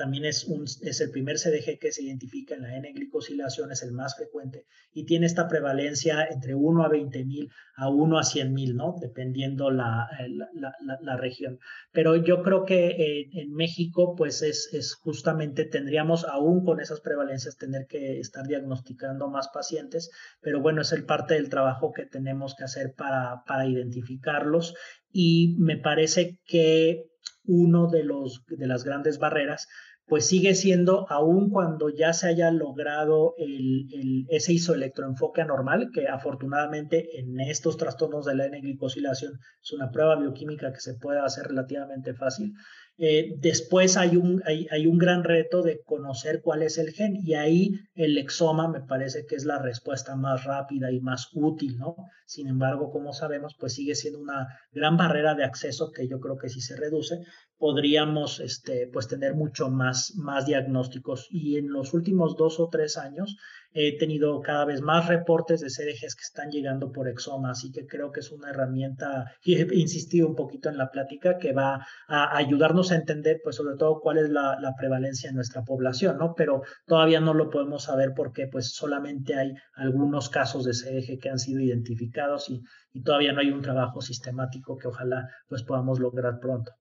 también 0.00 0.24
es, 0.24 0.44
un, 0.44 0.64
es 0.64 0.98
el 1.02 1.10
primer 1.10 1.36
CDG 1.36 1.78
que 1.78 1.92
se 1.92 2.02
identifica 2.02 2.54
en 2.54 2.62
la 2.62 2.74
N-glicosilación, 2.74 3.70
es 3.70 3.82
el 3.82 3.92
más 3.92 4.16
frecuente 4.16 4.64
y 4.94 5.04
tiene 5.04 5.26
esta 5.26 5.46
prevalencia 5.46 6.24
entre 6.24 6.54
1 6.54 6.82
a 6.82 6.88
20 6.88 7.22
mil 7.26 7.50
a 7.76 7.90
1 7.90 8.18
a 8.18 8.22
100 8.22 8.54
mil, 8.54 8.76
¿no? 8.76 8.96
Dependiendo 8.98 9.70
la, 9.70 10.08
la, 10.54 10.74
la, 11.02 11.16
región. 11.18 11.58
Pero 11.92 12.16
yo 12.16 12.42
creo 12.42 12.64
que 12.64 12.86
eh, 12.88 13.30
en 13.34 13.52
México, 13.52 14.14
pues 14.16 14.40
es, 14.40 14.70
es, 14.72 14.94
justamente, 14.94 15.66
tendríamos 15.66 16.24
aún 16.24 16.64
con 16.64 16.80
esas 16.80 17.02
prevalencias 17.02 17.58
tener 17.58 17.86
que 17.86 18.20
estar 18.20 18.46
diagnosticando 18.46 19.28
más 19.28 19.48
pacientes, 19.52 20.10
pero 20.40 20.62
bueno, 20.62 20.80
es 20.80 20.92
el 20.92 21.04
parte 21.04 21.34
del 21.34 21.50
trabajo 21.50 21.92
que 21.92 22.06
tenemos 22.06 22.54
que 22.54 22.64
hacer 22.64 22.94
para, 22.94 23.42
para 23.46 23.66
identificarlos 23.66 24.74
y 25.12 25.56
me 25.58 25.76
parece 25.76 26.38
que 26.46 27.10
uno 27.44 27.88
de, 27.88 28.04
los, 28.04 28.44
de 28.46 28.66
las 28.66 28.84
grandes 28.84 29.18
barreras 29.18 29.68
pues 30.10 30.26
sigue 30.26 30.56
siendo, 30.56 31.06
aun 31.08 31.50
cuando 31.50 31.88
ya 31.88 32.12
se 32.12 32.26
haya 32.26 32.50
logrado 32.50 33.34
el, 33.38 34.26
ese 34.28 34.52
isoelectroenfoque 34.52 35.40
anormal, 35.40 35.90
que 35.94 36.08
afortunadamente 36.08 37.20
en 37.20 37.38
estos 37.38 37.76
trastornos 37.76 38.26
de 38.26 38.34
la 38.34 38.46
N-glicosilación 38.46 39.38
es 39.62 39.72
una 39.72 39.92
prueba 39.92 40.16
bioquímica 40.16 40.72
que 40.72 40.80
se 40.80 40.94
puede 40.94 41.20
hacer 41.20 41.46
relativamente 41.46 42.12
fácil, 42.12 42.54
eh, 42.98 43.34
después 43.38 43.96
hay 43.96 44.16
un, 44.16 44.42
hay, 44.44 44.66
hay, 44.70 44.86
un 44.86 44.98
gran 44.98 45.24
reto 45.24 45.62
de 45.62 45.80
conocer 45.84 46.42
cuál 46.42 46.62
es 46.62 46.76
el 46.76 46.92
gen 46.92 47.16
y 47.16 47.34
ahí 47.34 47.72
el 47.94 48.18
exoma 48.18 48.68
me 48.68 48.82
parece 48.82 49.24
que 49.26 49.36
es 49.36 49.44
la 49.44 49.58
respuesta 49.58 50.16
más 50.16 50.44
rápida 50.44 50.92
y 50.92 51.00
más 51.00 51.28
útil, 51.32 51.78
¿no? 51.78 51.96
Sin 52.26 52.46
embargo, 52.46 52.90
como 52.90 53.12
sabemos, 53.12 53.56
pues 53.58 53.74
sigue 53.74 53.94
siendo 53.94 54.20
una 54.20 54.46
gran 54.70 54.96
barrera 54.96 55.34
de 55.34 55.44
acceso 55.44 55.90
que 55.90 56.06
yo 56.08 56.20
creo 56.20 56.36
que 56.36 56.48
si 56.48 56.60
se 56.60 56.76
reduce, 56.76 57.20
podríamos 57.56 58.38
este, 58.40 58.86
pues 58.92 59.08
tener 59.08 59.34
mucho 59.34 59.68
más, 59.68 60.14
más 60.16 60.46
diagnósticos. 60.46 61.26
Y 61.30 61.56
en 61.56 61.72
los 61.72 61.92
últimos 61.94 62.36
dos 62.36 62.60
o 62.60 62.68
tres 62.68 62.96
años 62.96 63.36
he 63.72 63.96
tenido 63.98 64.40
cada 64.40 64.64
vez 64.64 64.80
más 64.80 65.08
reportes 65.08 65.60
de 65.60 65.70
CDGs 65.70 66.14
que 66.16 66.22
están 66.22 66.50
llegando 66.50 66.90
por 66.92 67.08
exoma, 67.08 67.50
así 67.50 67.70
que 67.70 67.86
creo 67.86 68.10
que 68.10 68.20
es 68.20 68.32
una 68.32 68.50
herramienta, 68.50 69.32
y 69.42 69.56
he 69.56 69.66
insistido 69.74 70.26
un 70.26 70.34
poquito 70.34 70.68
en 70.68 70.76
la 70.76 70.90
plática, 70.90 71.38
que 71.38 71.52
va 71.52 71.86
a 72.08 72.36
ayudarnos 72.36 72.90
a 72.90 72.96
entender, 72.96 73.40
pues 73.42 73.56
sobre 73.56 73.76
todo 73.76 74.00
cuál 74.00 74.18
es 74.18 74.30
la, 74.30 74.58
prevalencia 74.78 75.28
en 75.28 75.36
nuestra 75.36 75.62
población, 75.62 76.16
¿no? 76.18 76.34
Pero 76.34 76.62
todavía 76.86 77.20
no 77.20 77.34
lo 77.34 77.50
podemos 77.50 77.84
saber 77.84 78.12
porque 78.14 78.46
pues 78.46 78.72
solamente 78.72 79.34
hay 79.34 79.54
algunos 79.74 80.30
casos 80.30 80.64
de 80.64 80.72
CDG 80.72 81.18
que 81.20 81.28
han 81.28 81.38
sido 81.38 81.60
identificados 81.60 82.48
y, 82.48 82.62
y 82.92 83.02
todavía 83.02 83.32
no 83.32 83.40
hay 83.40 83.50
un 83.50 83.60
trabajo 83.60 84.00
sistemático 84.00 84.78
que 84.78 84.88
ojalá 84.88 85.28
pues 85.48 85.62
podamos 85.62 85.98
lograr 85.98 86.38
pronto. 86.40 86.72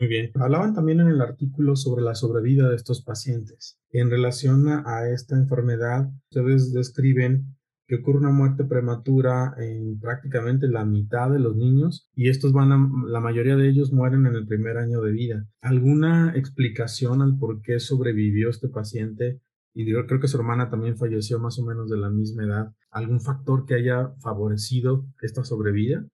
Muy 0.00 0.08
bien. 0.08 0.30
Hablaban 0.34 0.74
también 0.74 1.00
en 1.00 1.08
el 1.08 1.20
artículo 1.20 1.74
sobre 1.74 2.04
la 2.04 2.14
sobrevida 2.14 2.68
de 2.68 2.76
estos 2.76 3.02
pacientes. 3.02 3.78
En 3.90 4.10
relación 4.10 4.68
a 4.68 5.08
esta 5.08 5.36
enfermedad, 5.36 6.08
ustedes 6.30 6.72
describen 6.72 7.56
que 7.88 7.96
ocurre 7.96 8.18
una 8.18 8.30
muerte 8.30 8.64
prematura 8.64 9.54
en 9.56 9.98
prácticamente 9.98 10.68
la 10.68 10.84
mitad 10.84 11.30
de 11.30 11.40
los 11.40 11.56
niños 11.56 12.08
y 12.14 12.28
estos 12.28 12.52
van 12.52 12.70
a, 12.70 12.90
la 13.08 13.20
mayoría 13.20 13.56
de 13.56 13.68
ellos 13.68 13.92
mueren 13.92 14.26
en 14.26 14.36
el 14.36 14.46
primer 14.46 14.76
año 14.76 15.00
de 15.00 15.10
vida. 15.10 15.46
¿Alguna 15.62 16.34
explicación 16.36 17.22
al 17.22 17.38
por 17.38 17.62
qué 17.62 17.80
sobrevivió 17.80 18.50
este 18.50 18.68
paciente? 18.68 19.40
Y 19.74 19.90
yo 19.90 20.06
creo 20.06 20.20
que 20.20 20.28
su 20.28 20.36
hermana 20.36 20.70
también 20.70 20.98
falleció 20.98 21.40
más 21.40 21.58
o 21.58 21.64
menos 21.64 21.88
de 21.88 21.96
la 21.96 22.10
misma 22.10 22.44
edad. 22.44 22.72
¿Algún 22.90 23.20
factor 23.20 23.64
que 23.64 23.74
haya 23.74 24.12
favorecido 24.20 25.06
esta 25.22 25.42
sobrevida? 25.42 26.04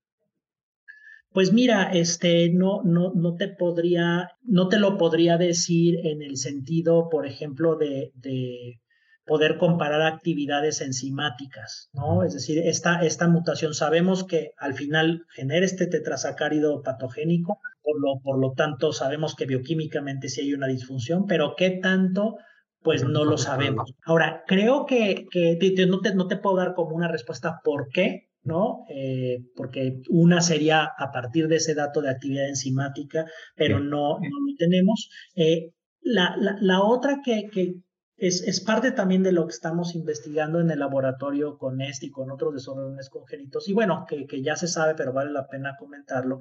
Pues 1.34 1.52
mira, 1.52 1.90
este, 1.92 2.48
no, 2.50 2.82
no, 2.84 3.12
no 3.12 3.34
te 3.34 3.48
podría, 3.48 4.30
no 4.44 4.68
te 4.68 4.78
lo 4.78 4.96
podría 4.96 5.36
decir 5.36 5.98
en 6.06 6.22
el 6.22 6.36
sentido, 6.36 7.08
por 7.10 7.26
ejemplo, 7.26 7.74
de, 7.74 8.12
de 8.14 8.80
poder 9.26 9.58
comparar 9.58 10.02
actividades 10.02 10.80
enzimáticas, 10.80 11.90
¿no? 11.92 12.22
Es 12.22 12.34
decir, 12.34 12.58
esta, 12.64 13.00
esta 13.04 13.26
mutación 13.26 13.74
sabemos 13.74 14.22
que 14.22 14.52
al 14.58 14.74
final 14.74 15.26
genera 15.34 15.66
este 15.66 15.88
tetrasacárido 15.88 16.82
patogénico, 16.82 17.58
por 17.82 18.00
lo, 18.00 18.20
por 18.22 18.38
lo 18.38 18.52
tanto 18.52 18.92
sabemos 18.92 19.34
que 19.34 19.46
bioquímicamente 19.46 20.28
sí 20.28 20.42
hay 20.42 20.54
una 20.54 20.68
disfunción, 20.68 21.26
pero 21.26 21.56
qué 21.56 21.70
tanto, 21.70 22.36
pues 22.80 23.02
no 23.02 23.24
lo 23.24 23.38
sabemos. 23.38 23.92
Ahora, 24.04 24.44
creo 24.46 24.86
que, 24.86 25.26
que 25.32 25.58
no, 25.88 25.98
te, 25.98 26.14
no 26.14 26.28
te 26.28 26.36
puedo 26.36 26.58
dar 26.58 26.74
como 26.74 26.94
una 26.94 27.08
respuesta 27.08 27.60
por 27.64 27.88
qué, 27.88 28.28
¿no? 28.44 28.84
Eh, 28.88 29.42
porque 29.56 30.02
una 30.10 30.40
sería 30.40 30.84
a 30.84 31.10
partir 31.12 31.48
de 31.48 31.56
ese 31.56 31.74
dato 31.74 32.00
de 32.00 32.10
actividad 32.10 32.48
enzimática, 32.48 33.26
pero 33.56 33.80
no, 33.80 34.18
no 34.18 34.40
lo 34.46 34.56
tenemos. 34.58 35.10
Eh, 35.34 35.72
la, 36.02 36.36
la, 36.38 36.56
la, 36.60 36.82
otra 36.82 37.20
que, 37.24 37.48
que 37.50 37.76
es, 38.16 38.42
es, 38.42 38.60
parte 38.60 38.92
también 38.92 39.22
de 39.22 39.32
lo 39.32 39.46
que 39.46 39.54
estamos 39.54 39.94
investigando 39.94 40.60
en 40.60 40.70
el 40.70 40.78
laboratorio 40.78 41.56
con 41.56 41.80
este 41.80 42.06
y 42.06 42.10
con 42.10 42.30
otros 42.30 42.52
desórdenes 42.54 43.08
congénitos, 43.08 43.68
y 43.68 43.72
bueno, 43.72 44.04
que, 44.06 44.26
que 44.26 44.42
ya 44.42 44.56
se 44.56 44.68
sabe, 44.68 44.94
pero 44.94 45.12
vale 45.12 45.32
la 45.32 45.48
pena 45.48 45.76
comentarlo, 45.78 46.40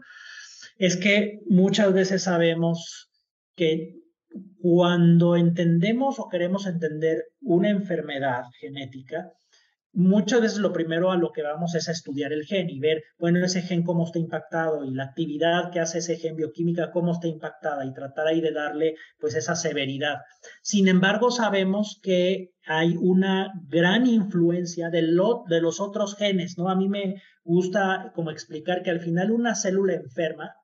es 0.77 0.97
que 0.97 1.39
muchas 1.47 1.93
veces 1.93 2.23
sabemos 2.23 3.09
que 3.55 3.95
cuando 4.59 5.35
entendemos 5.35 6.19
o 6.19 6.27
queremos 6.27 6.65
entender 6.65 7.23
una 7.41 7.69
enfermedad 7.69 8.43
genética, 8.59 9.31
muchas 9.93 10.41
veces 10.41 10.57
lo 10.57 10.73
primero 10.73 11.11
a 11.11 11.17
lo 11.17 11.31
que 11.31 11.43
vamos 11.43 11.75
es 11.75 11.87
a 11.87 11.91
estudiar 11.91 12.33
el 12.33 12.45
gen 12.45 12.69
y 12.69 12.79
ver, 12.79 13.03
bueno, 13.19 13.43
ese 13.45 13.61
gen 13.61 13.83
cómo 13.83 14.05
está 14.05 14.19
impactado 14.19 14.83
y 14.83 14.91
la 14.91 15.05
actividad 15.05 15.71
que 15.71 15.79
hace 15.79 15.99
ese 15.99 16.17
gen 16.17 16.35
bioquímica 16.35 16.91
cómo 16.91 17.13
está 17.13 17.27
impactada 17.27 17.85
y 17.85 17.93
tratar 17.93 18.27
ahí 18.27 18.41
de 18.41 18.51
darle 18.51 18.95
pues 19.19 19.35
esa 19.35 19.55
severidad. 19.55 20.17
Sin 20.61 20.87
embargo, 20.87 21.31
sabemos 21.31 21.99
que 22.01 22.51
hay 22.65 22.95
una 22.99 23.51
gran 23.67 24.07
influencia 24.07 24.89
de, 24.89 25.03
lo, 25.03 25.43
de 25.47 25.61
los 25.61 25.79
otros 25.79 26.15
genes, 26.15 26.57
¿no? 26.57 26.69
A 26.69 26.75
mí 26.75 26.89
me 26.89 27.21
gusta 27.43 28.11
como 28.15 28.31
explicar 28.31 28.81
que 28.83 28.89
al 28.89 28.99
final 28.99 29.31
una 29.31 29.55
célula 29.55 29.93
enferma 29.93 30.55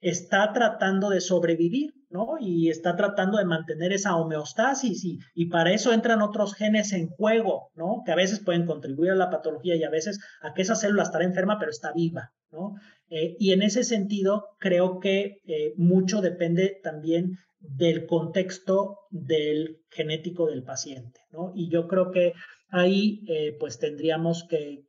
está 0.00 0.52
tratando 0.52 1.10
de 1.10 1.20
sobrevivir, 1.20 1.94
¿no? 2.10 2.36
Y 2.40 2.70
está 2.70 2.96
tratando 2.96 3.38
de 3.38 3.44
mantener 3.44 3.92
esa 3.92 4.16
homeostasis 4.16 5.04
y, 5.34 5.46
para 5.46 5.72
eso 5.72 5.92
entran 5.92 6.22
otros 6.22 6.54
genes 6.54 6.92
en 6.92 7.08
juego, 7.08 7.70
¿no? 7.74 8.02
Que 8.04 8.12
a 8.12 8.16
veces 8.16 8.40
pueden 8.40 8.66
contribuir 8.66 9.10
a 9.12 9.16
la 9.16 9.30
patología 9.30 9.76
y 9.76 9.84
a 9.84 9.90
veces 9.90 10.20
a 10.40 10.54
que 10.54 10.62
esa 10.62 10.76
célula 10.76 11.02
estará 11.02 11.24
enferma 11.24 11.58
pero 11.58 11.70
está 11.70 11.92
viva, 11.92 12.32
¿no? 12.52 12.74
Eh, 13.10 13.36
y 13.38 13.52
en 13.52 13.62
ese 13.62 13.84
sentido, 13.84 14.46
creo 14.58 15.00
que 15.00 15.40
eh, 15.46 15.74
mucho 15.76 16.20
depende 16.20 16.78
también 16.82 17.38
del 17.60 18.06
contexto 18.06 18.98
del 19.10 19.78
genético 19.90 20.46
del 20.46 20.62
paciente, 20.62 21.20
¿no? 21.32 21.52
Y 21.54 21.68
yo 21.70 21.88
creo 21.88 22.10
que 22.10 22.34
ahí 22.70 23.24
eh, 23.28 23.56
pues 23.58 23.78
tendríamos 23.78 24.46
que, 24.48 24.84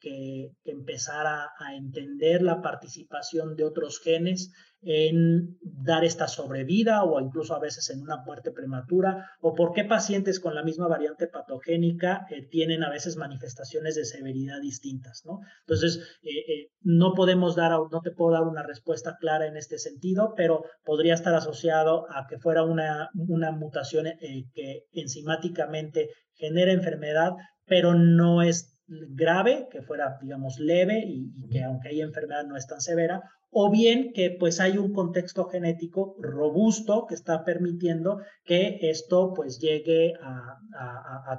empezar 1.00 1.28
a, 1.28 1.50
entender 1.76 2.42
la 2.42 2.62
participación 2.62 3.56
de 3.56 3.64
otros 3.64 4.02
genes 4.04 4.52
en 4.82 5.58
dar 5.62 6.04
esta 6.04 6.28
sobrevida 6.28 7.04
o 7.04 7.20
incluso 7.22 7.56
a 7.56 7.60
veces 7.60 7.90
en 7.90 8.02
una 8.02 8.18
muerte 8.26 8.52
prematura 8.52 9.30
o 9.40 9.54
por 9.54 9.74
qué 9.74 9.86
pacientes 9.86 10.40
con 10.40 10.56
la 10.56 10.64
misma 10.64 10.88
variante 10.88 11.28
patogénica 11.28 12.26
eh, 12.30 12.48
tienen 12.50 12.84
a 12.84 12.90
veces 12.90 13.16
manifestaciones 13.18 13.96
de 13.96 14.06
severidad 14.06 14.60
distintas, 14.62 15.24
¿no? 15.26 15.40
Entonces, 15.62 16.00
eh, 16.24 16.72
no 16.82 17.14
podemos 17.14 17.56
dar, 17.56 17.72
no 17.72 18.02
te 18.02 18.12
puedo 18.12 18.34
dar 18.34 18.44
una 18.44 18.64
respuesta 18.64 19.18
clara 19.20 19.48
en 19.48 19.56
este 19.56 19.78
sentido, 19.78 20.34
pero 20.36 20.64
podría 20.84 21.14
estar 21.14 21.34
asociado 21.34 22.06
a 22.10 22.26
que 22.28 22.40
fuera 22.40 22.64
una, 22.64 23.10
una 23.14 23.52
mutación 23.52 24.06
que 24.54 24.86
enzimáticamente 24.92 26.10
genera 26.34 26.72
enfermedad, 26.72 27.34
pero 27.66 27.94
no 27.94 28.42
es 28.42 28.79
grave, 28.90 29.68
que 29.72 29.82
fuera, 29.82 30.18
digamos, 30.22 30.60
leve 30.60 31.04
y, 31.06 31.48
que 31.50 31.64
aunque 31.64 31.90
hay 31.90 32.02
enfermedad 32.02 32.46
no 32.46 32.58
es 32.58 32.68
tan 32.68 32.82
severa, 32.82 33.24
o 33.52 33.72
bien 33.72 34.14
que 34.14 34.36
pues 34.40 34.60
hay 34.60 34.78
un 34.78 34.94
contexto 34.94 35.46
genético 35.46 36.16
robusto 36.20 37.06
que 37.08 37.16
está 37.16 37.44
permitiendo 37.44 38.22
que 38.44 38.78
esto 38.82 39.34
pues 39.34 39.60
llegue 39.60 40.14
a, 40.22 40.58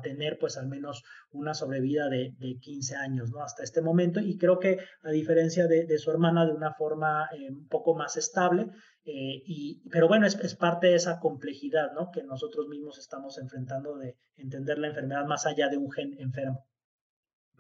tener 0.03 0.39
pues 0.39 0.57
al 0.57 0.67
menos 0.67 1.03
una 1.31 1.55
sobrevida 1.55 2.09
de, 2.09 2.35
15 2.61 2.97
años, 2.97 3.31
¿no? 3.31 3.43
Hasta 3.43 3.63
este 3.63 3.83
momento 3.83 4.19
y 4.21 4.39
creo 4.39 4.59
que 4.59 4.79
a 5.03 5.11
diferencia 5.11 5.67
de, 5.67 5.99
su 5.99 6.11
hermana 6.11 6.47
de 6.47 6.53
una 6.53 6.73
forma 6.75 7.29
eh, 7.33 7.51
un 7.51 7.69
poco 7.69 7.95
más 7.95 8.17
estable, 8.17 8.67
eh, 9.05 9.43
y, 9.45 9.83
pero 9.91 10.09
bueno, 10.09 10.27
es, 10.27 10.37
es, 10.37 10.57
parte 10.57 10.89
de 10.89 10.95
esa 10.95 11.21
complejidad, 11.21 11.93
¿no? 11.93 12.11
Que 12.11 12.23
nosotros 12.23 12.67
mismos 12.69 12.99
estamos 12.99 13.39
enfrentando 13.39 13.97
de 13.97 14.17
entender 14.37 14.79
la 14.79 14.89
enfermedad 14.89 15.27
más 15.27 15.47
allá 15.47 15.69
de 15.69 15.77
un 15.77 15.91
gen 15.91 16.17
enfermo. 16.19 16.67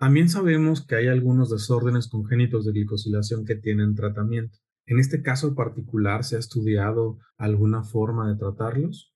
También 0.00 0.30
sabemos 0.30 0.86
que 0.86 0.96
hay 0.96 1.08
algunos 1.08 1.50
desórdenes 1.50 2.08
congénitos 2.08 2.64
de 2.64 2.72
glicosilación 2.72 3.44
que 3.44 3.54
tienen 3.54 3.94
tratamiento. 3.94 4.56
En 4.86 4.98
este 4.98 5.20
caso 5.20 5.54
particular, 5.54 6.24
¿se 6.24 6.36
ha 6.36 6.38
estudiado 6.38 7.18
alguna 7.36 7.82
forma 7.82 8.26
de 8.30 8.38
tratarlos? 8.38 9.12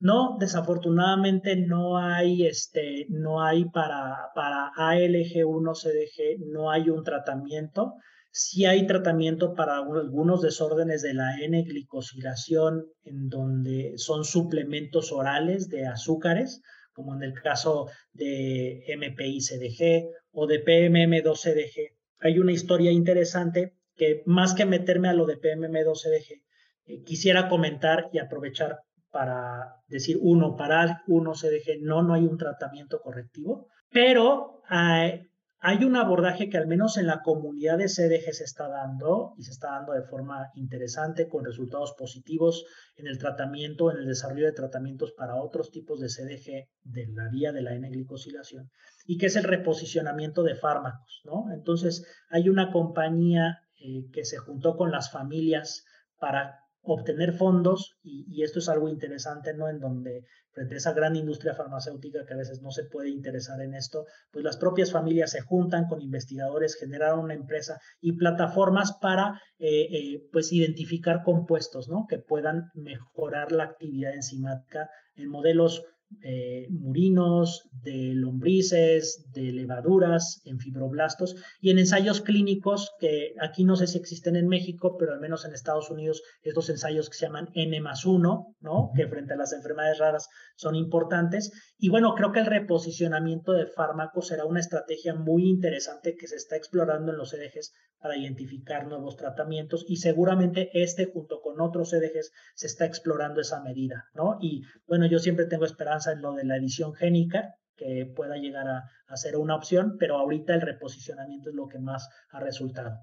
No, 0.00 0.38
desafortunadamente 0.40 1.56
no 1.56 1.98
hay, 1.98 2.46
este, 2.46 3.04
no 3.10 3.44
hay 3.44 3.66
para, 3.66 4.30
para 4.34 4.70
ALG1-CDG, 4.74 6.50
no 6.50 6.70
hay 6.70 6.88
un 6.88 7.04
tratamiento. 7.04 7.92
Sí 8.30 8.64
hay 8.64 8.86
tratamiento 8.86 9.52
para 9.52 9.76
algunos 9.76 10.40
desórdenes 10.40 11.02
de 11.02 11.12
la 11.12 11.38
N-glicosilación, 11.42 12.86
en 13.04 13.28
donde 13.28 13.92
son 13.98 14.24
suplementos 14.24 15.12
orales 15.12 15.68
de 15.68 15.86
azúcares, 15.86 16.62
como 16.94 17.14
en 17.14 17.22
el 17.22 17.34
caso 17.34 17.88
de 18.14 18.82
MPI-CDG 18.96 20.21
o 20.32 20.46
de 20.46 20.64
PMM2-CDG. 20.64 21.92
Hay 22.20 22.38
una 22.38 22.52
historia 22.52 22.90
interesante 22.90 23.74
que 23.96 24.22
más 24.26 24.54
que 24.54 24.64
meterme 24.64 25.08
a 25.08 25.14
lo 25.14 25.26
de 25.26 25.38
PMM2-CDG, 25.38 26.42
eh, 26.86 27.02
quisiera 27.04 27.48
comentar 27.48 28.08
y 28.12 28.18
aprovechar 28.18 28.80
para 29.10 29.76
decir, 29.88 30.18
uno, 30.20 30.56
para 30.56 31.02
uno 31.06 31.34
CDG, 31.34 31.80
no, 31.82 32.02
no 32.02 32.14
hay 32.14 32.24
un 32.24 32.38
tratamiento 32.38 33.00
correctivo, 33.00 33.68
pero 33.90 34.62
hay, 34.66 35.28
hay 35.64 35.84
un 35.84 35.94
abordaje 35.94 36.50
que 36.50 36.58
al 36.58 36.66
menos 36.66 36.96
en 36.96 37.06
la 37.06 37.22
comunidad 37.22 37.78
de 37.78 37.86
CDG 37.86 38.34
se 38.34 38.42
está 38.42 38.66
dando 38.66 39.32
y 39.38 39.44
se 39.44 39.52
está 39.52 39.68
dando 39.68 39.92
de 39.92 40.02
forma 40.02 40.50
interesante 40.56 41.28
con 41.28 41.44
resultados 41.44 41.94
positivos 41.96 42.66
en 42.96 43.06
el 43.06 43.16
tratamiento, 43.16 43.92
en 43.92 43.98
el 43.98 44.08
desarrollo 44.08 44.46
de 44.46 44.52
tratamientos 44.52 45.12
para 45.12 45.36
otros 45.36 45.70
tipos 45.70 46.00
de 46.00 46.08
CDG 46.08 46.68
de 46.82 47.06
la 47.12 47.28
vía 47.28 47.52
de 47.52 47.62
la 47.62 47.74
N-glicosilación 47.74 48.72
y 49.06 49.18
que 49.18 49.26
es 49.26 49.36
el 49.36 49.44
reposicionamiento 49.44 50.42
de 50.42 50.56
fármacos, 50.56 51.22
¿no? 51.24 51.52
Entonces, 51.54 52.04
hay 52.28 52.48
una 52.48 52.72
compañía 52.72 53.60
eh, 53.76 54.10
que 54.12 54.24
se 54.24 54.38
juntó 54.38 54.76
con 54.76 54.90
las 54.90 55.12
familias 55.12 55.84
para 56.18 56.61
obtener 56.82 57.32
fondos, 57.32 57.96
y, 58.02 58.42
esto 58.42 58.58
es 58.58 58.68
algo 58.68 58.88
interesante, 58.88 59.54
¿no? 59.54 59.68
En 59.68 59.78
donde 59.78 60.24
frente 60.50 60.74
a 60.74 60.78
esa 60.78 60.92
gran 60.92 61.16
industria 61.16 61.54
farmacéutica 61.54 62.26
que 62.26 62.34
a 62.34 62.36
veces 62.36 62.60
no 62.60 62.70
se 62.70 62.84
puede 62.84 63.08
interesar 63.08 63.60
en 63.62 63.74
esto, 63.74 64.04
pues 64.30 64.44
las 64.44 64.56
propias 64.56 64.92
familias 64.92 65.30
se 65.30 65.40
juntan 65.40 65.86
con 65.86 66.02
investigadores, 66.02 66.76
generaron 66.76 67.20
una 67.20 67.34
empresa 67.34 67.80
y 68.00 68.12
plataformas 68.12 68.98
para, 69.00 69.40
eh, 69.58 69.86
eh, 69.90 70.28
pues, 70.32 70.52
identificar 70.52 71.22
compuestos, 71.22 71.88
¿no? 71.88 72.06
Que 72.08 72.18
puedan 72.18 72.70
mejorar 72.74 73.52
la 73.52 73.64
actividad 73.64 74.14
enzimática 74.14 74.90
en 75.14 75.28
modelos 75.28 75.82
eh, 76.22 76.66
murinos, 76.70 77.68
de 77.82 78.12
lombrices, 78.14 79.26
de 79.32 79.52
levaduras, 79.52 80.40
en 80.44 80.58
fibroblastos 80.58 81.36
y 81.60 81.70
en 81.70 81.78
ensayos 81.78 82.20
clínicos 82.20 82.92
que 82.98 83.34
aquí 83.40 83.64
no 83.64 83.76
sé 83.76 83.86
si 83.86 83.98
existen 83.98 84.36
en 84.36 84.48
México, 84.48 84.96
pero 84.98 85.12
al 85.12 85.20
menos 85.20 85.44
en 85.44 85.52
Estados 85.52 85.90
Unidos 85.90 86.22
estos 86.42 86.68
ensayos 86.70 87.08
que 87.08 87.16
se 87.16 87.26
llaman 87.26 87.48
N 87.54 87.80
más 87.80 88.04
1, 88.04 88.56
¿no? 88.60 88.90
que 88.94 89.08
frente 89.08 89.34
a 89.34 89.36
las 89.36 89.52
enfermedades 89.52 89.98
raras 89.98 90.28
son 90.56 90.74
importantes. 90.74 91.52
Y 91.78 91.88
bueno, 91.88 92.14
creo 92.14 92.32
que 92.32 92.40
el 92.40 92.46
reposicionamiento 92.46 93.52
de 93.52 93.66
fármacos 93.66 94.28
será 94.28 94.44
una 94.44 94.60
estrategia 94.60 95.14
muy 95.14 95.48
interesante 95.48 96.16
que 96.16 96.28
se 96.28 96.36
está 96.36 96.56
explorando 96.56 97.12
en 97.12 97.18
los 97.18 97.32
ejes 97.34 97.72
para 98.02 98.16
identificar 98.16 98.86
nuevos 98.88 99.16
tratamientos 99.16 99.84
y 99.88 99.96
seguramente 99.96 100.70
este 100.74 101.06
junto 101.06 101.40
con 101.40 101.60
otros 101.60 101.92
EDGs 101.92 102.32
se 102.54 102.66
está 102.66 102.84
explorando 102.84 103.40
esa 103.40 103.62
medida, 103.62 104.06
¿no? 104.14 104.38
Y 104.40 104.62
bueno, 104.86 105.06
yo 105.06 105.20
siempre 105.20 105.46
tengo 105.46 105.64
esperanza 105.64 106.01
en 106.08 106.22
lo 106.22 106.32
de 106.34 106.44
la 106.44 106.56
edición 106.56 106.94
génica, 106.94 107.54
que 107.76 108.10
pueda 108.14 108.36
llegar 108.36 108.66
a, 108.68 108.84
a 109.06 109.16
ser 109.16 109.36
una 109.36 109.54
opción, 109.54 109.96
pero 109.98 110.16
ahorita 110.16 110.54
el 110.54 110.60
reposicionamiento 110.60 111.50
es 111.50 111.54
lo 111.54 111.68
que 111.68 111.78
más 111.78 112.08
ha 112.30 112.40
resultado. 112.40 112.98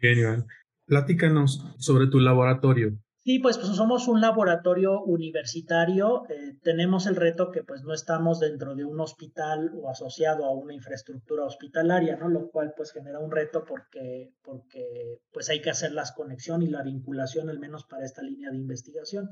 Bien, 0.00 0.18
Iván. 0.18 0.46
Platícanos 0.86 1.64
sobre 1.78 2.08
tu 2.08 2.18
laboratorio. 2.18 2.98
Sí, 3.24 3.38
pues, 3.38 3.56
pues, 3.56 3.68
somos 3.68 4.08
un 4.08 4.20
laboratorio 4.20 5.00
universitario. 5.00 6.24
Eh, 6.28 6.56
tenemos 6.60 7.06
el 7.06 7.14
reto 7.14 7.52
que 7.52 7.62
pues 7.62 7.84
no 7.84 7.94
estamos 7.94 8.40
dentro 8.40 8.74
de 8.74 8.84
un 8.84 8.98
hospital 8.98 9.70
o 9.76 9.88
asociado 9.88 10.44
a 10.44 10.50
una 10.50 10.74
infraestructura 10.74 11.44
hospitalaria, 11.44 12.16
¿no? 12.16 12.28
Lo 12.28 12.50
cual 12.50 12.74
pues 12.76 12.92
genera 12.92 13.20
un 13.20 13.30
reto 13.30 13.64
porque, 13.64 14.32
porque 14.42 15.20
pues 15.32 15.48
hay 15.50 15.62
que 15.62 15.70
hacer 15.70 15.92
las 15.92 16.10
conexiones 16.10 16.68
y 16.68 16.72
la 16.72 16.82
vinculación 16.82 17.48
al 17.48 17.60
menos 17.60 17.84
para 17.84 18.04
esta 18.04 18.22
línea 18.22 18.50
de 18.50 18.56
investigación. 18.56 19.30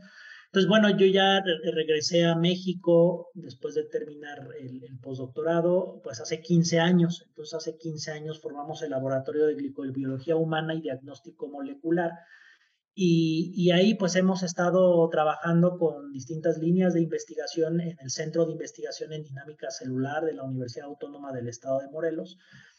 Entonces, 0.52 0.68
bueno, 0.68 0.90
yo 0.90 1.06
ya 1.06 1.42
regresé 1.72 2.24
a 2.24 2.34
México 2.34 3.28
después 3.34 3.74
de 3.76 3.84
terminar 3.84 4.48
el, 4.58 4.82
el, 4.82 4.98
postdoctorado, 4.98 6.00
pues 6.02 6.20
hace 6.20 6.40
15 6.40 6.80
años. 6.80 7.24
Entonces, 7.28 7.54
hace 7.54 7.76
15 7.78 8.10
años 8.10 8.40
formamos 8.40 8.82
el 8.82 8.90
Laboratorio 8.90 9.46
de 9.46 9.54
Glicobiología 9.54 10.34
Humana 10.36 10.74
y 10.74 10.80
Diagnóstico 10.80 11.48
Molecular 11.48 12.12
y, 12.94 13.70
ahí 13.70 13.94
pues 13.94 14.16
hemos 14.16 14.42
estado 14.42 15.08
trabajando 15.08 15.78
con 15.78 16.12
distintas 16.12 16.58
líneas 16.58 16.92
de 16.92 17.00
investigación 17.00 17.80
en 17.80 17.96
el 18.00 18.10
Centro 18.10 18.44
de 18.44 18.52
Investigación 18.52 19.12
en 19.12 19.22
Dinámica 19.22 19.70
Celular 19.70 20.24
de 20.24 20.34
la 20.34 20.42
Universidad 20.42 20.86
Autónoma 20.86 21.32
del 21.32 21.48
Estado 21.48 21.78
de 21.80 21.88
Morelos. 21.88 22.36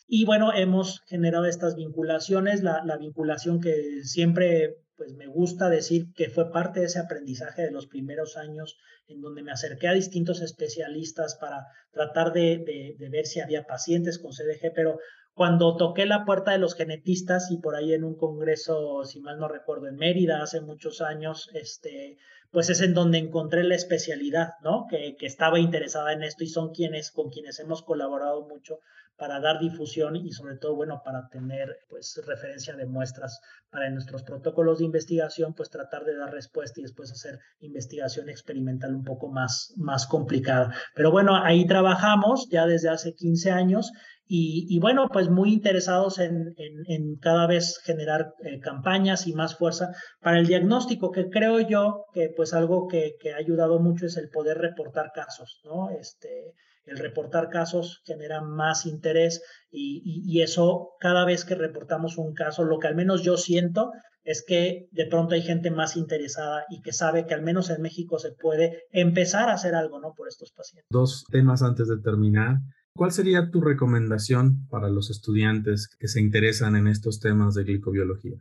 Y 0.08 0.26
bueno, 0.26 0.54
hemos 0.54 1.02
generado 1.08 1.46
estas 1.46 1.76
vinculaciones, 1.76 2.62
la, 2.62 2.84
la 2.86 2.98
vinculación 2.98 3.62
que 3.62 4.04
siempre 4.04 4.78
pues 5.02 5.16
me 5.16 5.26
gusta 5.26 5.68
decir 5.68 6.14
que 6.14 6.30
fue 6.30 6.52
parte 6.52 6.80
de 6.80 6.86
ese 6.86 7.00
aprendizaje 7.00 7.64
de 7.64 7.72
los 7.72 7.88
primeros 7.88 8.38
años 8.38 8.78
en 9.08 9.20
donde 9.20 9.42
me 9.42 9.52
acerqué 9.52 9.88
a 9.88 9.94
distintos 9.94 10.42
especialistas 10.42 11.40
para 11.42 11.66
tratar 11.90 12.34
de, 12.34 12.96
ver 13.10 13.26
si 13.26 13.40
había 13.40 13.66
pacientes 13.66 14.20
con 14.20 14.32
CDG, 14.32 14.72
pero 14.76 15.00
cuando 15.34 15.76
toqué 15.76 16.06
la 16.06 16.24
puerta 16.24 16.52
de 16.52 16.60
los 16.60 16.76
genetistas 16.76 17.50
y 17.50 17.58
por 17.58 17.76
ahí 17.76 17.94
en 17.94 18.04
un 18.04 18.16
congreso, 18.16 19.04
si 19.04 19.22
mal 19.22 19.40
no 19.40 19.48
recuerdo, 19.48 19.88
en 19.88 19.96
Mérida 19.96 20.44
hace 20.44 20.62
muchos 20.62 21.02
años, 21.02 21.50
este, 21.56 22.20
pues 22.52 22.70
es 22.70 22.80
en 22.82 22.94
donde 22.94 23.18
encontré 23.18 23.64
la 23.64 23.74
especialidad, 23.74 24.50
¿no? 24.62 24.86
Que 24.88 25.16
estaba 25.22 25.60
interesada 25.60 26.14
en 26.14 26.22
esto 26.22 26.44
y 26.44 26.48
son 26.48 26.76
quienes, 26.76 27.10
con 27.10 27.32
quienes 27.32 27.60
hemos 27.60 27.82
colaborado 27.82 28.48
mucho 28.48 28.82
para 29.18 29.40
dar 29.40 29.60
difusión 29.60 30.16
y 30.16 30.32
sobre 30.32 30.58
todo, 30.58 30.76
bueno, 30.76 31.02
para 31.04 31.28
tener 31.30 31.78
pues 31.90 32.20
referencia 32.26 32.76
de 32.76 32.86
muestras 32.86 33.40
para 33.70 33.90
nuestros 33.90 34.24
protocolos 34.24 34.80
de 34.80 34.86
investigación, 34.86 35.54
pues 35.54 35.70
tratar 35.70 36.06
de 36.06 36.16
dar 36.16 36.32
respuesta 36.32 36.80
y 36.80 36.84
después 36.84 37.12
hacer 37.12 37.40
investigación 37.60 38.30
experimental 38.30 38.96
un 38.96 39.04
poco 39.04 39.30
más, 39.30 39.74
más 39.78 40.08
complicada. 40.08 40.74
Pero 40.96 41.12
bueno, 41.12 41.36
ahí 41.36 41.66
trabajamos 41.68 42.50
ya 42.50 42.66
desde 42.66 42.90
hace 42.90 43.14
15 43.14 43.52
años 43.52 43.92
y, 44.34 44.80
bueno, 44.80 45.10
pues 45.12 45.30
muy 45.30 45.52
interesados 45.52 46.18
en, 46.18 46.56
en, 46.58 47.18
cada 47.18 47.48
vez 47.48 47.80
generar 47.84 48.34
eh, 48.46 48.62
campañas 48.62 49.28
y 49.28 49.34
más 49.34 49.58
fuerza 49.58 49.92
para 50.22 50.40
el 50.40 50.48
diagnóstico, 50.48 51.12
que 51.12 51.30
creo 51.30 51.60
yo 51.60 52.06
que 52.14 52.30
pues 52.34 52.54
algo 52.54 52.88
que, 52.88 53.16
que, 53.20 53.34
ha 53.34 53.36
ayudado 53.36 53.80
mucho 53.80 54.06
es 54.06 54.16
el 54.16 54.30
poder 54.30 54.60
reportar 54.60 55.12
casos, 55.14 55.60
¿no? 55.66 55.90
Este, 55.90 56.54
el 56.86 56.98
reportar 56.98 57.50
casos 57.50 58.02
genera 58.06 58.42
más 58.42 58.86
interés 58.86 59.44
y, 59.70 60.02
y, 60.04 60.24
y 60.26 60.42
eso 60.42 60.90
cada 61.00 61.26
vez 61.26 61.46
que 61.46 61.56
reportamos 61.56 62.18
un 62.18 62.34
caso, 62.34 62.64
lo 62.64 62.80
que 62.80 62.88
al 62.88 62.96
menos 62.96 63.24
yo 63.24 63.38
siento 63.38 63.92
es 64.24 64.44
que 64.46 64.88
de 64.92 65.08
pronto 65.08 65.36
hay 65.36 65.42
gente 65.42 65.72
más 65.72 65.98
interesada 65.98 66.66
y 66.70 66.82
que 66.82 66.94
sabe 66.94 67.26
que 67.26 67.34
al 67.34 67.42
menos 67.42 67.70
en 67.70 67.82
México 67.82 68.20
se 68.20 68.32
puede 68.32 68.84
empezar 68.92 69.50
a 69.50 69.54
hacer 69.54 69.74
algo, 69.76 70.00
¿no? 70.00 70.14
Por 70.16 70.28
estos 70.28 70.52
pacientes. 70.52 70.88
Dos 70.92 71.26
temas 71.32 71.64
antes 71.64 71.88
de 71.88 72.00
terminar. 72.00 72.60
¿Cuál 72.96 73.12
sería 73.12 73.50
tu 73.50 73.62
recomendación 73.62 74.68
para 74.70 74.90
los 74.90 75.10
estudiantes 75.10 75.88
que 75.98 76.08
se 76.08 76.20
interesan 76.20 76.76
en 76.76 76.88
estos 76.88 77.20
temas 77.20 77.56
de 77.56 77.64
glicobiología? 77.64 78.38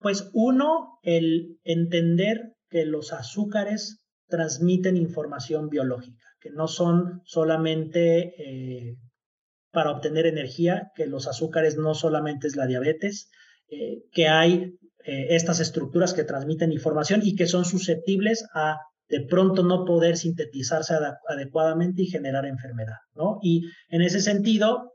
Pues 0.00 0.30
uno, 0.32 0.98
el 1.02 1.58
entender 1.64 2.54
que 2.70 2.84
los 2.84 3.12
azúcares 3.12 4.04
transmiten 4.28 4.96
información 4.96 5.68
biológica, 5.68 6.24
que 6.40 6.50
no 6.50 6.68
son 6.68 7.22
solamente 7.24 8.34
eh, 8.38 8.96
para 9.70 9.90
obtener 9.90 10.26
energía, 10.26 10.90
que 10.94 11.06
los 11.06 11.26
azúcares 11.26 11.76
no 11.76 11.94
solamente 11.94 12.46
es 12.46 12.56
la 12.56 12.66
diabetes, 12.66 13.30
eh, 13.70 14.02
que 14.12 14.28
hay 14.28 14.78
eh, 15.04 15.26
estas 15.30 15.60
estructuras 15.60 16.14
que 16.14 16.24
transmiten 16.24 16.72
información 16.72 17.20
y 17.22 17.34
que 17.34 17.46
son 17.46 17.64
susceptibles 17.64 18.46
a 18.54 18.78
de 19.08 19.22
pronto 19.22 19.62
no 19.62 19.86
poder 19.86 20.18
sintetizarse 20.18 20.94
adecuadamente 21.28 22.02
y 22.02 22.06
generar 22.08 22.44
enfermedad, 22.44 22.98
¿no? 23.14 23.38
Y 23.40 23.62
en 23.88 24.02
ese 24.02 24.20
sentido, 24.20 24.92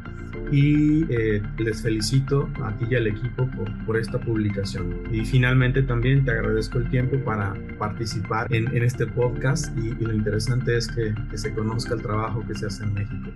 y 0.51 1.05
eh, 1.13 1.43
les 1.57 1.82
felicito 1.84 2.49
a 2.63 2.71
ti 2.77 2.86
y 2.89 2.95
al 2.95 3.07
equipo 3.07 3.47
por, 3.86 3.97
esta 3.97 4.19
publicación. 4.19 5.03
Y 5.11 5.25
finalmente 5.25 5.84
también 5.84 6.23
te 6.23 6.32
agradezco 6.32 6.77
el 6.77 6.89
tiempo 6.89 7.19
para 7.25 7.53
participar 7.77 8.47
en, 8.53 8.69
este 8.82 9.05
podcast 9.05 9.77
y, 9.77 9.91
lo 10.03 10.13
interesante 10.13 10.77
es 10.77 10.88
que, 10.88 11.13
que 11.30 11.38
se 11.38 11.53
conozca 11.53 11.95
el 11.95 12.01
trabajo 12.01 12.41
que 12.47 12.55
se 12.55 12.67
hace 12.67 12.84
en 12.84 12.93
México. 12.93 13.30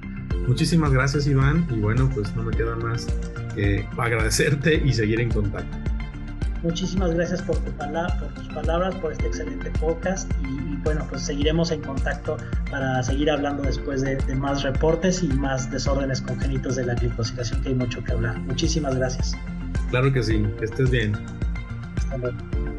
Muchísimas 0.48 0.94
gracias 0.94 1.28
Iván 1.28 1.68
y 1.70 1.80
bueno 1.80 2.10
pues 2.14 2.34
no 2.36 2.44
me 2.44 2.56
queda 2.56 2.76
más 2.78 3.08
que 3.54 3.86
agradecerte 3.98 4.82
y 4.84 4.94
seguir 4.94 5.20
en 5.20 5.30
contacto. 5.30 5.93
Muchísimas 6.64 7.14
gracias 7.14 7.42
por, 7.42 7.58
tu 7.58 7.72
por 7.72 8.34
tus 8.36 8.48
palabras, 8.54 8.96
por 8.96 9.12
este 9.12 9.28
excelente 9.28 9.70
podcast 9.80 10.32
y, 10.42 10.78
bueno, 10.78 11.06
pues 11.10 11.24
seguiremos 11.24 11.72
en 11.72 11.82
contacto 11.82 12.38
para 12.72 13.04
seguir 13.04 13.30
hablando 13.30 13.64
después 13.64 14.02
de, 14.02 14.16
de, 14.16 14.36
más 14.36 14.64
reportes 14.64 15.22
y 15.24 15.28
más 15.28 15.70
desórdenes 15.70 16.22
congénitos 16.22 16.78
de 16.78 16.86
la 16.86 16.96
glicosilación 16.96 17.62
que 17.62 17.70
hay 17.70 17.76
mucho 17.76 18.02
que 18.04 18.14
hablar. 18.14 18.40
Muchísimas 18.40 18.96
gracias. 18.96 19.36
Claro 19.90 20.12
que 20.14 20.24
sí, 20.24 20.46
que 20.58 20.66
estés 20.66 20.90
bien. 20.90 21.14
Hasta 21.98 22.18
luego. 22.18 22.73